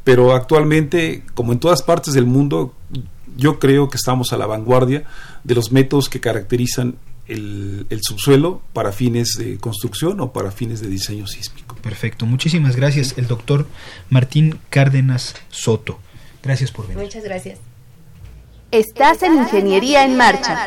pero 0.02 0.32
actualmente, 0.34 1.24
como 1.34 1.52
en 1.52 1.58
todas 1.60 1.82
partes 1.82 2.14
del 2.14 2.26
mundo, 2.26 2.74
yo 3.36 3.58
creo 3.58 3.88
que 3.88 3.96
estamos 3.96 4.32
a 4.32 4.36
la 4.36 4.46
vanguardia 4.46 5.04
de 5.44 5.54
los 5.54 5.72
métodos 5.72 6.08
que 6.08 6.20
caracterizan 6.20 6.96
el, 7.26 7.86
el 7.90 8.00
subsuelo 8.02 8.60
para 8.74 8.92
fines 8.92 9.34
de 9.38 9.56
construcción 9.58 10.20
o 10.20 10.32
para 10.32 10.50
fines 10.50 10.80
de 10.82 10.88
diseño 10.88 11.26
sísmico. 11.26 11.74
perfecto, 11.76 12.26
muchísimas 12.26 12.76
gracias, 12.76 13.14
el 13.16 13.26
doctor 13.26 13.66
Martín 14.10 14.58
Cárdenas 14.70 15.34
Soto. 15.50 15.98
Gracias 16.42 16.70
por 16.70 16.86
venir. 16.86 17.02
Muchas 17.04 17.24
gracias. 17.24 17.58
Estás 18.70 19.22
en 19.22 19.36
Ingeniería 19.36 20.04
en 20.04 20.16
Marcha, 20.16 20.66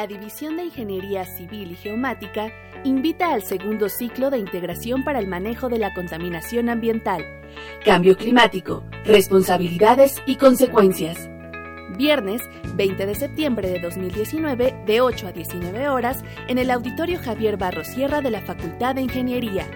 La 0.00 0.06
División 0.06 0.56
de 0.56 0.64
Ingeniería 0.64 1.26
Civil 1.26 1.72
y 1.72 1.74
Geomática 1.74 2.50
invita 2.84 3.34
al 3.34 3.42
segundo 3.42 3.90
ciclo 3.90 4.30
de 4.30 4.38
integración 4.38 5.04
para 5.04 5.18
el 5.18 5.26
manejo 5.26 5.68
de 5.68 5.78
la 5.78 5.92
contaminación 5.92 6.70
ambiental, 6.70 7.22
cambio 7.84 8.16
climático, 8.16 8.82
responsabilidades 9.04 10.14
y 10.24 10.36
consecuencias. 10.36 11.28
Viernes 11.98 12.40
20 12.76 13.04
de 13.04 13.14
septiembre 13.14 13.68
de 13.68 13.78
2019 13.78 14.74
de 14.86 15.00
8 15.02 15.26
a 15.26 15.32
19 15.32 15.90
horas 15.90 16.24
en 16.48 16.56
el 16.56 16.70
Auditorio 16.70 17.18
Javier 17.18 17.58
Barros 17.58 17.88
Sierra 17.88 18.22
de 18.22 18.30
la 18.30 18.40
Facultad 18.40 18.94
de 18.94 19.02
Ingeniería. 19.02 19.66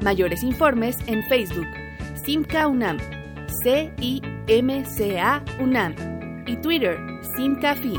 Mayores 0.00 0.42
informes 0.42 0.96
en 1.06 1.22
Facebook, 1.24 1.68
Simca 2.14 2.66
UNAM, 2.66 2.96
C-I-M-C-A 3.62 5.44
UNAM 5.60 5.94
y 6.46 6.56
Twitter, 6.56 6.96
SimcaFi, 7.36 7.98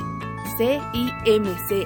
C-I-M-C-A-F-I. 0.57 1.85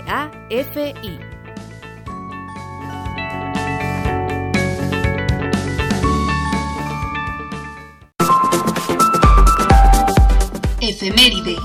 Efeméride. 10.82 11.55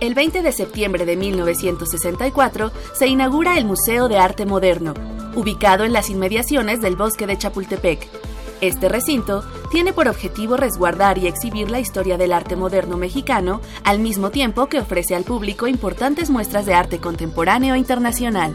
El 0.00 0.14
20 0.14 0.42
de 0.42 0.52
septiembre 0.52 1.06
de 1.06 1.16
1964 1.16 2.70
se 2.92 3.06
inaugura 3.06 3.56
el 3.56 3.64
Museo 3.64 4.08
de 4.08 4.18
Arte 4.18 4.46
Moderno, 4.46 4.94
ubicado 5.34 5.84
en 5.84 5.92
las 5.92 6.10
inmediaciones 6.10 6.80
del 6.80 6.96
bosque 6.96 7.26
de 7.26 7.38
Chapultepec. 7.38 8.08
Este 8.66 8.88
recinto 8.88 9.44
tiene 9.70 9.92
por 9.92 10.08
objetivo 10.08 10.56
resguardar 10.56 11.18
y 11.18 11.26
exhibir 11.26 11.70
la 11.70 11.80
historia 11.80 12.16
del 12.16 12.32
arte 12.32 12.56
moderno 12.56 12.96
mexicano, 12.96 13.60
al 13.84 13.98
mismo 13.98 14.30
tiempo 14.30 14.70
que 14.70 14.78
ofrece 14.78 15.14
al 15.14 15.24
público 15.24 15.66
importantes 15.66 16.30
muestras 16.30 16.64
de 16.64 16.72
arte 16.72 16.96
contemporáneo 16.96 17.76
internacional. 17.76 18.54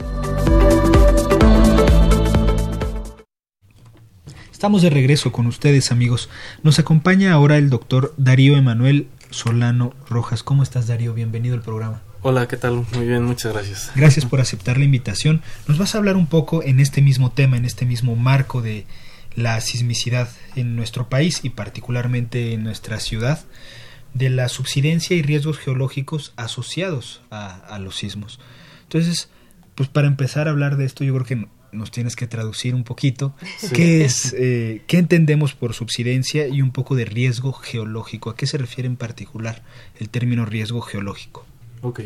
Estamos 4.51 4.81
de 4.81 4.89
regreso 4.89 5.31
con 5.31 5.45
ustedes, 5.45 5.91
amigos. 5.91 6.27
Nos 6.63 6.79
acompaña 6.79 7.31
ahora 7.31 7.57
el 7.57 7.69
doctor 7.69 8.15
Darío 8.17 8.57
Emanuel 8.57 9.09
Solano 9.29 9.93
Rojas. 10.09 10.41
¿Cómo 10.41 10.63
estás, 10.63 10.87
Darío? 10.87 11.13
Bienvenido 11.13 11.53
al 11.53 11.61
programa. 11.61 12.01
Hola, 12.23 12.47
¿qué 12.47 12.57
tal? 12.57 12.83
Muy 12.95 13.05
bien, 13.05 13.23
muchas 13.25 13.53
gracias. 13.53 13.91
Gracias 13.95 14.25
por 14.25 14.41
aceptar 14.41 14.79
la 14.79 14.85
invitación. 14.85 15.43
Nos 15.67 15.77
vas 15.77 15.93
a 15.93 15.99
hablar 15.99 16.15
un 16.15 16.25
poco 16.25 16.63
en 16.63 16.79
este 16.79 17.03
mismo 17.03 17.31
tema, 17.31 17.57
en 17.57 17.65
este 17.65 17.85
mismo 17.85 18.15
marco 18.15 18.63
de 18.63 18.87
la 19.35 19.59
sismicidad 19.61 20.29
en 20.55 20.75
nuestro 20.75 21.09
país 21.09 21.41
y 21.43 21.49
particularmente 21.49 22.53
en 22.53 22.63
nuestra 22.63 22.99
ciudad, 22.99 23.45
de 24.13 24.29
la 24.29 24.49
subsidencia 24.49 25.15
y 25.15 25.21
riesgos 25.21 25.59
geológicos 25.59 26.33
asociados 26.35 27.21
a, 27.29 27.55
a 27.55 27.79
los 27.79 27.95
sismos. 27.95 28.39
Entonces, 28.83 29.29
pues 29.75 29.87
para 29.87 30.07
empezar 30.07 30.47
a 30.47 30.51
hablar 30.51 30.77
de 30.77 30.85
esto, 30.85 31.03
yo 31.03 31.13
creo 31.13 31.25
que 31.25 31.47
nos 31.71 31.91
tienes 31.91 32.15
que 32.15 32.25
traducir 32.25 32.73
un 32.73 32.83
poquito 32.83 33.35
Sí. 33.59 33.69
qué 33.73 34.03
es, 34.03 34.33
eh, 34.35 34.81
qué 34.87 34.97
entendemos 34.97 35.53
por 35.53 35.75
subsidencia 35.75 36.47
y 36.47 36.63
un 36.63 36.71
poco 36.71 36.95
de 36.95 37.05
riesgo 37.05 37.53
geológico. 37.53 38.31
¿A 38.31 38.35
qué 38.35 38.47
se 38.47 38.57
refiere 38.57 38.87
en 38.87 38.97
particular 38.97 39.61
el 39.99 40.09
término 40.09 40.45
riesgo 40.45 40.81
geológico? 40.81 41.45
Ok. 41.81 42.01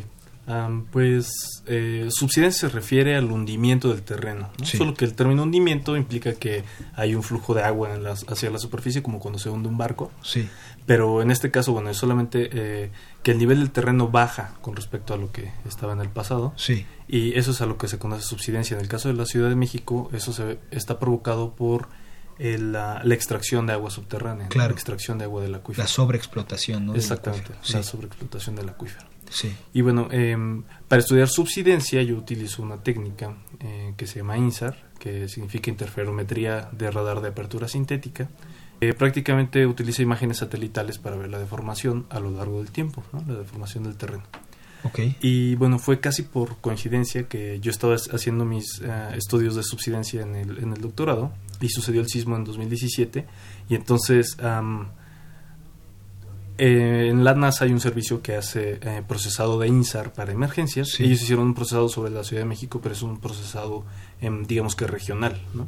Am, 0.45 0.85
pues 0.91 1.31
eh, 1.67 2.09
subsidencia 2.11 2.67
se 2.67 2.73
refiere 2.75 3.15
al 3.15 3.31
hundimiento 3.31 3.89
del 3.89 4.01
terreno. 4.01 4.49
¿no? 4.59 4.65
Sí. 4.65 4.77
Solo 4.77 4.93
que 4.93 5.05
el 5.05 5.13
término 5.13 5.43
hundimiento 5.43 5.95
implica 5.95 6.33
que 6.33 6.65
hay 6.95 7.15
un 7.15 7.23
flujo 7.23 7.53
de 7.53 7.63
agua 7.63 7.93
en 7.95 8.03
las- 8.03 8.25
hacia 8.27 8.49
la 8.49 8.59
superficie, 8.59 9.01
como 9.01 9.19
cuando 9.19 9.39
se 9.39 9.49
hunde 9.49 9.69
un 9.69 9.77
barco. 9.77 10.11
Sí, 10.21 10.49
Pero 10.85 11.21
en 11.21 11.31
este 11.31 11.49
caso, 11.49 11.71
bueno, 11.71 11.89
es 11.89 11.95
solamente 11.97 12.49
eh, 12.51 12.91
que 13.23 13.31
el 13.31 13.37
nivel 13.37 13.59
del 13.59 13.71
terreno 13.71 14.09
baja 14.09 14.55
con 14.59 14.75
respecto 14.75 15.13
a 15.13 15.17
lo 15.17 15.31
que 15.31 15.53
estaba 15.65 15.93
en 15.93 16.01
el 16.01 16.09
pasado. 16.09 16.51
sí, 16.57 16.85
Y 17.07 17.37
eso 17.39 17.51
es 17.51 17.61
a 17.61 17.65
lo 17.65 17.77
que 17.77 17.87
se 17.87 17.97
conoce 17.97 18.23
subsidencia. 18.23 18.75
En 18.75 18.81
el 18.81 18.89
caso 18.89 19.07
de 19.07 19.13
la 19.13 19.25
Ciudad 19.25 19.47
de 19.47 19.55
México, 19.55 20.09
eso 20.11 20.33
se, 20.33 20.59
está 20.71 20.99
provocado 20.99 21.55
por 21.55 21.87
el, 22.37 22.73
la, 22.73 22.99
la 23.03 23.13
extracción 23.13 23.65
de 23.65 23.71
agua 23.73 23.91
subterránea, 23.91 24.49
la 24.55 24.65
extracción 24.65 25.19
de 25.19 25.23
agua 25.23 25.41
del 25.41 25.55
acuífero. 25.55 25.83
la 25.85 25.87
sobreexplotación, 25.87 26.87
¿no? 26.87 26.95
Exactamente, 26.95 27.51
la 27.71 27.81
sobreexplotación 27.83 28.55
del 28.57 28.67
acuífero. 28.67 29.05
Sí, 29.33 29.55
Y 29.73 29.81
bueno, 29.81 30.07
em, 30.11 30.63
para 30.87 31.01
estudiar 31.01 31.27
subsidencia 31.27 32.01
yo 32.03 32.15
utilizo 32.15 32.61
una 32.61 32.77
técnica 32.77 33.35
eh, 33.59 33.93
que 33.97 34.07
se 34.07 34.19
llama 34.19 34.37
INSAR, 34.37 34.91
que 34.99 35.27
significa 35.27 35.69
interferometría 35.69 36.69
de 36.71 36.91
radar 36.91 37.21
de 37.21 37.29
apertura 37.29 37.67
sintética. 37.67 38.29
Eh, 38.81 38.93
prácticamente 38.93 39.65
utiliza 39.65 40.01
imágenes 40.01 40.37
satelitales 40.37 40.97
para 40.97 41.15
ver 41.15 41.29
la 41.29 41.39
deformación 41.39 42.05
a 42.09 42.19
lo 42.19 42.31
largo 42.31 42.59
del 42.59 42.71
tiempo, 42.71 43.03
¿no? 43.13 43.23
la 43.27 43.39
deformación 43.39 43.83
del 43.83 43.95
terreno. 43.95 44.23
Y 45.21 45.55
bueno, 45.55 45.79
fue 45.79 46.01
casi 46.01 46.23
por 46.23 46.57
coincidencia 46.57 47.29
que 47.29 47.59
yo 47.61 47.71
estaba 47.71 47.95
haciendo 47.95 48.43
mis 48.43 48.81
eh, 48.83 49.15
estudios 49.15 49.55
de 49.55 49.63
subsidencia 49.63 50.21
en 50.21 50.35
el, 50.35 50.57
en 50.57 50.73
el 50.73 50.81
doctorado 50.81 51.31
y 51.61 51.69
sucedió 51.69 52.01
el 52.01 52.07
sismo 52.07 52.35
en 52.35 52.43
2017 52.43 53.25
y 53.69 53.75
entonces 53.75 54.37
eh, 56.57 57.07
en 57.09 57.23
la 57.23 57.33
NASA 57.33 57.65
hay 57.65 57.71
un 57.71 57.79
servicio 57.79 58.21
que 58.21 58.35
hace 58.35 58.79
eh, 58.81 59.01
procesado 59.07 59.59
de 59.59 59.67
INSAR 59.67 60.13
para 60.13 60.31
emergencias. 60.31 60.89
Sí. 60.89 61.03
Ellos 61.03 61.21
hicieron 61.21 61.47
un 61.47 61.53
procesado 61.53 61.89
sobre 61.89 62.11
la 62.11 62.23
Ciudad 62.23 62.43
de 62.43 62.47
México, 62.47 62.79
pero 62.81 62.93
es 62.93 63.01
un 63.01 63.19
procesado, 63.19 63.83
em, 64.21 64.45
digamos 64.45 64.75
que 64.75 64.85
regional, 64.85 65.41
¿no? 65.53 65.67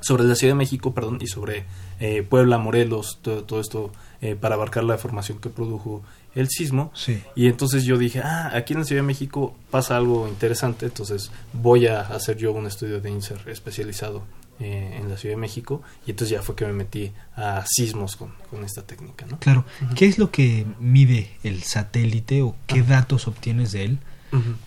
Sobre 0.00 0.24
la 0.24 0.34
Ciudad 0.34 0.52
de 0.54 0.58
México, 0.58 0.94
perdón, 0.94 1.18
y 1.20 1.26
sobre 1.26 1.66
eh, 2.00 2.22
Puebla, 2.22 2.58
Morelos, 2.58 3.18
todo, 3.20 3.42
todo 3.44 3.60
esto 3.60 3.90
eh, 4.20 4.36
para 4.36 4.54
abarcar 4.54 4.84
la 4.84 4.94
deformación 4.94 5.38
que 5.38 5.48
produjo 5.48 6.02
el 6.34 6.48
sismo. 6.48 6.92
sí, 6.94 7.22
Y 7.34 7.48
entonces 7.48 7.84
yo 7.84 7.98
dije, 7.98 8.20
ah, 8.20 8.50
aquí 8.54 8.72
en 8.72 8.80
la 8.80 8.84
Ciudad 8.84 9.02
de 9.02 9.06
México 9.06 9.54
pasa 9.70 9.96
algo 9.96 10.28
interesante, 10.28 10.86
entonces 10.86 11.30
voy 11.52 11.86
a 11.86 12.00
hacer 12.00 12.36
yo 12.36 12.52
un 12.52 12.66
estudio 12.66 13.00
de 13.00 13.10
INSER 13.10 13.40
especializado 13.48 14.22
eh, 14.60 14.98
en 15.00 15.08
la 15.08 15.16
Ciudad 15.16 15.34
de 15.36 15.40
México 15.40 15.82
y 16.06 16.10
entonces 16.10 16.36
ya 16.36 16.42
fue 16.42 16.54
que 16.56 16.66
me 16.66 16.72
metí 16.72 17.12
a 17.36 17.64
sismos 17.66 18.16
con, 18.16 18.32
con 18.50 18.64
esta 18.64 18.82
técnica, 18.82 19.26
¿no? 19.26 19.38
claro. 19.38 19.64
¿Qué 19.94 20.06
es 20.06 20.18
lo 20.18 20.30
que 20.30 20.66
mide 20.80 21.30
el 21.44 21.62
satélite 21.62 22.42
o 22.42 22.56
qué 22.66 22.82
datos 22.82 23.28
obtienes 23.28 23.72
de 23.72 23.84
él 23.84 23.98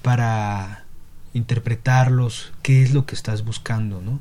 para 0.01 0.85
interpretarlos? 1.33 2.53
¿Qué 2.61 2.83
es 2.83 2.93
lo 2.93 3.05
que 3.05 3.15
estás 3.15 3.43
buscando, 3.43 4.01
no? 4.01 4.19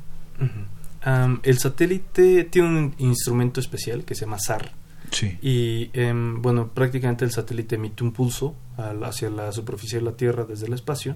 Am, 1.03 1.39
el 1.43 1.57
satélite 1.59 2.43
tiene 2.45 2.67
un 2.67 2.95
instrumento 2.97 3.59
especial 3.59 4.03
que 4.05 4.15
se 4.15 4.21
llama 4.25 4.39
SAR 4.39 4.73
Sí, 5.11 5.37
y 5.41 5.89
em, 5.93 6.41
bueno, 6.41 6.69
prácticamente 6.69 7.25
el 7.25 7.31
satélite 7.31 7.75
emite 7.75 8.03
un 8.03 8.11
pulso 8.13 8.55
al- 8.77 9.03
hacia 9.03 9.29
la 9.29 9.51
superficie 9.51 9.99
de 9.99 10.05
la 10.05 10.13
Tierra 10.13 10.45
desde 10.45 10.67
el 10.67 10.73
espacio 10.73 11.15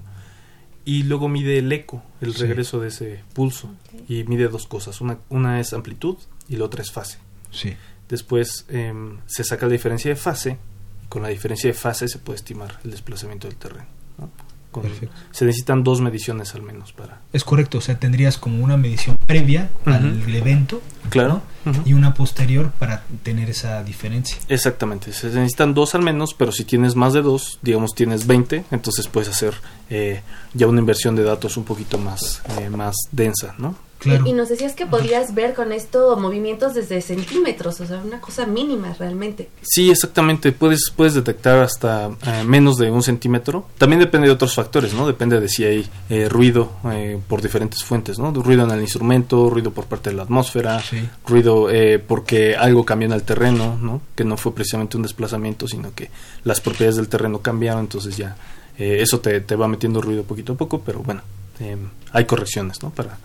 y 0.86 1.04
luego 1.04 1.28
mide 1.28 1.58
el 1.58 1.72
eco, 1.72 2.04
el 2.22 2.34
regreso 2.36 2.80
de 2.80 2.90
ese 2.90 3.24
pulso. 3.34 3.74
Y 4.08 4.24
mide 4.26 4.48
dos 4.48 4.68
cosas. 4.68 5.02
Una, 5.02 5.18
una 5.30 5.60
es 5.60 5.74
amplitud 5.74 6.18
y 6.48 6.56
la 6.58 6.66
otra 6.66 6.82
es 6.84 6.92
fase. 6.92 7.18
Sí. 7.52 7.76
Después 8.08 8.66
em, 8.70 9.18
se 9.26 9.44
saca 9.44 9.66
la 9.66 9.72
diferencia 9.74 10.10
de 10.10 10.16
fase. 10.16 10.58
Y 11.04 11.08
con 11.08 11.22
la 11.24 11.30
diferencia 11.30 11.68
de 11.70 11.74
fase 11.74 12.08
se 12.08 12.20
puede 12.20 12.38
estimar 12.38 12.80
el 12.84 12.92
desplazamiento 12.92 13.48
del 13.48 13.58
terreno. 13.58 13.86
¿no? 14.20 14.30
Con- 14.72 14.84
Perfecto. 14.84 15.16
se 15.32 15.46
necesitan 15.46 15.84
dos 15.84 16.02
mediciones 16.02 16.54
al 16.54 16.62
menos 16.62 16.92
para... 16.94 17.22
Es 17.34 17.44
correcto, 17.44 17.78
o 17.78 17.82
sea, 17.82 17.98
tendrías 17.98 18.38
como 18.38 18.64
una 18.64 18.76
medición 18.78 19.18
previa 19.26 19.70
al 19.86 20.36
evento 20.36 20.82
Claro. 21.10 21.42
Y 21.84 21.94
una 21.94 22.14
posterior 22.14 22.72
para 22.78 23.04
tener 23.24 23.50
esa 23.50 23.84
diferencia. 23.84 24.38
Exactamente, 24.50 25.12
se 25.14 25.28
necesitan 25.28 25.74
dos 25.74 25.96
al 25.96 26.04
menos, 26.04 26.36
pero 26.36 26.52
si 26.52 26.64
tienes 26.64 26.96
más 26.96 27.14
de 27.14 27.24
dos, 27.24 27.58
digamos 27.64 27.96
tienes 27.96 28.28
20, 28.28 28.66
entonces 28.70 29.08
puedes 29.08 29.30
hacer 29.30 29.56
eh, 29.90 30.22
ya 30.54 30.68
una 30.68 30.80
inversión 30.80 31.16
de 31.16 31.24
datos 31.24 31.58
un 31.58 31.64
poquito 31.64 31.98
más, 31.98 32.42
eh, 32.60 32.70
más 32.70 32.96
densa, 33.12 33.56
¿no? 33.58 33.76
Claro. 34.00 34.26
Y, 34.26 34.30
y 34.30 34.34
nos 34.34 34.50
decías 34.50 34.74
que 34.74 34.86
podías 34.86 35.34
ver 35.34 35.54
con 35.54 35.72
esto 35.72 36.18
movimientos 36.18 36.74
desde 36.74 37.02
centímetros, 37.02 37.80
o 37.80 37.88
sea, 37.88 38.02
una 38.04 38.20
cosa 38.20 38.46
mínima 38.46 38.94
realmente. 38.94 39.50
Sí, 39.62 39.90
exactamente, 39.90 40.52
puedes, 40.52 40.92
puedes 40.96 41.14
detectar 41.14 41.60
hasta 41.60 42.12
eh, 42.26 42.44
menos 42.46 42.78
de 42.78 42.92
un 42.92 43.02
centímetro. 43.02 43.68
También 43.78 44.02
depende 44.02 44.28
de 44.28 44.34
otros 44.34 44.54
factores, 44.54 44.94
¿no? 44.94 45.08
Depende 45.08 45.40
de 45.40 45.48
si 45.48 45.64
hay 45.64 45.90
eh, 46.10 46.28
ruido 46.30 46.74
eh, 46.92 47.20
por 47.28 47.42
diferentes 47.42 47.84
fuentes, 47.84 48.20
¿no? 48.20 48.32
Ruido 48.32 48.66
en 48.66 48.72
el 48.72 48.82
instrumento, 48.82 49.50
ruido 49.50 49.72
por 49.72 49.86
parte 49.86 50.10
de 50.10 50.18
la 50.18 50.24
atmósfera, 50.24 50.82
Sí. 50.82 50.95
Ruido 51.26 51.70
eh, 51.70 52.00
porque 52.00 52.56
algo 52.56 52.86
cambió 52.86 53.08
en 53.08 53.14
el 53.14 53.24
terreno, 53.24 53.78
¿no? 53.82 54.02
Que 54.16 54.24
no 54.24 54.38
fue 54.38 54.54
precisamente 54.56 54.98
un 54.98 55.04
desplazamiento, 55.04 55.68
sino 55.68 55.94
que 55.94 56.10
las 56.44 56.62
propiedades 56.62 56.96
del 56.98 57.08
terreno 57.08 57.40
cambiaron, 57.40 57.82
entonces 57.82 58.18
ya 58.18 58.36
eh, 58.78 58.98
eso 59.02 59.20
te, 59.20 59.40
te 59.42 59.56
va 59.56 59.68
metiendo 59.68 60.02
ruido 60.02 60.24
poquito 60.24 60.54
a 60.54 60.58
poco, 60.58 60.82
pero 60.82 61.00
bueno, 61.04 61.22
eh, 61.60 61.78
hay 62.12 62.26
correcciones, 62.26 62.84
¿no? 62.84 62.90
Para, 62.90 63.18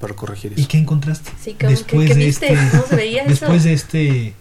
para 0.00 0.14
corregir 0.14 0.52
eso. 0.52 0.60
¿Y 0.60 0.66
qué 0.66 0.78
encontraste? 0.78 1.30
Sí, 1.42 1.56
¿cómo- 1.58 1.70
después 1.70 2.08
qué- 2.08 2.14
qué 2.14 2.20
de 2.20 2.26
viste? 2.26 2.52
este, 2.52 2.70
¿Cómo 2.70 2.86
se 2.88 2.96
veía 2.96 3.22
eso? 3.26 3.30
después 3.30 3.64
de 3.64 3.72
este 3.72 4.34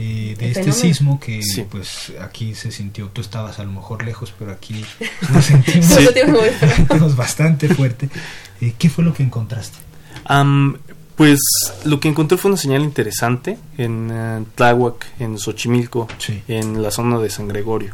eh, 0.00 0.36
de 0.38 0.44
El 0.44 0.50
este 0.52 0.62
fenómeno. 0.62 0.72
sismo 0.74 1.18
que 1.18 1.42
Sí. 1.42 1.64
pues 1.68 2.12
aquí 2.20 2.54
se 2.54 2.70
sintió, 2.70 3.08
tú 3.08 3.20
estabas 3.20 3.58
a 3.58 3.64
lo 3.64 3.72
mejor 3.72 4.04
lejos, 4.04 4.32
pero 4.38 4.52
aquí 4.52 4.84
lo 5.34 5.42
sentimos, 5.42 5.86
Sí. 5.86 6.06
Bastante 7.16 7.68
fuerte. 7.74 8.08
Eh, 8.60 8.74
¿Qué 8.78 8.88
fue 8.90 9.02
lo 9.02 9.12
que 9.12 9.24
encontraste? 9.24 9.76
Pues 11.18 11.40
lo 11.84 12.00
que 12.00 12.08
encontré 12.08 12.38
fue 12.38 12.50
una 12.50 12.56
señal 12.58 12.82
interesante 12.82 13.58
en 13.76 14.08
eh, 14.10 14.44
Tláhuac, 14.54 15.04
en 15.20 15.38
Xochimilco, 15.38 16.08
Sí. 16.18 16.42
en 16.48 16.80
la 16.82 16.90
zona 16.90 17.18
de 17.18 17.28
San 17.28 17.48
Gregorio, 17.48 17.92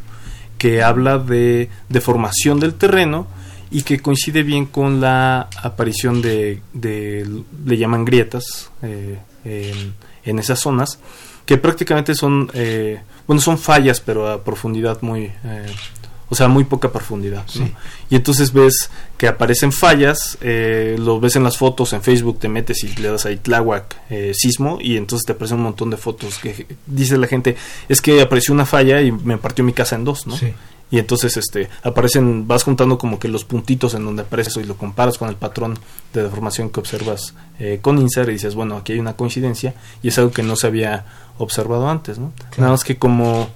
que 0.59 0.83
habla 0.83 1.19
de 1.19 1.69
deformación 1.89 2.61
del 2.61 2.75
terreno 2.75 3.27
y 3.71 3.83
que 3.83 3.99
coincide 3.99 4.43
bien 4.45 4.67
con 4.67 5.01
la 5.01 5.49
aparición 5.63 6.23
de, 6.23 6.61
de- 6.75 7.27
le 7.67 7.77
llaman 7.79 8.05
grietas 8.05 8.71
eh, 8.83 9.19
en, 9.45 9.95
en 10.25 10.39
esas 10.39 10.61
zonas, 10.61 10.99
que 11.47 11.57
prácticamente 11.59 12.15
son, 12.15 12.51
eh, 12.55 13.01
bueno, 13.27 13.41
son 13.41 13.59
fallas, 13.59 14.01
pero 14.01 14.31
a 14.31 14.45
profundidad 14.45 15.01
muy, 15.03 15.25
eh, 15.25 15.67
o 16.29 16.35
sea, 16.35 16.49
muy 16.49 16.65
poca 16.65 16.91
profundidad. 16.91 17.45
¿no? 17.55 17.67
Sí. 17.67 17.73
Y 18.11 18.17
entonces 18.17 18.53
ves 18.53 18.91
que 19.17 19.29
aparecen 19.29 19.73
fallas, 19.73 20.39
eh, 20.41 20.97
lo 20.99 21.21
ves 21.21 21.37
en 21.37 21.45
las 21.45 21.57
fotos, 21.57 21.93
en 21.93 22.03
Facebook 22.03 22.39
te 22.39 22.49
metes 22.49 22.83
y 22.85 22.95
le 22.97 23.11
das 23.11 23.27
ahí 23.27 23.37
Tláhuac 23.37 23.97
eh, 24.11 24.33
sismo 24.35 24.79
y 24.81 24.97
entonces 24.97 25.27
te 25.27 25.33
aparecen 25.33 25.59
un 25.59 25.65
montón 25.65 25.91
de 25.91 25.97
fotos 25.97 26.39
que 26.39 26.67
dice 26.87 27.19
la 27.19 27.27
gente, 27.27 27.57
es 27.89 28.01
que 28.01 28.21
apareció 28.21 28.55
una 28.55 28.67
falla 28.67 29.01
y 29.01 29.13
me 29.13 29.39
partió 29.39 29.65
mi 29.65 29.73
casa 29.73 29.97
en 29.97 30.05
dos, 30.05 30.27
¿no? 30.27 30.37
Sí. 30.37 30.53
Y 30.91 30.99
entonces 30.99 31.37
este 31.37 31.69
aparecen, 31.83 32.47
vas 32.47 32.63
juntando 32.63 32.99
como 32.99 33.19
que 33.19 33.27
los 33.27 33.45
puntitos 33.45 33.95
en 33.95 34.05
donde 34.05 34.23
aparece 34.23 34.51
eso 34.51 34.61
y 34.61 34.65
lo 34.65 34.77
comparas 34.77 35.19
con 35.19 35.29
el 35.29 35.35
patrón 35.35 35.79
de 36.13 36.23
deformación 36.23 36.71
que 36.71 36.79
observas 36.79 37.35
eh, 37.59 37.79
con 37.83 37.99
INSAR 37.99 38.29
y 38.29 38.35
dices, 38.35 38.55
bueno, 38.55 38.77
aquí 38.77 38.93
hay 38.93 39.01
una 39.01 39.17
coincidencia 39.17 39.75
y 40.03 40.09
es 40.09 40.19
algo 40.19 40.31
que 40.31 40.43
no 40.43 40.57
se 40.57 40.67
había 40.67 41.07
observado 41.39 41.89
antes, 41.89 42.19
¿no? 42.19 42.33
Claro. 42.37 42.55
Nada 42.59 42.71
más 42.73 42.85
que 42.85 42.97
como 42.97 43.49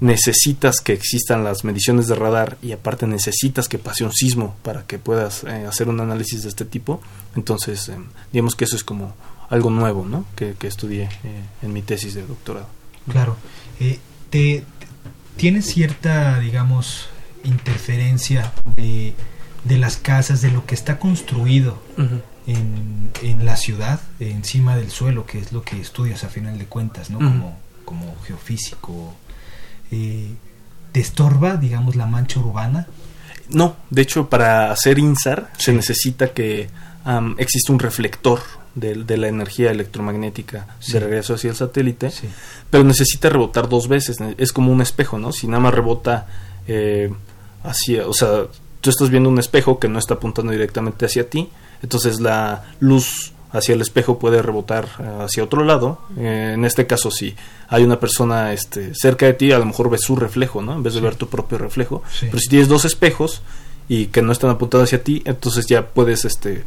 necesitas 0.00 0.80
que 0.80 0.92
existan 0.92 1.44
las 1.44 1.64
mediciones 1.64 2.06
de 2.06 2.14
radar 2.14 2.56
y 2.62 2.72
aparte 2.72 3.06
necesitas 3.06 3.68
que 3.68 3.78
pase 3.78 4.04
un 4.04 4.12
sismo 4.12 4.56
para 4.62 4.86
que 4.86 4.98
puedas 4.98 5.44
eh, 5.44 5.66
hacer 5.66 5.88
un 5.88 6.00
análisis 6.00 6.42
de 6.42 6.48
este 6.48 6.64
tipo, 6.64 7.00
entonces 7.34 7.88
em, 7.88 8.06
digamos 8.32 8.54
que 8.54 8.64
eso 8.64 8.76
es 8.76 8.84
como 8.84 9.14
algo 9.50 9.70
nuevo, 9.70 10.04
¿no? 10.04 10.24
Que, 10.36 10.54
que 10.58 10.66
estudié 10.66 11.04
eh, 11.24 11.42
en 11.62 11.72
mi 11.72 11.82
tesis 11.82 12.14
de 12.14 12.26
doctorado. 12.26 12.68
Claro. 13.10 13.36
Eh, 13.80 13.98
te, 14.30 14.64
¿Tienes 15.36 15.66
cierta, 15.66 16.38
digamos, 16.40 17.08
interferencia 17.44 18.52
de, 18.76 19.14
de 19.64 19.78
las 19.78 19.96
casas, 19.96 20.42
de 20.42 20.50
lo 20.50 20.66
que 20.66 20.74
está 20.74 20.98
construido 20.98 21.80
en, 22.46 23.10
en 23.22 23.46
la 23.46 23.56
ciudad, 23.56 24.00
encima 24.18 24.76
del 24.76 24.90
suelo, 24.90 25.26
que 25.26 25.38
es 25.38 25.52
lo 25.52 25.62
que 25.62 25.80
estudias 25.80 26.24
a 26.24 26.28
final 26.28 26.58
de 26.58 26.66
cuentas, 26.66 27.10
¿no? 27.10 27.18
Como, 27.18 27.56
como 27.84 28.16
geofísico. 28.26 29.14
Eh, 29.90 30.34
¿Te 30.92 31.00
estorba, 31.00 31.56
digamos, 31.56 31.96
la 31.96 32.06
mancha 32.06 32.40
urbana? 32.40 32.86
No, 33.50 33.76
de 33.90 34.02
hecho, 34.02 34.28
para 34.28 34.70
hacer 34.72 34.98
INSAR 34.98 35.50
se 35.58 35.72
necesita 35.72 36.28
que 36.32 36.68
am, 37.04 37.34
exista 37.38 37.72
un 37.72 37.78
reflector 37.78 38.40
de, 38.74 38.94
de 38.94 39.16
la 39.16 39.28
energía 39.28 39.70
electromagnética 39.70 40.66
Sí. 40.80 40.92
de 40.92 41.00
regreso 41.00 41.34
hacia 41.34 41.50
el 41.50 41.56
satélite, 41.56 42.10
Sí. 42.10 42.28
pero 42.70 42.84
necesita 42.84 43.28
rebotar 43.30 43.68
dos 43.68 43.88
veces. 43.88 44.16
Es 44.38 44.52
como 44.52 44.72
un 44.72 44.80
espejo, 44.82 45.18
¿no? 45.18 45.32
Si 45.32 45.46
nada 45.46 45.60
más 45.60 45.74
rebota 45.74 46.26
eh, 46.66 47.10
hacia, 47.64 48.06
o 48.06 48.12
sea, 48.12 48.42
tú 48.80 48.90
estás 48.90 49.08
viendo 49.10 49.28
un 49.30 49.38
espejo 49.38 49.78
que 49.78 49.88
no 49.88 49.98
está 49.98 50.14
apuntando 50.14 50.52
directamente 50.52 51.06
hacia 51.06 51.28
ti, 51.30 51.48
entonces 51.82 52.20
la 52.20 52.64
luz 52.80 53.32
hacia 53.50 53.74
el 53.74 53.80
espejo 53.80 54.18
puede 54.18 54.42
rebotar 54.42 54.86
hacia 55.20 55.44
otro 55.44 55.64
lado. 55.64 56.00
Eh, 56.18 56.52
en 56.54 56.64
este 56.64 56.86
caso, 56.86 57.10
si 57.10 57.34
hay 57.68 57.82
una 57.84 57.98
persona 58.00 58.52
este, 58.52 58.94
cerca 58.94 59.26
de 59.26 59.32
ti, 59.34 59.52
a 59.52 59.58
lo 59.58 59.64
mejor 59.66 59.88
ves 59.90 60.02
su 60.02 60.16
reflejo, 60.16 60.60
¿no? 60.62 60.74
En 60.74 60.82
vez 60.82 60.94
de 60.94 61.00
Sí. 61.00 61.04
ver 61.04 61.14
tu 61.16 61.28
propio 61.28 61.58
reflejo. 61.58 62.02
Sí. 62.12 62.26
Pero 62.26 62.38
si 62.38 62.48
tienes 62.48 62.68
dos 62.68 62.84
espejos 62.84 63.42
y 63.88 64.06
que 64.06 64.20
no 64.22 64.32
están 64.32 64.50
apuntados 64.50 64.88
hacia 64.88 65.02
ti, 65.02 65.22
entonces 65.24 65.66
ya 65.66 65.86
puedes 65.86 66.24
este 66.24 66.64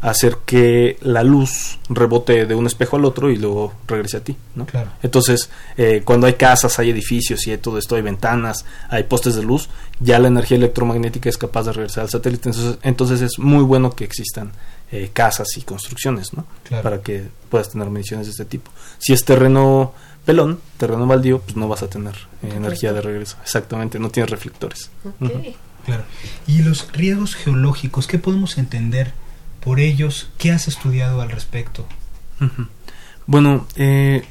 hacer 0.00 0.38
que 0.46 0.98
la 1.02 1.22
luz 1.22 1.78
rebote 1.88 2.46
de 2.46 2.54
un 2.54 2.66
espejo 2.66 2.96
al 2.96 3.04
otro 3.04 3.30
y 3.30 3.36
luego 3.36 3.74
regrese 3.86 4.16
a 4.16 4.24
ti, 4.24 4.36
¿no? 4.54 4.64
Claro. 4.66 4.90
Entonces, 5.02 5.50
eh, 5.76 6.02
cuando 6.04 6.26
hay 6.26 6.34
casas, 6.34 6.78
hay 6.78 6.90
edificios 6.90 7.46
y 7.46 7.50
hay 7.50 7.58
todo 7.58 7.76
esto, 7.78 7.96
hay 7.96 8.02
ventanas, 8.02 8.64
hay 8.88 9.02
postes 9.04 9.34
de 9.34 9.42
luz, 9.42 9.68
ya 9.98 10.18
la 10.18 10.28
energía 10.28 10.56
electromagnética 10.56 11.28
es 11.28 11.36
capaz 11.36 11.64
de 11.64 11.72
regresar 11.72 12.04
al 12.04 12.10
satélite. 12.10 12.48
Entonces, 12.48 12.78
entonces 12.82 13.20
es 13.20 13.38
muy 13.38 13.62
bueno 13.62 13.90
que 13.90 14.04
existan 14.04 14.52
eh, 14.90 15.10
casas 15.12 15.48
y 15.56 15.62
construcciones, 15.62 16.32
¿no? 16.32 16.46
Claro. 16.64 16.82
Para 16.82 17.02
que 17.02 17.28
puedas 17.50 17.68
tener 17.68 17.90
mediciones 17.90 18.26
de 18.26 18.32
este 18.32 18.46
tipo. 18.46 18.70
Si 18.98 19.12
es 19.12 19.24
terreno 19.24 19.92
pelón, 20.24 20.60
terreno 20.78 21.06
baldío, 21.06 21.40
pues 21.40 21.56
no 21.56 21.68
vas 21.68 21.82
a 21.82 21.88
tener 21.88 22.14
eh, 22.42 22.52
energía 22.56 22.94
de 22.94 23.02
regreso. 23.02 23.36
Exactamente, 23.42 23.98
no 23.98 24.10
tienes 24.10 24.30
reflectores. 24.30 24.90
Ok. 25.04 25.30
Ujú. 25.30 25.42
Claro. 25.84 26.04
¿Y 26.46 26.62
los 26.62 26.92
riesgos 26.92 27.34
geológicos, 27.34 28.06
qué 28.06 28.18
podemos 28.18 28.58
entender 28.58 29.12
por 29.60 29.80
ellos? 29.80 30.30
¿Qué 30.38 30.50
has 30.50 30.68
estudiado 30.68 31.20
al 31.20 31.30
respecto? 31.30 31.86
Bueno, 33.26 33.66
eh, 33.76 34.24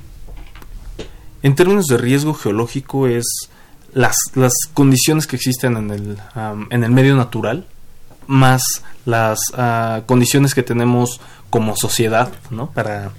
en 1.44 1.56
términos 1.56 1.86
de 1.86 1.98
riesgo 1.98 2.34
geológico 2.34 3.08
es 3.08 3.26
las, 3.94 4.16
las 4.36 4.54
condiciones 4.74 5.28
que 5.28 5.36
existen 5.36 5.78
en 5.78 5.92
el, 5.92 6.18
en 6.70 6.84
el 6.84 6.92
medio 6.92 7.16
natural 7.16 7.68
más 8.28 8.62
las 9.06 9.40
ah, 9.56 10.04
condiciones 10.06 10.54
que 10.54 10.62
tenemos 10.62 11.20
como 11.50 11.76
sociedad, 11.76 12.32
¿no? 12.52 12.70
Para 12.72 13.12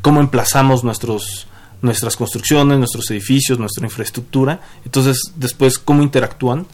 cómo 0.00 0.20
emplazamos 0.20 0.84
nuestros 0.84 1.48
nuestras 1.82 2.16
construcciones, 2.16 2.78
nuestros 2.78 3.10
edificios, 3.10 3.58
nuestra 3.58 3.84
infraestructura, 3.84 4.60
entonces 4.84 5.20
después 5.36 5.78
cómo 5.78 6.02
interactúan 6.02 6.66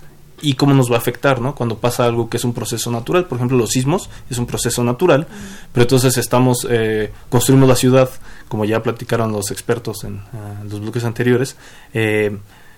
y 0.43 0.55
cómo 0.55 0.75
nos 0.75 0.91
va 0.91 0.97
a 0.97 0.99
afectar, 0.99 1.41
¿no? 1.41 1.55
Cuando 1.55 1.79
pasa 1.79 2.05
algo 2.05 2.29
que 2.29 2.37
es 2.37 2.45
un 2.45 2.53
proceso 2.53 2.91
natural, 2.91 3.27
por 3.27 3.39
ejemplo, 3.39 3.57
los 3.57 3.71
sismos 3.71 4.11
es 4.29 4.39
un 4.39 4.47
proceso 4.47 4.83
natural, 4.83 5.27
pero 5.73 5.85
entonces 5.85 6.19
estamos 6.19 6.67
eh, 6.69 7.13
construimos 7.31 7.69
la 7.69 7.77
ciudad, 7.77 8.11
como 8.49 8.65
ya 8.65 8.83
platicaron 8.83 9.33
los 9.33 9.51
expertos 9.51 10.05
en 10.05 10.19
ah, 10.35 10.63
los 10.69 10.81
bloques 10.81 11.05
anteriores, 11.05 11.57
eh, 11.95 12.37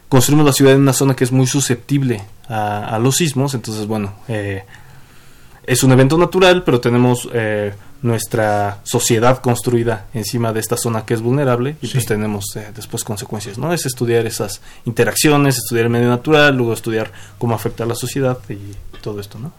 construimos 0.08 0.46
la 0.46 0.52
ciudad 0.52 0.74
en 0.74 0.82
una 0.82 0.92
zona 0.92 1.16
que 1.16 1.24
es 1.24 1.32
muy 1.32 1.46
susceptible 1.46 2.22
a, 2.48 2.94
a 2.94 2.98
los 2.98 3.16
sismos, 3.16 3.54
entonces 3.54 3.86
bueno, 3.86 4.12
eh, 4.28 4.64
es 5.66 5.82
un 5.82 5.92
evento 5.92 6.16
natural, 6.18 6.62
pero 6.64 6.80
tenemos 6.80 7.28
eh, 7.32 7.72
nuestra 8.02 8.80
sociedad 8.84 9.38
construida 9.40 10.06
encima 10.12 10.52
de 10.52 10.60
esta 10.60 10.76
zona 10.76 11.04
que 11.06 11.14
es 11.14 11.22
vulnerable 11.22 11.76
y 11.80 11.86
Sí. 11.86 11.94
pues 11.94 12.06
tenemos 12.06 12.44
eh, 12.56 12.70
después 12.74 13.02
consecuencias, 13.04 13.56
¿no? 13.56 13.72
Es 13.72 13.86
estudiar 13.86 14.26
esas 14.26 14.60
interacciones, 14.84 15.56
estudiar 15.56 15.86
el 15.86 15.90
medio 15.90 16.08
natural, 16.08 16.56
luego 16.56 16.72
estudiar 16.74 17.12
cómo 17.38 17.54
afecta 17.54 17.84
a 17.84 17.86
la 17.86 17.94
sociedad 17.94 18.38
y 18.50 18.58
todo 19.00 19.20
esto, 19.20 19.38
¿no? 19.38 19.52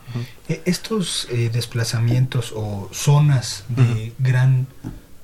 Eh, 0.48 0.62
Estos 0.66 1.28
eh, 1.32 1.50
desplazamientos 1.52 2.52
o 2.56 2.88
zonas 2.94 3.64
de 3.70 4.14
gran 4.20 4.68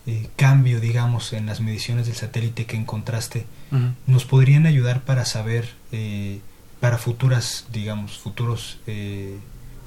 eh, 0.08 0.30
cambio, 0.36 0.80
digamos, 0.80 1.32
en 1.34 1.46
las 1.46 1.62
mediciones 1.62 2.08
del 2.08 2.16
satélite 2.16 2.66
que 2.66 2.76
encontraste, 2.76 3.46
¿nos 4.08 4.26
podrían 4.26 4.66
ayudar 4.66 5.02
para 5.02 5.26
saber 5.26 5.70
eh, 5.92 6.40
para 6.80 6.98
futuras, 6.98 7.66
digamos, 7.72 8.18
futuros 8.18 8.80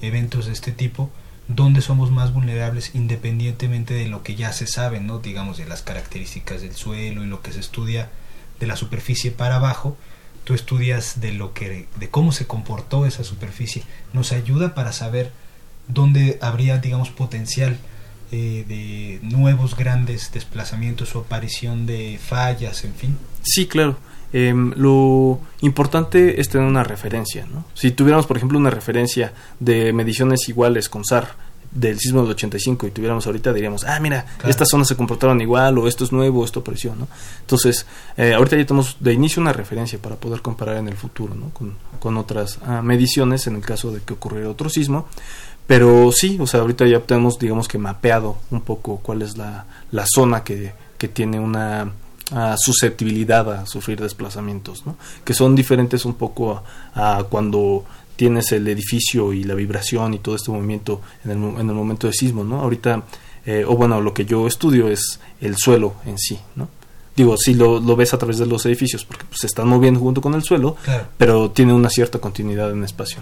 eventos 0.07 0.47
de 0.47 0.53
este 0.53 0.73
tipo, 0.73 1.11
donde 1.49 1.83
somos 1.83 2.11
más 2.11 2.33
vulnerables 2.33 2.95
independientemente 2.95 3.95
de 3.95 4.07
lo 4.07 4.23
que 4.23 4.35
ya 4.35 4.53
se 4.53 4.67
sabe, 4.67 5.01
¿no? 5.01 5.19
digamos, 5.19 5.59
de 5.59 5.67
las 5.67 5.83
características 5.83 6.63
del 6.63 6.75
suelo 6.75 7.23
y 7.23 7.27
lo 7.27 7.43
que 7.43 7.53
se 7.53 7.61
estudia 7.61 8.11
de 8.61 8.67
la 8.67 8.77
superficie 8.77 9.31
para 9.31 9.57
abajo, 9.57 9.97
tú 10.45 10.55
estudias 10.55 11.21
de 11.21 11.33
lo 11.33 11.53
que 11.53 11.87
de 11.97 12.09
cómo 12.11 12.33
se 12.33 12.47
comportó 12.47 13.07
esa 13.07 13.25
superficie, 13.25 13.83
nos 14.13 14.33
ayuda 14.33 14.75
para 14.75 14.93
saber 14.93 15.33
dónde 15.89 16.39
habría, 16.41 16.79
digamos, 16.79 17.11
potencial 17.11 17.79
eh, 18.33 18.65
de 18.67 19.19
nuevos 19.23 19.77
grandes 19.77 20.33
desplazamientos 20.33 21.15
o 21.15 21.21
aparición 21.21 21.87
de 21.87 22.19
fallas, 22.23 22.85
en 22.85 22.95
fin. 22.95 23.19
Sí, 23.43 23.67
claro. 23.67 23.99
Em, 24.37 24.73
lo 24.75 25.39
importante 25.61 26.41
es 26.41 26.49
tener 26.49 26.67
una 26.67 26.83
referencia. 26.83 27.47
¿no? 27.47 27.67
Si 27.73 27.93
tuviéramos, 27.93 28.27
por 28.27 28.37
ejemplo, 28.37 28.59
una 28.59 28.69
referencia 28.69 29.33
de 29.61 29.93
mediciones 29.93 30.49
iguales 30.49 30.89
con 30.89 31.05
SAR 31.05 31.37
del 31.71 32.01
sismo 32.01 32.23
del 32.23 32.33
85 32.33 32.89
y 32.89 32.91
tuviéramos 32.91 33.25
ahorita, 33.29 33.53
diríamos, 33.53 33.85
ah, 33.85 34.01
mira, 34.01 34.27
estas 34.45 34.69
zonas 34.69 34.89
se 34.89 34.97
comportaron 34.97 35.41
igual 35.41 35.79
o 35.79 35.87
esto 35.87 36.03
es 36.03 36.11
nuevo, 36.11 36.45
esto 36.45 36.61
apareció. 36.61 36.97
¿no? 36.97 37.07
Entonces, 37.43 37.87
eh, 38.17 38.35
ahorita 38.35 38.57
ya 38.57 38.67
tenemos 38.67 38.97
de 38.99 39.13
inicio 39.13 39.41
una 39.41 39.53
referencia 39.53 40.01
para 40.01 40.17
poder 40.17 40.43
comparar 40.43 40.79
en 40.79 40.89
el 40.89 40.97
futuro 40.97 41.37
¿no? 41.37 41.51
con, 41.51 41.77
con 42.01 42.17
otras 42.17 42.59
ah, 42.67 42.83
mediciones 42.83 43.47
en 43.47 43.55
el 43.55 43.63
caso 43.63 43.93
de 43.93 44.01
que 44.01 44.15
ocurriera 44.15 44.51
otro 44.51 44.69
sismo. 44.69 45.07
Pero 45.69 46.11
sí, 46.11 46.39
o 46.41 46.47
sea, 46.49 46.59
ahorita 46.59 46.89
ya 46.89 46.99
tenemos, 46.99 47.39
digamos 47.39 47.69
que 47.69 47.79
mapeado 47.79 48.39
un 48.51 48.63
poco 48.63 48.99
cuál 49.01 49.23
es 49.23 49.37
la, 49.37 49.65
la 49.93 50.05
zona 50.13 50.43
que, 50.43 50.73
que 50.99 51.07
tiene 51.07 51.39
una 51.39 51.93
susceptibilidad 52.57 53.53
a 53.53 53.67
sufrir 53.67 54.01
desplazamientos, 54.01 54.87
¿no? 54.87 54.97
que 55.25 55.35
son 55.35 55.55
diferentes 55.55 56.05
un 56.05 56.15
poco 56.15 56.63
a, 56.95 57.25
cuando 57.29 57.85
tienes 58.17 58.53
el 58.53 58.67
edificio 58.69 59.33
y 59.33 59.45
la 59.45 59.55
vibración 59.55 60.15
y 60.15 60.19
todo 60.19 60.37
este 60.37 60.51
movimiento 60.51 61.01
en 61.25 61.31
el, 61.33 61.37
en 61.61 61.69
el 61.69 61.75
momento 61.75 62.07
de 62.07 62.13
sismo. 62.13 62.45
¿no? 62.45 62.61
Ahorita, 62.61 63.03
eh, 63.45 63.65
o 63.67 63.77
bueno, 63.77 64.01
lo 64.01 64.15
que 64.15 64.25
yo 64.25 64.47
estudio 64.47 64.89
es 64.89 65.21
el 65.41 65.57
suelo 65.57 65.95
en 66.07 66.19
sí. 66.19 66.39
¿no? 66.57 66.69
Digo, 67.17 67.37
sí 67.37 67.55
lo, 67.55 67.79
lo 67.79 67.95
ves 67.95 68.13
a 68.13 68.19
través 68.19 68.39
de 68.39 68.47
los 68.47 68.67
edificios 68.67 69.05
porque 69.05 69.25
pues, 69.27 69.41
se 69.41 69.47
están 69.47 69.69
moviendo 69.69 70.01
junto 70.01 70.21
con 70.21 70.35
el 70.35 70.43
suelo, 70.43 70.77
pero 71.17 71.51
tiene 71.53 71.73
una 71.73 71.89
cierta 71.89 72.19
continuidad 72.19 72.73
en 72.73 72.83
espacio. 72.83 73.19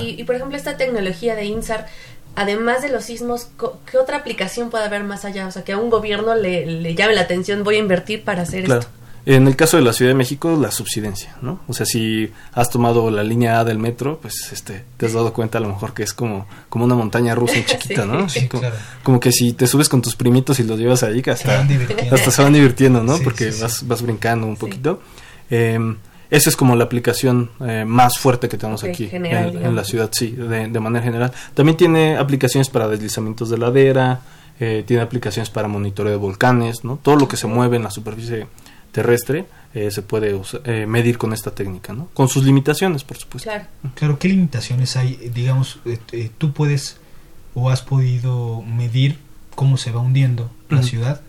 y, 0.00 0.20
y, 0.20 0.24
por 0.24 0.36
ejemplo, 0.36 0.56
esta 0.56 0.78
tecnología 0.78 1.34
de 1.34 1.44
INSAR 1.44 1.86
además 2.34 2.82
de 2.82 2.90
los 2.90 3.04
sismos, 3.04 3.48
¿qué 3.90 3.98
otra 3.98 4.18
aplicación 4.18 4.70
puede 4.70 4.84
haber 4.84 5.04
más 5.04 5.24
allá? 5.24 5.46
O 5.46 5.50
sea, 5.50 5.64
que 5.64 5.72
a 5.72 5.78
un 5.78 5.90
gobierno 5.90 6.34
le, 6.34 6.94
llame 6.94 7.14
la 7.14 7.22
atención, 7.22 7.64
voy 7.64 7.76
a 7.76 7.78
invertir 7.78 8.24
para 8.24 8.42
hacer 8.42 8.64
esto. 8.64 8.86
En 9.24 9.46
el 9.46 9.54
caso 9.54 9.76
de 9.76 9.84
la 9.84 9.92
Ciudad 9.92 10.10
de 10.10 10.16
México, 10.16 10.58
la 10.60 10.72
subsidencia, 10.72 11.36
¿no? 11.42 11.60
O 11.68 11.72
sea, 11.72 11.86
si 11.86 12.32
has 12.54 12.70
tomado 12.70 13.08
la 13.08 13.22
línea 13.22 13.60
A 13.60 13.64
del 13.64 13.78
metro, 13.78 14.18
pues 14.20 14.50
este, 14.52 14.84
te 14.96 15.06
has 15.06 15.12
dado 15.12 15.32
cuenta 15.32 15.58
a 15.58 15.60
lo 15.60 15.68
mejor 15.68 15.94
que 15.94 16.02
es 16.02 16.12
como, 16.12 16.48
como 16.68 16.86
una 16.86 16.96
montaña 16.96 17.32
rusa 17.36 17.54
chiquita, 17.64 18.04
¿no? 18.04 18.26
como, 19.04 19.20
que 19.20 19.30
si 19.30 19.52
te 19.52 19.68
subes 19.68 19.88
con 19.88 20.02
tus 20.02 20.16
primitos 20.16 20.58
y 20.58 20.64
los 20.64 20.76
llevas 20.76 21.04
ahí, 21.04 21.22
hasta, 21.24 21.64
se 21.64 22.08
hasta 22.10 22.30
se 22.32 22.42
van 22.42 22.52
divirtiendo, 22.52 23.04
¿no? 23.04 23.16
Porque 23.18 23.52
vas, 23.60 23.86
vas 23.86 24.02
brincando 24.02 24.44
un 24.48 24.56
poquito. 24.56 25.00
Eh, 25.50 25.78
esa 26.32 26.48
es 26.48 26.56
como 26.56 26.74
la 26.76 26.84
aplicación 26.84 27.50
eh, 27.60 27.84
más 27.86 28.18
fuerte 28.18 28.48
que 28.48 28.56
tenemos 28.56 28.82
aquí 28.84 29.06
en, 29.12 29.76
la 29.76 29.84
ciudad, 29.84 30.08
sí, 30.12 30.30
de, 30.30 30.80
manera 30.80 31.04
general. 31.04 31.30
También 31.52 31.76
tiene 31.76 32.16
aplicaciones 32.16 32.70
para 32.70 32.88
deslizamientos 32.88 33.50
de 33.50 33.58
ladera, 33.58 34.22
eh, 34.58 34.82
tiene 34.86 35.02
aplicaciones 35.02 35.50
para 35.50 35.68
monitoreo 35.68 36.10
de 36.10 36.16
volcanes, 36.16 36.84
¿no? 36.84 36.98
Todo 37.02 37.16
lo 37.16 37.28
que 37.28 37.36
se 37.36 37.46
mueve 37.46 37.76
en 37.76 37.82
la 37.82 37.90
superficie 37.90 38.46
terrestre 38.92 39.44
eh, 39.74 39.90
se 39.90 40.00
puede 40.00 40.40
medir 40.86 41.18
con 41.18 41.34
esta 41.34 41.50
técnica, 41.50 41.92
¿no? 41.92 42.08
Con 42.14 42.28
sus 42.28 42.44
limitaciones, 42.44 43.04
por 43.04 43.18
supuesto. 43.18 43.50
Claro, 43.50 43.66
claro 43.94 44.18
¿qué 44.18 44.28
limitaciones 44.28 44.96
hay? 44.96 45.16
Digamos, 45.34 45.80
tú 46.38 46.54
puedes 46.54 46.96
o 47.52 47.68
has 47.68 47.82
podido 47.82 48.62
medir 48.62 49.18
cómo 49.54 49.76
se 49.76 49.92
va 49.92 50.00
hundiendo 50.00 50.50
la 50.70 50.82
ciudad 50.82 51.20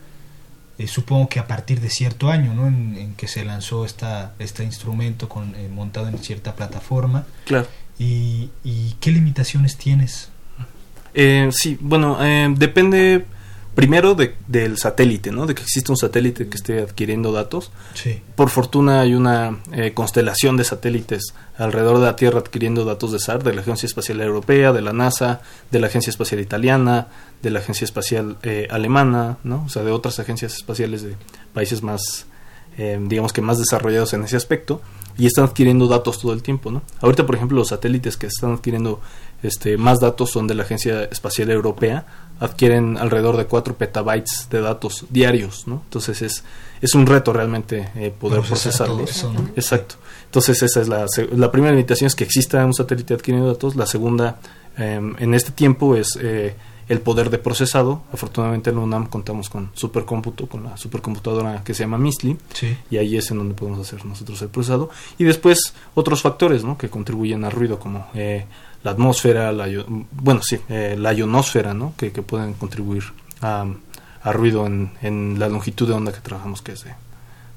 eh, 0.78 0.88
supongo 0.88 1.30
que 1.30 1.40
a 1.40 1.48
partir 1.48 1.80
de 1.82 1.90
cierto 1.90 2.30
año, 2.30 2.54
¿no? 2.54 2.68
En, 2.68 3.14
que 3.16 3.28
se 3.28 3.46
lanzó 3.46 3.86
esta, 3.86 4.34
este 4.40 4.64
instrumento 4.64 5.30
con, 5.30 5.56
eh, 5.56 5.70
montado 5.72 6.08
en 6.08 6.18
cierta 6.18 6.56
plataforma. 6.56 7.26
Claro. 7.46 7.68
¿Y, 8.00 8.50
qué 9.00 9.12
limitaciones 9.12 9.78
tienes? 9.78 10.30
Eh, 11.14 11.50
sí, 11.52 11.78
bueno, 11.80 12.18
depende 12.58 13.26
primero 13.76 14.16
de, 14.16 14.36
del 14.48 14.78
satélite, 14.78 15.32
¿no? 15.32 15.46
De 15.46 15.56
que 15.56 15.64
existe 15.64 15.92
un 15.92 15.98
satélite 15.98 16.48
que 16.48 16.58
esté 16.58 16.82
adquiriendo 16.82 17.32
datos. 17.32 17.72
Sí. 17.94 18.22
Por 18.36 18.50
fortuna 18.50 19.02
hay 19.02 19.16
una 19.16 19.60
constelación 19.94 20.58
de 20.58 20.64
satélites 20.64 21.34
alrededor 21.58 22.00
de 22.00 22.06
la 22.06 22.16
Tierra 22.16 22.40
adquiriendo 22.40 22.86
datos 22.86 23.12
de 23.12 23.20
SAR, 23.20 23.44
de 23.44 23.54
la 23.54 23.62
Agencia 23.62 23.86
Espacial 23.86 24.22
Europea, 24.22 24.74
de 24.74 24.82
la 24.82 24.94
NASA, 24.94 25.42
de 25.72 25.80
la 25.80 25.88
Agencia 25.88 26.10
Espacial 26.10 26.40
Italiana, 26.40 27.08
de 27.42 27.50
la 27.50 27.60
Agencia 27.60 27.86
Espacial 27.86 28.38
eh, 28.44 28.68
Alemana, 28.72 29.38
¿no? 29.44 29.64
O 29.66 29.70
sea, 29.70 29.84
de 29.84 29.92
otras 29.92 30.20
agencias 30.20 30.56
espaciales 30.56 31.04
de 31.04 31.16
países 31.54 31.84
más, 31.84 32.26
eh, 32.78 33.00
digamos 33.02 33.34
que 33.34 33.42
más 33.42 33.60
desarrollados 33.60 34.14
en 34.14 34.24
ese 34.24 34.38
aspecto, 34.38 34.82
y 35.18 35.28
están 35.28 35.46
adquiriendo 35.46 35.88
datos 35.88 36.20
todo 36.20 36.34
el 36.34 36.42
tiempo, 36.42 36.72
¿no? 36.72 36.82
Ahorita, 37.02 37.26
por 37.26 37.36
ejemplo, 37.36 37.58
los 37.58 37.68
satélites 37.68 38.18
que 38.18 38.28
están 38.28 38.54
adquiriendo 38.54 39.00
este, 39.44 39.78
más 39.78 40.00
datos 40.00 40.32
son 40.32 40.48
de 40.48 40.56
la 40.56 40.64
Agencia 40.64 41.04
Espacial 41.04 41.52
Europea, 41.52 42.06
adquieren 42.40 42.98
alrededor 42.98 43.38
de 43.38 43.46
4 43.46 43.76
petabytes 43.76 44.48
de 44.50 44.62
datos 44.62 45.06
diarios, 45.10 45.68
¿no? 45.68 45.82
Entonces 45.84 46.22
es, 46.22 46.44
es 46.82 46.96
un 46.96 47.06
reto 47.06 47.32
realmente 47.32 47.90
eh, 47.96 48.14
poder 48.18 48.42
procesarlos. 48.42 49.26
Exacto. 49.56 49.96
Entonces 50.26 50.64
esa 50.64 50.82
es 50.82 50.88
la, 50.88 51.06
la 51.36 51.52
primera 51.52 51.74
limitación 51.74 52.08
es 52.08 52.16
que 52.16 52.24
exista 52.24 52.66
un 52.66 52.74
satélite 52.74 53.14
adquiriendo 53.14 53.48
datos, 53.48 53.76
la 53.76 53.86
segunda 53.86 54.40
em, 54.78 55.16
en 55.20 55.34
este 55.34 55.52
tiempo 55.52 55.96
es 55.96 56.18
el 56.90 57.02
poder 57.02 57.30
de 57.30 57.38
procesado. 57.38 58.02
Afortunadamente 58.12 58.70
en 58.70 58.78
la 58.78 58.82
UNAM 58.82 59.08
contamos 59.08 59.50
con 59.50 59.72
supercómputo, 59.74 60.48
con 60.48 60.64
la 60.64 60.78
supercomputadora 60.78 61.64
que 61.64 61.74
se 61.74 61.84
llama 61.84 61.98
MISLI, 61.98 62.38
y 62.90 62.98
ahí 62.98 63.18
es 63.18 63.32
en 63.32 63.38
donde 63.38 63.54
podemos 63.54 63.80
hacer 63.80 64.06
nosotros 64.06 64.42
el 64.42 64.50
procesado. 64.50 64.90
Y 65.18 65.24
después 65.24 65.74
otros 65.96 66.22
factores 66.22 66.64
¿no? 66.64 66.78
que 66.78 66.90
contribuyen 66.90 67.44
al 67.46 67.52
ruido, 67.52 67.80
como 67.80 68.08
eh, 68.14 68.46
la 68.84 68.92
atmósfera, 68.92 69.52
la, 69.52 69.68
bueno, 70.12 70.42
sí, 70.44 70.60
eh, 70.70 70.96
la 70.98 71.14
ionosfera, 71.14 71.74
¿no? 71.74 71.94
que, 71.98 72.10
pueden 72.12 72.54
contribuir 72.54 73.04
a, 73.42 73.66
ruido 74.26 74.66
en, 74.66 74.92
en, 75.02 75.40
la 75.40 75.48
longitud 75.48 75.88
de 75.88 75.94
onda 75.94 76.12
que 76.12 76.20
trabajamos, 76.20 76.62
que 76.62 76.74
es 76.74 76.86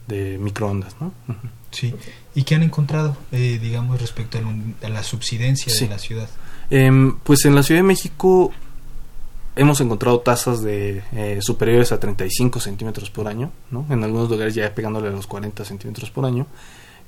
de, 0.06 0.38
microondas. 0.38 0.96
¿no? 1.00 1.12
Sí. 1.70 1.94
¿Y 2.34 2.44
qué 2.44 2.54
han 2.54 2.62
encontrado, 2.62 3.16
eh, 3.32 3.58
digamos, 3.60 4.00
respecto 4.00 4.38
a, 4.38 4.88
la 4.88 5.02
subsidencia 5.02 5.72
de 5.74 5.88
la 5.88 5.98
ciudad? 5.98 6.28
Em, 6.70 7.16
pues 7.18 7.44
en 7.44 7.54
la 7.54 7.62
Ciudad 7.62 7.80
de 7.80 7.86
México 7.86 8.52
hemos 9.56 9.80
encontrado 9.80 10.20
tasas 10.20 10.62
de 10.62 11.02
eh, 11.12 11.38
superiores 11.40 11.90
a 11.92 11.98
35 11.98 12.60
centímetros 12.60 13.10
por 13.10 13.26
año, 13.26 13.50
¿no? 13.70 13.86
en 13.90 14.04
algunos 14.04 14.28
lugares 14.28 14.54
ya 14.54 14.72
pegándole 14.74 15.08
a 15.08 15.12
los 15.12 15.26
40 15.26 15.64
centímetros 15.64 16.10
por 16.10 16.24
año. 16.24 16.46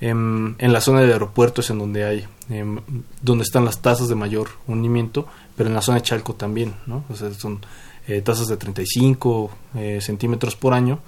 Em, 0.00 0.54
en 0.58 0.72
la 0.72 0.80
zona 0.80 1.00
de 1.00 1.12
aeropuertos 1.12 1.70
en 1.70 1.78
donde 1.78 2.04
hay, 2.04 2.24
em, 2.50 2.80
donde 3.20 3.42
están 3.42 3.64
las 3.64 3.82
tasas 3.82 4.08
de 4.08 4.14
mayor 4.14 4.50
hundimiento, 4.68 5.26
pero 5.56 5.68
en 5.68 5.74
la 5.74 5.82
zona 5.82 5.98
de 5.98 6.04
Chalco 6.04 6.34
también, 6.34 6.74
¿no? 6.86 7.04
O 7.08 7.16
sea, 7.16 7.32
son 7.34 7.60
eh, 8.06 8.22
tasas 8.22 8.46
de 8.46 8.56
35 8.56 9.50
eh, 9.74 9.98
centímetros 10.00 10.54
por 10.54 10.72
año 10.72 11.00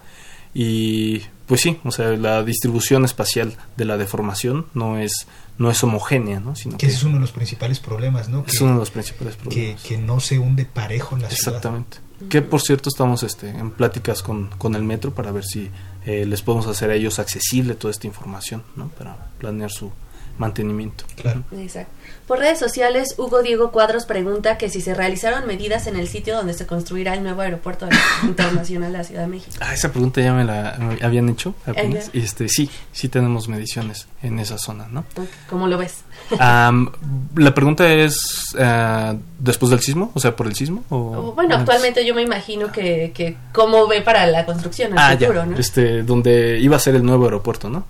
y 0.53 1.21
pues 1.47 1.61
sí, 1.61 1.79
o 1.85 1.93
sea, 1.93 2.11
la 2.11 2.43
distribución 2.43 3.05
espacial 3.05 3.57
de 3.77 3.85
la 3.85 3.97
deformación 3.97 4.67
no 4.75 4.99
es 4.99 5.29
no 5.57 5.71
es 5.71 5.85
homogénea, 5.85 6.41
¿no? 6.41 6.57
Sino 6.57 6.77
que, 6.77 6.87
ese 6.87 6.97
es 6.97 7.03
uno 7.05 7.15
de 7.15 7.21
los 7.21 7.33
principales 7.33 7.79
problemas, 7.79 8.29
¿no? 8.29 8.45
es 8.47 8.61
uno 8.61 8.73
de 8.73 8.79
los 8.79 8.91
principales 8.91 9.37
problemas. 9.37 9.83
Que, 9.83 9.99
no 9.99 10.19
se 10.19 10.39
hunde 10.39 10.65
parejo 10.65 11.15
en 11.15 11.23
la 11.23 11.31
ciudad. 11.31 11.57
Exactamente. 11.57 11.99
Que 12.29 12.43
por 12.43 12.61
cierto 12.61 12.89
estamos 12.89 13.23
este, 13.23 13.49
en 13.49 13.71
pláticas 13.71 14.23
con, 14.23 14.51
con 14.59 14.75
el 14.75 14.83
metro 14.83 15.15
para 15.15 15.33
ver 15.33 15.45
si 15.45 15.71
eh, 16.05 16.27
les 16.27 16.43
podemos 16.43 16.67
hacer 16.67 16.91
a 16.91 16.95
ellos 16.95 17.19
accesible 17.19 17.75
toda 17.75 17.91
esta 17.93 18.07
información, 18.07 18.63
¿no? 18.77 18.89
Para 18.91 19.31
planear 19.39 19.71
su, 19.71 19.91
mantenimiento. 20.39 21.05
Claro. 21.17 21.45
Exacto. 21.53 21.93
Por 22.31 22.39
redes 22.39 22.61
sociales, 22.61 23.17
Hugo 23.19 23.43
Diego 23.43 23.73
Cuadros 23.73 24.07
pregunta 24.07 24.57
que 24.57 24.71
si 24.71 24.81
se 24.81 24.95
realizaron 24.95 25.49
medidas 25.49 25.89
en 25.89 25.97
el 25.97 26.07
sitio 26.07 26.37
donde 26.37 26.55
se 26.55 26.65
construirá 26.65 27.15
el 27.15 27.25
nuevo 27.25 27.41
aeropuerto 27.41 27.89
internacional 28.23 28.93
de 28.93 28.99
la 28.99 29.03
Ciudad 29.03 29.23
de 29.23 29.27
México. 29.27 29.57
Ah, 29.59 29.75
esa 29.75 29.91
pregunta 29.91 30.21
ya 30.21 30.33
me 30.33 30.45
la 30.45 30.79
habían 31.03 31.29
hecho 31.29 31.57
apenas. 31.67 32.11
Y 32.13 32.21
este, 32.21 32.49
sí, 32.49 32.71
sí 32.93 33.09
tenemos 33.09 33.49
mediciones 33.49 34.07
en 34.23 34.39
esa 34.39 34.59
zona, 34.59 34.87
¿no? 34.89 35.05
¿Cómo 35.49 35.67
lo 35.67 35.77
ves? 35.77 36.05
la 36.39 37.53
pregunta 37.53 37.93
es, 37.93 38.55
uh, 38.55 39.19
¿después 39.41 39.71
del 39.71 39.81
sismo? 39.81 40.13
O 40.15 40.21
sea, 40.21 40.37
¿por 40.37 40.47
el 40.47 40.55
sismo? 40.55 40.85
O, 40.89 41.33
bueno, 41.33 41.57
actualmente 41.57 42.07
yo 42.07 42.15
me 42.15 42.23
imagino 42.23 42.71
que, 42.71 43.11
que 43.13 43.37
cómo 43.53 43.89
ve 43.89 44.03
para 44.03 44.27
la 44.27 44.47
construcción, 44.47 44.93
el 44.93 44.99
ah, 44.99 45.17
futuro, 45.19 45.47
¿no? 45.47 45.59
Este, 45.59 46.05
donde 46.05 46.61
iba 46.61 46.77
a 46.77 46.79
ser 46.79 46.95
el 46.95 47.05
nuevo 47.05 47.25
aeropuerto, 47.25 47.69
¿no? 47.69 47.85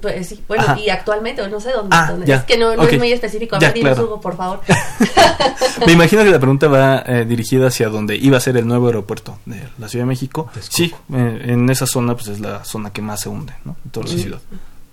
Pues 0.00 0.28
sí, 0.28 0.42
bueno, 0.48 0.64
y 0.78 0.88
actualmente, 0.90 1.46
no 1.48 1.60
sé 1.60 1.72
dónde. 1.72 1.96
Ah, 1.96 2.14
es 2.24 2.42
que 2.44 2.56
no, 2.56 2.74
no 2.76 2.82
es 2.84 2.98
muy 2.98 3.12
específico. 3.12 3.56
A 3.56 3.58
ver, 3.58 4.00
Hugo, 4.00 4.20
por 4.20 4.36
favor. 4.36 4.60
Me 5.86 5.92
imagino 5.92 6.22
que 6.24 6.30
la 6.30 6.38
pregunta 6.38 6.68
va 6.68 7.02
eh, 7.06 7.24
dirigida 7.24 7.68
hacia 7.68 7.88
donde 7.88 8.16
iba 8.16 8.36
a 8.36 8.40
ser 8.40 8.56
el 8.56 8.66
nuevo 8.66 8.86
aeropuerto 8.86 9.38
de 9.44 9.62
la 9.78 9.88
Ciudad 9.88 10.04
de 10.04 10.08
México. 10.08 10.50
Sí, 10.60 10.94
eh, 11.12 11.42
en 11.46 11.68
esa 11.70 11.86
zona, 11.86 12.14
pues 12.14 12.28
es 12.28 12.40
la 12.40 12.64
zona 12.64 12.90
que 12.92 13.02
más 13.02 13.20
se 13.20 13.28
hunde, 13.28 13.54
¿no? 13.64 13.76
En 13.84 13.90
toda 13.90 14.06
la 14.06 14.12
ciudad. 14.12 14.38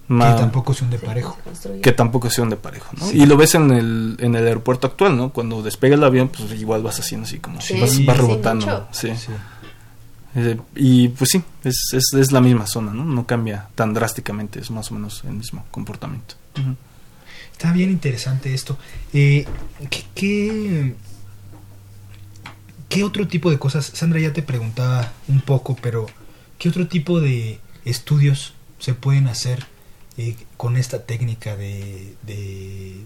que 0.08 0.40
tampoco 0.40 0.74
se 0.74 0.84
hunde 0.84 0.98
parejo. 0.98 1.38
Que 1.82 1.92
tampoco 1.92 2.30
se 2.30 2.42
hunde 2.42 2.56
parejo, 2.56 2.94
¿no? 2.98 3.12
Y 3.12 3.26
lo 3.26 3.38
ves 3.38 3.56
en 3.56 3.72
el, 3.72 4.18
en 4.20 4.36
el 4.36 4.48
aeropuerto 4.48 4.88
actual, 4.88 5.16
¿no? 5.16 5.30
Cuando 5.32 5.62
despega 5.62 5.96
el 5.96 6.04
avión, 6.04 6.30
pues 6.30 6.52
igual 6.60 6.82
vas 6.84 7.00
haciendo 7.00 7.26
así 7.28 7.40
como... 7.40 7.58
Vas, 7.58 8.06
vas, 8.06 8.18
rebotando. 8.18 8.88
Sí, 8.92 9.12
eh, 10.36 10.58
y 10.76 11.10
pues 11.10 11.32
sí, 11.32 11.44
es, 11.64 11.90
es, 11.94 12.14
es, 12.14 12.32
la 12.32 12.42
misma 12.42 12.68
zona, 12.68 12.94
¿no? 12.94 13.04
No 13.04 13.26
cambia 13.26 13.68
tan 13.76 13.94
drásticamente, 13.94 14.60
es 14.60 14.70
más 14.70 14.92
o 14.92 14.96
menos 14.96 15.24
el 15.26 15.34
mismo 15.34 15.66
comportamiento. 15.72 16.36
Está 17.52 17.72
bien 17.72 17.90
interesante 17.90 18.54
esto. 18.54 18.78
Eh, 19.14 19.46
¿qué, 19.90 20.04
qué, 20.14 20.96
qué 22.88 23.04
otro 23.04 23.28
tipo 23.28 23.50
de 23.50 23.58
cosas? 23.58 23.86
Sandra 23.86 24.20
ya 24.20 24.34
te 24.34 24.44
preguntaba 24.44 25.12
un 25.28 25.42
poco, 25.42 25.76
pero 25.82 26.08
¿qué 26.58 26.70
otro 26.70 26.88
tipo 26.88 27.20
de 27.20 27.60
estudios 27.86 28.54
se 28.78 28.94
pueden 28.94 29.28
hacer 29.28 29.66
eh, 30.18 30.36
con 30.58 30.76
esta 30.76 31.06
técnica 31.06 31.56
de, 31.56 32.16
de, 32.24 33.06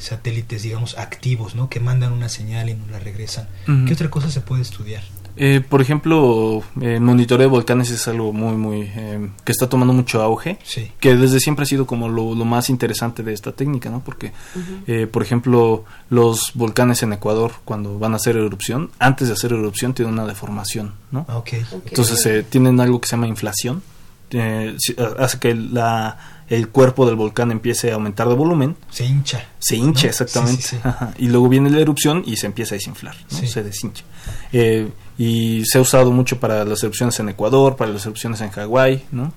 satélites, 0.00 0.62
digamos, 0.62 0.98
activos, 0.98 1.54
¿no? 1.54 1.68
Que 1.68 1.78
mandan 1.78 2.12
una 2.12 2.28
señal 2.28 2.68
y 2.68 2.74
nos 2.74 2.90
la 2.90 2.98
regresan. 2.98 3.48
¿Qué 3.86 3.92
otra 3.92 4.10
cosa 4.10 4.30
se 4.30 4.40
puede 4.40 4.62
estudiar? 4.62 5.02
Eh, 5.40 5.60
por 5.60 5.80
ejemplo, 5.80 6.64
el 6.80 7.00
monitoreo 7.00 7.46
de 7.46 7.50
volcanes 7.50 7.90
es 7.90 8.08
algo 8.08 8.32
muy, 8.32 8.56
muy, 8.56 8.90
eh, 8.94 9.30
que 9.44 9.52
está 9.52 9.68
tomando 9.68 9.92
mucho 9.92 10.20
auge, 10.20 10.58
que 10.98 11.14
desde 11.14 11.38
siempre 11.38 11.62
ha 11.62 11.66
sido 11.66 11.86
como 11.86 12.08
lo, 12.08 12.34
más 12.44 12.68
interesante 12.70 13.22
de 13.22 13.32
esta 13.32 13.52
técnica, 13.52 13.88
¿no? 13.88 14.00
Porque, 14.00 14.32
eh, 14.88 15.06
por 15.06 15.22
ejemplo, 15.22 15.84
los 16.10 16.50
volcanes 16.54 17.04
en 17.04 17.12
Ecuador, 17.12 17.52
cuando 17.64 18.00
van 18.00 18.14
a 18.14 18.16
hacer 18.16 18.36
erupción, 18.36 18.90
antes 18.98 19.28
de 19.28 19.34
hacer 19.34 19.52
erupción 19.52 19.94
tienen 19.94 20.14
una 20.14 20.26
deformación, 20.26 20.94
¿no? 21.12 21.24
Ah, 21.28 21.36
okay. 21.36 21.64
Entonces 21.86 22.44
tienen 22.50 22.80
algo 22.80 23.00
que 23.00 23.06
se 23.06 23.12
llama 23.12 23.28
inflación, 23.28 23.82
hace 25.18 25.38
que 25.38 25.54
la 25.54 26.18
el 26.48 26.68
cuerpo 26.68 27.04
del 27.06 27.16
volcán 27.16 27.50
empiece 27.50 27.90
a 27.90 27.94
aumentar 27.94 28.28
de 28.28 28.34
volumen. 28.34 28.76
Se 28.90 29.04
hincha. 29.04 29.46
Se 29.58 29.76
hincha, 29.76 30.08
exactamente. 30.08 30.80
Y 31.18 31.28
luego 31.28 31.48
viene 31.48 31.70
la 31.70 31.78
erupción 31.78 32.22
y 32.26 32.36
se 32.36 32.46
empieza 32.46 32.74
a 32.74 32.78
desinflar, 32.78 33.16
se 33.28 33.62
deshincha. 33.62 34.04
Eh, 34.52 34.88
y 35.18 35.64
se 35.66 35.78
ha 35.78 35.80
usado 35.80 36.12
mucho 36.12 36.38
para 36.38 36.64
las 36.64 36.82
erupciones 36.82 37.18
en 37.18 37.28
Ecuador, 37.28 37.76
para 37.76 37.90
las 37.90 38.06
erupciones 38.06 38.40
en 38.40 38.50
Hawái, 38.50 39.04
¿no? 39.10 39.32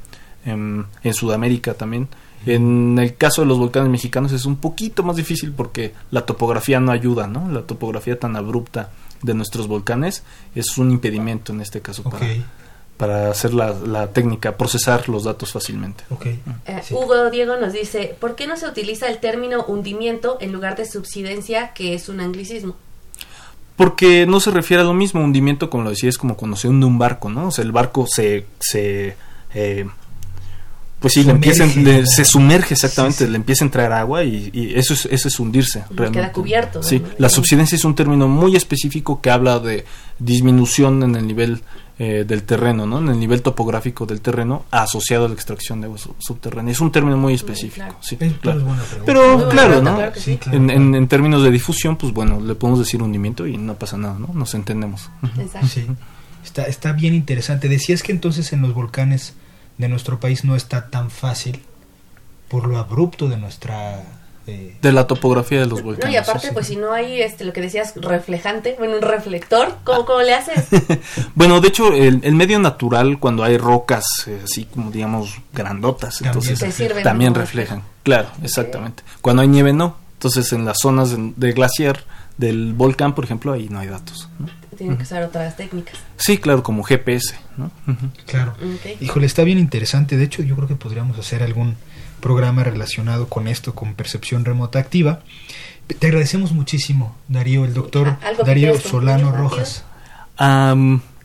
en, 0.45 1.13
Sudamérica 1.13 1.73
también. 1.73 2.07
En 2.45 2.97
el 2.97 3.15
caso 3.15 3.41
de 3.41 3.47
los 3.47 3.59
volcanes 3.59 3.89
mexicanos 3.89 4.31
es 4.31 4.45
un 4.45 4.57
poquito 4.57 5.03
más 5.03 5.15
difícil 5.15 5.51
porque 5.51 5.93
la 6.09 6.25
topografía 6.25 6.79
no 6.79 6.91
ayuda, 6.91 7.27
¿no? 7.27 7.51
La 7.51 7.61
topografía 7.61 8.19
tan 8.19 8.35
abrupta 8.35 8.89
de 9.21 9.35
nuestros 9.35 9.67
volcanes 9.67 10.23
es 10.55 10.77
un 10.79 10.89
impedimento 10.89 11.53
en 11.53 11.61
este 11.61 11.81
caso 11.81 12.01
para, 12.01 12.25
para 12.97 13.29
hacer 13.29 13.53
la, 13.53 14.07
técnica, 14.07 14.57
procesar 14.57 15.07
los 15.07 15.25
datos 15.25 15.51
fácilmente. 15.51 16.03
Eh, 16.65 16.81
Hugo 16.89 17.29
Diego 17.29 17.57
nos 17.57 17.73
dice, 17.73 18.15
¿por 18.19 18.35
qué 18.35 18.47
no 18.47 18.57
se 18.57 18.67
utiliza 18.67 19.07
el 19.07 19.19
término 19.19 19.63
hundimiento 19.65 20.37
en 20.41 20.51
lugar 20.51 20.75
de 20.75 20.85
subsidencia, 20.85 21.73
que 21.73 21.93
es 21.93 22.09
un 22.09 22.21
anglicismo? 22.21 22.75
Porque 23.81 24.25
no 24.27 24.39
se 24.39 24.51
refiere 24.51 24.81
a 24.81 24.85
lo 24.85 24.93
mismo, 24.93 25.23
hundimiento, 25.23 25.69
como 25.69 25.83
lo 25.83 25.89
decía, 25.89 26.09
es 26.09 26.17
como 26.17 26.35
cuando 26.35 26.55
se 26.55 26.67
hunde 26.67 26.85
un 26.85 26.99
barco, 26.99 27.29
¿no? 27.29 27.47
O 27.47 27.51
sea, 27.51 27.63
el 27.63 27.71
barco 27.71 28.05
se... 28.07 28.45
se 28.59 29.15
eh, 29.53 29.87
pues 30.99 31.15
sí, 31.15 31.25
se 32.05 32.25
sumerge 32.25 32.75
exactamente, 32.75 33.27
le 33.27 33.35
empieza 33.35 33.63
a 33.63 33.67
entrar 33.67 33.91
agua 33.91 34.23
y, 34.23 34.73
eso, 34.75 34.93
es, 34.93 35.07
eso 35.07 35.29
es 35.29 35.39
hundirse. 35.39 35.83
Realmente. 35.89 36.19
Queda 36.19 36.31
cubierto. 36.31 36.83
Sí, 36.83 37.01
la 37.17 37.27
subsidencia 37.27 37.75
es 37.75 37.83
un 37.83 37.95
término 37.95 38.27
muy 38.27 38.55
específico 38.55 39.19
que 39.19 39.31
habla 39.31 39.57
de 39.57 39.83
disminución 40.19 41.01
en 41.01 41.15
el 41.15 41.25
nivel 41.25 41.63
eh, 42.03 42.23
del 42.25 42.41
terreno, 42.41 42.87
¿no? 42.87 42.97
En 42.97 43.09
el 43.09 43.19
nivel 43.19 43.43
topográfico 43.43 44.07
del 44.07 44.21
terreno 44.21 44.65
asociado 44.71 45.25
a 45.25 45.27
la 45.27 45.35
extracción 45.35 45.81
de 45.81 45.85
agua 45.85 45.99
subterránea. 46.17 46.71
Es 46.71 46.81
un 46.81 46.91
término 46.91 47.15
muy 47.15 47.35
específico. 47.35 47.95
Sí, 48.01 48.17
Pero 49.05 49.47
claro, 49.49 49.83
¿no? 49.83 49.99
En, 50.51 50.95
en, 50.95 51.07
términos 51.07 51.43
de 51.43 51.51
difusión, 51.51 51.97
pues 51.97 52.11
bueno, 52.11 52.39
le 52.41 52.55
podemos 52.55 52.79
decir 52.79 53.03
hundimiento 53.03 53.45
y 53.45 53.55
no 53.55 53.75
pasa 53.75 53.97
nada, 53.97 54.17
¿no? 54.17 54.29
Nos 54.33 54.55
entendemos. 54.55 55.11
Exacto. 55.37 55.95
Está, 56.43 56.63
está 56.63 56.93
bien 56.93 57.13
interesante. 57.13 57.69
Decías 57.69 58.01
que 58.01 58.13
entonces 58.13 58.51
en 58.51 58.63
los 58.63 58.73
volcanes 58.73 59.35
de 59.77 59.87
nuestro 59.87 60.19
país 60.19 60.43
no 60.43 60.55
está 60.55 60.89
tan 60.89 61.11
fácil 61.11 61.61
por 62.49 62.67
lo 62.67 62.79
abrupto 62.79 63.29
de 63.29 63.37
nuestra 63.37 64.01
de 64.45 64.91
la 64.91 65.05
topografía 65.05 65.59
de 65.59 65.67
los 65.67 65.83
volcanes. 65.83 66.07
No, 66.07 66.11
y 66.11 66.17
aparte, 66.17 66.51
pues 66.51 66.67
si 66.67 66.75
no 66.75 66.93
hay 66.93 67.21
este 67.21 67.43
lo 67.43 67.53
que 67.53 67.61
decías 67.61 67.93
reflejante, 67.95 68.75
bueno, 68.77 68.95
un 68.95 69.01
reflector, 69.01 69.77
¿cómo, 69.83 70.05
cómo 70.05 70.21
le 70.21 70.33
haces? 70.33 70.67
bueno, 71.35 71.61
de 71.61 71.67
hecho, 71.67 71.93
el, 71.93 72.33
medio 72.33 72.59
natural, 72.59 73.19
cuando 73.19 73.43
hay 73.43 73.57
rocas 73.57 74.05
eh, 74.27 74.39
así 74.43 74.65
como 74.65 74.89
digamos 74.89 75.37
grandotas, 75.53 76.21
entonces 76.21 76.59
también 77.03 77.35
reflejan. 77.35 77.83
Claro, 78.03 78.29
exactamente. 78.41 79.03
Cuando 79.21 79.43
hay 79.43 79.47
nieve, 79.47 79.73
no. 79.73 79.95
Entonces, 80.13 80.51
en 80.53 80.65
las 80.65 80.79
zonas 80.79 81.15
de, 81.17 81.51
glaciar 81.51 82.03
del 82.37 82.73
volcán, 82.73 83.13
por 83.13 83.25
ejemplo, 83.25 83.53
ahí 83.53 83.69
no 83.69 83.79
hay 83.79 83.87
datos. 83.87 84.29
Tienen 84.77 84.97
que 84.97 85.03
usar 85.03 85.23
otras 85.23 85.55
técnicas. 85.55 85.95
Sí, 86.17 86.37
claro, 86.37 86.63
como 86.63 86.83
GPS, 86.83 87.35
¿no? 87.57 87.71
Claro. 88.25 88.55
Híjole, 88.99 89.25
está 89.27 89.43
bien 89.43 89.59
interesante. 89.59 90.17
De 90.17 90.23
hecho, 90.23 90.41
yo 90.41 90.55
creo 90.55 90.67
que 90.67 90.75
podríamos 90.75 91.17
hacer 91.19 91.43
algún 91.43 91.75
programa 92.21 92.63
relacionado 92.63 93.27
con 93.27 93.47
esto, 93.47 93.75
con 93.75 93.95
percepción 93.95 94.45
remota 94.45 94.79
activa. 94.79 95.19
Te 95.99 96.07
agradecemos 96.07 96.53
muchísimo, 96.53 97.17
Darío, 97.27 97.65
el 97.65 97.73
doctor 97.73 98.17
Darío 98.45 98.79
Solano 98.79 99.31
Rojas. 99.31 99.83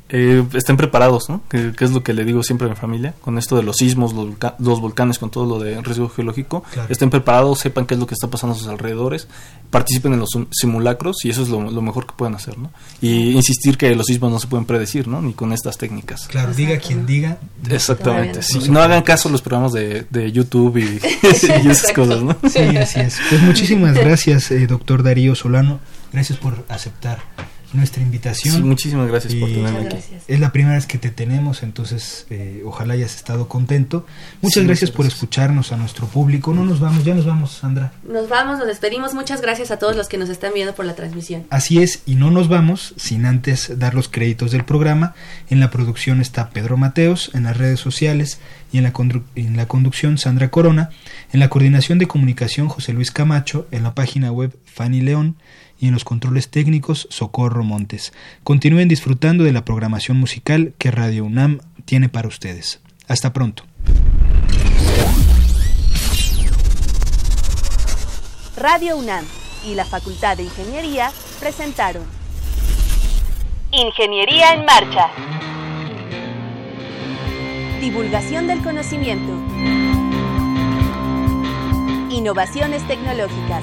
Eh, 0.09 0.45
estén 0.55 0.77
preparados, 0.77 1.29
¿no? 1.29 1.43
Que, 1.49 1.73
es 1.79 1.91
lo 1.91 2.05
que 2.05 2.15
le 2.15 2.25
digo 2.25 2.45
siempre 2.45 2.69
a 2.69 2.71
mi 2.71 2.77
familia, 2.77 3.15
con 3.21 3.39
esto 3.39 3.57
de 3.57 3.65
los 3.65 3.79
sismos, 3.79 4.13
los, 4.13 4.81
volcanes, 4.81 5.19
con 5.19 5.31
todo 5.31 5.47
lo 5.47 5.59
de 5.59 5.81
riesgo 5.83 6.09
geológico. 6.09 6.63
Estén 6.89 7.11
preparados, 7.11 7.59
sepan 7.59 7.87
qué 7.87 7.95
es 7.95 8.01
lo 8.01 8.07
que 8.07 8.15
está 8.15 8.29
pasando 8.29 8.55
a 8.55 8.59
sus 8.59 8.69
alrededores, 8.69 9.27
participen 9.71 10.13
en 10.13 10.21
los 10.21 10.31
simulacros 10.53 11.25
y 11.25 11.31
eso 11.31 11.43
es 11.43 11.49
lo, 11.49 11.83
mejor 11.83 12.07
que 12.07 12.13
pueden 12.17 12.37
hacer, 12.37 12.57
¿no? 12.57 12.71
Y 13.01 13.33
insistir 13.33 13.77
que 13.77 13.93
los 13.97 14.07
sismos 14.07 14.31
no 14.31 14.39
se 14.39 14.47
pueden 14.47 14.65
predecir, 14.65 15.09
¿no? 15.09 15.21
Ni 15.21 15.33
con 15.33 15.53
estas 15.53 15.77
técnicas. 15.77 16.29
Claro, 16.29 16.55
diga 16.55 16.79
quien 16.79 17.05
diga. 17.05 17.39
Exactamente. 17.69 18.41
No, 18.69 18.81
hagan 18.81 19.03
caso 19.03 19.29
a 19.29 19.33
los 19.33 19.43
programas 19.43 19.73
de, 19.73 20.07
YouTube 20.33 20.77
y, 20.77 21.01
esas 21.69 21.93
cosas, 21.93 22.23
¿no? 22.23 22.37
Sí, 22.49 22.61
así 22.77 23.01
es. 23.01 23.19
Pues 23.29 23.43
muchísimas 23.43 23.95
gracias, 23.95 24.53
eh, 24.53 24.69
doctor 24.69 25.03
Darío 25.03 25.35
Solano. 25.35 25.81
Gracias 26.13 26.39
por 26.39 26.65
aceptar 26.69 27.19
nuestra 27.73 28.03
invitación. 28.03 28.67
muchísimas 28.69 29.09
gracias 29.09 29.35
por 29.35 29.49
tenerme 29.49 29.87
aquí. 29.87 29.97
Es 30.29 30.41
la 30.41 30.53
primera 30.53 30.75
vez 30.77 30.87
que 30.87 30.99
te 30.99 31.11
tenemos, 31.11 31.63
entonces 31.63 32.27
eh, 32.31 32.63
ojalá 32.65 32.95
hayas 32.95 33.17
estado 33.17 33.49
contento. 33.49 34.07
Muchas 34.43 34.65
gracias 34.65 34.91
por 34.91 35.07
escucharnos 35.07 35.73
a 35.73 35.77
nuestro 35.77 36.07
público. 36.07 36.55
No 36.55 36.65
nos 36.65 36.81
vamos, 36.81 37.05
ya 37.05 37.15
nos 37.15 37.27
vamos, 37.27 37.53
Sandra. 37.53 37.93
Nos 38.09 38.29
vamos, 38.29 38.59
nos 38.59 38.67
despedimos. 38.67 39.15
Muchas 39.15 39.41
gracias 39.41 39.71
a 39.71 39.79
todos 39.79 39.97
los 39.97 40.09
que 40.09 40.19
nos 40.19 40.29
están 40.29 40.53
viendo 40.55 40.75
por 40.75 40.85
la 40.85 40.95
transmisión. 40.95 41.45
Así 41.51 41.83
es, 41.83 42.03
y 42.07 42.15
no 42.15 42.31
nos 42.31 42.49
vamos 42.49 42.95
sin 42.97 43.27
antes 43.27 43.79
dar 43.79 43.95
los 43.95 44.09
créditos 44.09 44.53
del 44.53 44.65
programa. 44.65 45.15
En 45.49 45.61
la 45.61 45.71
producción 45.71 46.21
está 46.21 46.51
Pedro 46.51 46.77
Mateos, 46.77 47.31
en 47.35 47.45
las 47.45 47.57
redes 47.57 47.81
sociales 47.81 48.39
y 48.73 48.79
en 48.79 48.85
la, 48.85 48.93
en 49.35 49.57
la 49.57 49.67
conducción 49.67 50.19
Sandra 50.19 50.51
Corona, 50.51 50.91
en 51.33 51.41
la 51.41 51.49
coordinación 51.49 51.99
de 51.99 52.07
comunicación 52.07 52.69
José 52.69 52.93
Luis 52.93 53.11
Camacho, 53.11 53.67
en 53.71 53.83
la 53.83 53.95
página 53.95 54.33
web 54.33 54.57
Fanny 54.65 55.01
León 55.01 55.37
y 55.79 55.89
en 55.89 55.95
los 55.95 56.05
controles 56.05 56.49
técnicos 56.49 57.07
Socorro 57.11 57.65
Montes. 57.65 58.13
Continúen 58.45 58.89
disfrutando 58.89 59.45
de 59.45 59.53
la 59.53 59.65
programación 59.65 60.17
musical 60.17 60.75
que 60.79 60.91
Radio 60.91 61.25
UNAM 61.25 61.61
tiene 61.85 62.09
para 62.09 62.29
ustedes. 62.29 62.81
Hasta 63.09 63.33
pronto. 63.33 63.65
Radio 68.57 68.97
UNAM 68.97 69.25
y 69.67 69.75
la 69.75 69.85
Facultad 69.85 70.37
de 70.37 70.45
Ingeniería 70.45 71.13
presentaron 71.41 72.05
Ingeniería 73.71 74.55
en 74.55 74.65
Marcha. 74.65 75.11
Divulgación 77.81 78.47
del 78.47 78.63
conocimiento. 78.63 79.33
Innovaciones 82.11 82.87
tecnológicas 82.89 83.63